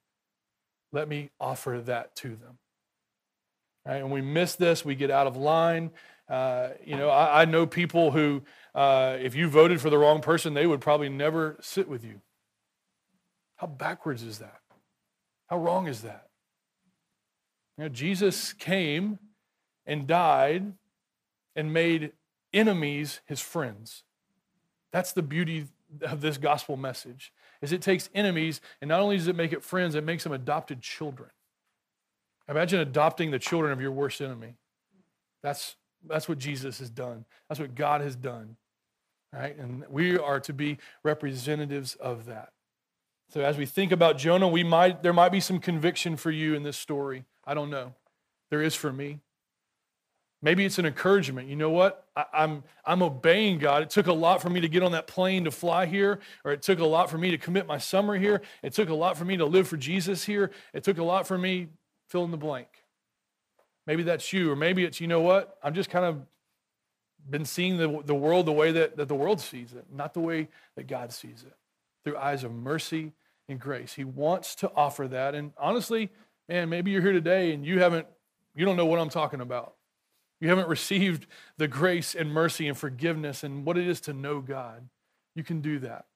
Let 0.93 1.09
me 1.09 1.31
offer 1.41 1.81
that 1.87 2.15
to 2.17 2.29
them. 2.31 2.59
Right? 3.87 3.97
And 3.97 4.13
we 4.13 4.21
miss 4.21 4.55
this, 4.55 4.85
we 4.85 4.95
get 4.95 5.11
out 5.11 5.27
of 5.27 5.37
line. 5.37 5.91
Uh, 6.29 6.71
you 6.85 6.97
know, 6.97 7.09
I, 7.09 7.43
I, 7.43 7.45
know 7.45 7.67
people 7.67 8.13
who, 8.13 8.43
uh, 8.73 9.17
if 9.21 9.35
you 9.35 9.49
voted 9.49 9.81
for 9.81 9.91
the 9.91 9.99
wrong 9.99 10.21
person, 10.21 10.55
they 10.55 10.67
would 10.67 10.81
probably 10.81 11.09
never 11.09 11.57
sit 11.61 11.89
with 11.89 12.05
you. 12.05 12.21
How 13.61 13.67
backwards 13.67 14.23
is 14.23 14.39
that? 14.39 14.61
How 15.49 15.59
wrong 15.59 15.87
is 15.87 16.01
that? 16.01 16.29
Jesus 17.93 18.55
came 18.55 19.19
and 19.85 20.07
died 20.07 20.73
and 21.55 21.71
made 21.71 22.13
enemies 22.55 23.21
his 23.27 23.41
friends. 23.41 24.03
That's 24.93 25.13
the 25.13 25.23
beauty 25.23 25.67
of 26.01 26.23
this 26.23 26.39
gospel 26.39 26.79
message. 26.79 27.35
Is 27.61 27.73
it 27.73 27.83
takes 27.83 28.09
enemies 28.15 28.63
and 28.81 28.89
not 28.89 29.01
only 29.01 29.19
does 29.19 29.29
it 29.29 29.37
make 29.37 29.53
it 29.53 29.63
friends, 29.63 29.95
it 29.95 30.05
makes 30.05 30.25
them 30.25 30.33
adopted 30.33 30.81
children. 30.81 31.29
Imagine 32.49 32.81
adopting 32.81 33.31
the 33.31 33.39
children 33.39 33.73
of 33.73 33.81
your 33.83 33.93
worst 33.93 34.23
enemy. 34.23 34.55
That's 35.43 35.77
that's 36.09 36.31
what 36.31 36.39
Jesus 36.39 36.79
has 36.79 36.89
done. 36.89 37.27
That's 37.49 37.61
what 37.61 37.75
God 37.75 38.01
has 38.01 38.17
done. 38.17 38.57
Right? 39.35 39.55
And 39.59 39.85
we 39.91 40.17
are 40.17 40.41
to 40.41 40.55
be 40.55 40.79
representatives 41.05 41.95
of 41.97 42.25
that. 42.25 42.53
So 43.33 43.43
as 43.43 43.57
we 43.57 43.64
think 43.64 43.93
about 43.93 44.18
Jonah, 44.18 44.49
we 44.49 44.64
might 44.64 45.03
there 45.03 45.12
might 45.12 45.31
be 45.31 45.41
some 45.41 45.61
conviction 45.61 46.16
for 46.16 46.33
you 46.33 46.55
in 46.55 46.64
this 46.64 46.76
story. 46.76 47.24
I 47.45 47.55
don't 47.55 47.70
know. 47.70 47.95
There 48.51 48.61
is 48.61 48.74
for 48.74 48.93
me. 48.93 49.20
Maybe 50.43 50.64
it's 50.64 50.78
an 50.78 50.87
encouragement. 50.87 51.49
You 51.49 51.55
know 51.55 51.70
what? 51.70 52.07
I, 52.16 52.20
am 52.20 52.26
I'm, 52.33 52.62
I'm 52.87 53.03
obeying 53.03 53.59
God. 53.59 53.83
It 53.83 53.91
took 53.91 54.07
a 54.07 54.12
lot 54.12 54.41
for 54.41 54.49
me 54.49 54.61
to 54.61 54.68
get 54.68 54.83
on 54.83 54.93
that 54.93 55.07
plane 55.07 55.45
to 55.45 55.51
fly 55.51 55.87
here, 55.87 56.18
or 56.45 56.53
it 56.53 56.62
took 56.62 56.78
a 56.81 56.87
lot 56.87 57.11
for 57.11 57.18
me 57.18 57.31
to 57.31 57.39
commit 57.39 57.66
my 57.66 57.78
summer 57.78 58.16
here. 58.16 58.41
It 58.62 58.72
took 58.72 58.89
a 58.89 58.95
lot 58.95 59.18
for 59.18 59.24
me 59.24 59.37
to 59.37 59.45
live 59.45 59.68
for 59.68 59.76
Jesus 59.76 60.24
here. 60.24 60.51
It 60.72 60.83
took 60.83 60.99
a 60.99 61.05
lot 61.05 61.26
for 61.26 61.37
me, 61.37 61.68
fill 62.09 62.24
in 62.24 62.31
the 62.31 62.39
blank. 62.39 62.68
Maybe 63.87 64.03
that's 64.03 64.33
you, 64.33 64.51
or 64.51 64.57
maybe 64.57 64.85
it's, 64.85 65.01
you 65.01 65.09
know 65.09 65.20
what? 65.20 65.59
I'm 65.62 65.74
just 65.74 65.91
kind 65.91 66.07
of 66.07 66.22
been 67.28 67.45
seeing 67.45 67.76
the, 67.76 68.03
the 68.05 68.14
world 68.14 68.47
the 68.47 68.53
way 68.53 68.72
that, 68.72 68.97
that 68.97 69.09
the 69.09 69.14
world 69.14 69.43
sees 69.43 69.74
it, 69.74 69.85
not 69.93 70.14
the 70.14 70.20
way 70.20 70.49
that 70.74 70.87
God 70.87 71.12
sees 71.12 71.45
it, 71.47 71.55
through 72.03 72.16
eyes 72.16 72.45
of 72.45 72.53
mercy 72.53 73.12
and 73.51 73.61
grace. 73.61 73.95
He 73.95 74.05
wants 74.05 74.55
to 74.57 74.73
offer 74.75 75.09
that. 75.09 75.35
And 75.35 75.53
honestly, 75.59 76.11
man, 76.49 76.69
maybe 76.69 76.91
you're 76.91 77.03
here 77.03 77.13
today 77.13 77.53
and 77.53 77.65
you 77.65 77.81
haven't, 77.81 78.07
you 78.55 78.65
don't 78.65 78.77
know 78.77 78.87
what 78.87 78.99
I'm 78.99 79.11
talking 79.11 79.41
about 79.41 79.75
you 80.41 80.49
haven't 80.49 80.69
received 80.69 81.27
the 81.59 81.69
grace 81.69 82.15
and 82.15 82.33
mercy 82.33 82.67
and 82.67 82.77
forgiveness 82.77 83.45
and 83.45 83.65
what 83.65 83.77
it 83.77 83.87
is 83.87 84.01
to 84.03 84.13
know 84.13 84.41
God, 84.41 84.89
you 85.35 85.45
can 85.45 85.61
do 85.61 85.79
that. 85.81 86.07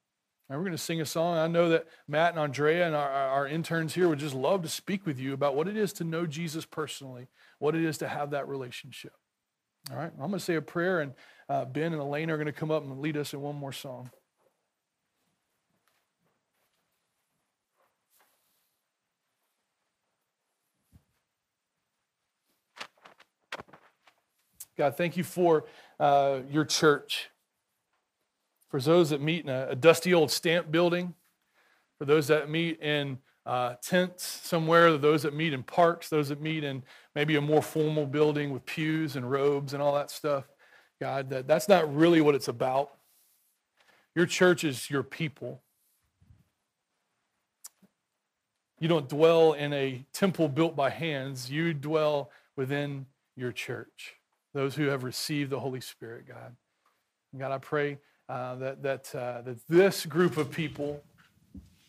And 0.48 0.58
we're 0.58 0.64
going 0.64 0.76
to 0.76 0.82
sing 0.82 1.00
a 1.00 1.06
song. 1.06 1.36
I 1.36 1.46
know 1.46 1.70
that 1.70 1.86
Matt 2.08 2.30
and 2.30 2.38
Andrea 2.38 2.86
and 2.86 2.94
our, 2.94 3.08
our, 3.08 3.46
interns 3.46 3.94
here 3.94 4.08
would 4.08 4.18
just 4.18 4.34
love 4.34 4.62
to 4.62 4.68
speak 4.68 5.06
with 5.06 5.18
you 5.18 5.32
about 5.32 5.54
what 5.54 5.68
it 5.68 5.76
is 5.76 5.92
to 5.94 6.04
know 6.04 6.26
Jesus 6.26 6.66
personally, 6.66 7.28
what 7.58 7.74
it 7.74 7.82
is 7.82 7.96
to 7.98 8.08
have 8.08 8.30
that 8.30 8.48
relationship. 8.48 9.14
All 9.90 9.96
right, 9.96 10.10
I'm 10.12 10.18
going 10.18 10.32
to 10.32 10.40
say 10.40 10.54
a 10.54 10.62
prayer, 10.62 11.00
and 11.00 11.12
uh, 11.48 11.64
Ben 11.66 11.92
and 11.92 12.00
Elaine 12.00 12.30
are 12.30 12.36
going 12.36 12.46
to 12.46 12.52
come 12.52 12.70
up 12.70 12.82
and 12.82 13.00
lead 13.00 13.16
us 13.16 13.32
in 13.34 13.40
one 13.40 13.56
more 13.56 13.72
song. 13.72 14.10
God, 24.76 24.96
thank 24.96 25.16
you 25.16 25.24
for 25.24 25.66
uh, 26.00 26.40
your 26.50 26.64
church. 26.64 27.30
For 28.70 28.80
those 28.80 29.10
that 29.10 29.20
meet 29.20 29.44
in 29.44 29.50
a, 29.50 29.68
a, 29.70 29.76
dusty 29.76 30.12
old 30.12 30.32
stamp 30.32 30.72
building, 30.72 31.14
for 31.98 32.06
those 32.06 32.26
that 32.26 32.50
meet 32.50 32.80
in 32.80 33.18
uh, 33.46 33.74
tents 33.80 34.24
somewhere, 34.24 34.96
those 34.98 35.22
that 35.22 35.34
meet 35.34 35.52
in 35.52 35.62
parks, 35.62 36.08
those 36.08 36.28
that 36.30 36.40
meet 36.40 36.64
in 36.64 36.82
maybe 37.14 37.36
a 37.36 37.40
more 37.40 37.62
formal 37.62 38.04
building 38.04 38.52
with 38.52 38.66
pews 38.66 39.14
and 39.14 39.30
robes 39.30 39.74
and 39.74 39.82
all 39.82 39.94
that 39.94 40.10
stuff. 40.10 40.44
God, 41.00 41.30
that, 41.30 41.46
that's 41.46 41.68
not 41.68 41.94
really 41.94 42.20
what 42.20 42.34
it's 42.34 42.48
about. 42.48 42.90
Your 44.16 44.26
church 44.26 44.64
is 44.64 44.90
your 44.90 45.04
people. 45.04 45.62
You 48.80 48.88
don't 48.88 49.08
dwell 49.08 49.52
in 49.52 49.72
a 49.72 50.04
temple 50.12 50.48
built 50.48 50.74
by 50.74 50.90
hands, 50.90 51.48
you 51.48 51.74
dwell 51.74 52.30
within 52.56 53.06
your 53.36 53.52
church 53.52 54.16
those 54.54 54.74
who 54.76 54.86
have 54.86 55.04
received 55.04 55.50
the 55.50 55.60
Holy 55.60 55.80
Spirit, 55.80 56.26
God. 56.26 56.56
And 57.32 57.40
God, 57.40 57.52
I 57.52 57.58
pray 57.58 57.98
uh, 58.28 58.54
that, 58.56 58.82
that, 58.82 59.14
uh, 59.14 59.42
that 59.42 59.58
this 59.68 60.06
group 60.06 60.36
of 60.36 60.50
people 60.50 61.02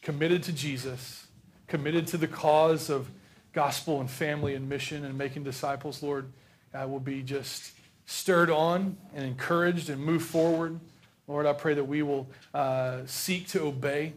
committed 0.01 0.43
to 0.43 0.51
Jesus, 0.51 1.27
committed 1.67 2.07
to 2.07 2.17
the 2.17 2.27
cause 2.27 2.89
of 2.89 3.09
gospel 3.53 4.01
and 4.01 4.09
family 4.09 4.55
and 4.55 4.67
mission 4.67 5.05
and 5.05 5.17
making 5.17 5.43
disciples, 5.43 6.03
Lord, 6.03 6.31
God, 6.73 6.89
will 6.89 6.99
be 6.99 7.21
just 7.21 7.71
stirred 8.05 8.49
on 8.49 8.97
and 9.13 9.25
encouraged 9.25 9.89
and 9.89 10.03
move 10.03 10.23
forward. 10.23 10.79
Lord, 11.27 11.45
I 11.45 11.53
pray 11.53 11.75
that 11.75 11.85
we 11.85 12.03
will 12.03 12.27
uh, 12.53 12.99
seek 13.05 13.47
to 13.49 13.61
obey. 13.61 14.13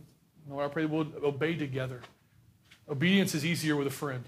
Lord, 0.49 0.65
I 0.65 0.73
pray 0.73 0.83
that 0.83 0.91
we'll 0.91 1.07
obey 1.23 1.55
together. 1.55 2.01
Obedience 2.89 3.35
is 3.35 3.45
easier 3.45 3.77
with 3.77 3.87
a 3.87 3.91
friend. 3.91 4.25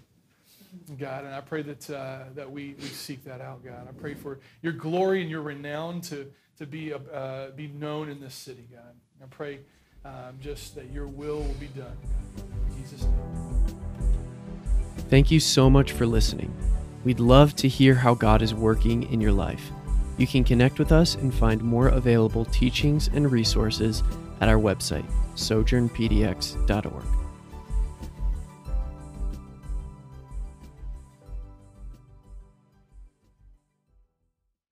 God, 0.98 1.24
and 1.24 1.34
I 1.34 1.40
pray 1.40 1.62
that, 1.62 1.90
uh, 1.90 2.24
that 2.34 2.50
we, 2.50 2.74
we 2.80 2.86
seek 2.86 3.24
that 3.24 3.40
out, 3.40 3.64
God. 3.64 3.88
I 3.88 3.92
pray 3.92 4.14
for 4.14 4.38
your 4.62 4.72
glory 4.72 5.20
and 5.20 5.30
your 5.30 5.42
renown 5.42 6.00
to, 6.02 6.30
to 6.58 6.66
be, 6.66 6.92
uh, 6.92 7.50
be 7.56 7.68
known 7.68 8.08
in 8.08 8.20
this 8.20 8.34
city, 8.34 8.66
God. 8.72 8.94
I 9.22 9.26
pray 9.26 9.60
um, 10.04 10.38
just 10.40 10.74
that 10.76 10.90
your 10.92 11.06
will 11.06 11.38
will 11.38 11.54
be 11.54 11.66
done, 11.68 11.96
God. 12.36 12.44
In 12.70 12.82
Jesus' 12.82 13.02
name. 13.02 13.76
Thank 15.08 15.30
you 15.30 15.40
so 15.40 15.68
much 15.68 15.92
for 15.92 16.06
listening. 16.06 16.54
We'd 17.04 17.20
love 17.20 17.56
to 17.56 17.68
hear 17.68 17.94
how 17.94 18.14
God 18.14 18.42
is 18.42 18.54
working 18.54 19.10
in 19.12 19.20
your 19.20 19.32
life. 19.32 19.70
You 20.18 20.26
can 20.26 20.44
connect 20.44 20.78
with 20.78 20.92
us 20.92 21.14
and 21.14 21.34
find 21.34 21.62
more 21.62 21.88
available 21.88 22.44
teachings 22.44 23.08
and 23.08 23.30
resources 23.32 24.02
at 24.40 24.48
our 24.48 24.58
website, 24.58 25.10
sojournpdx.org. 25.34 27.19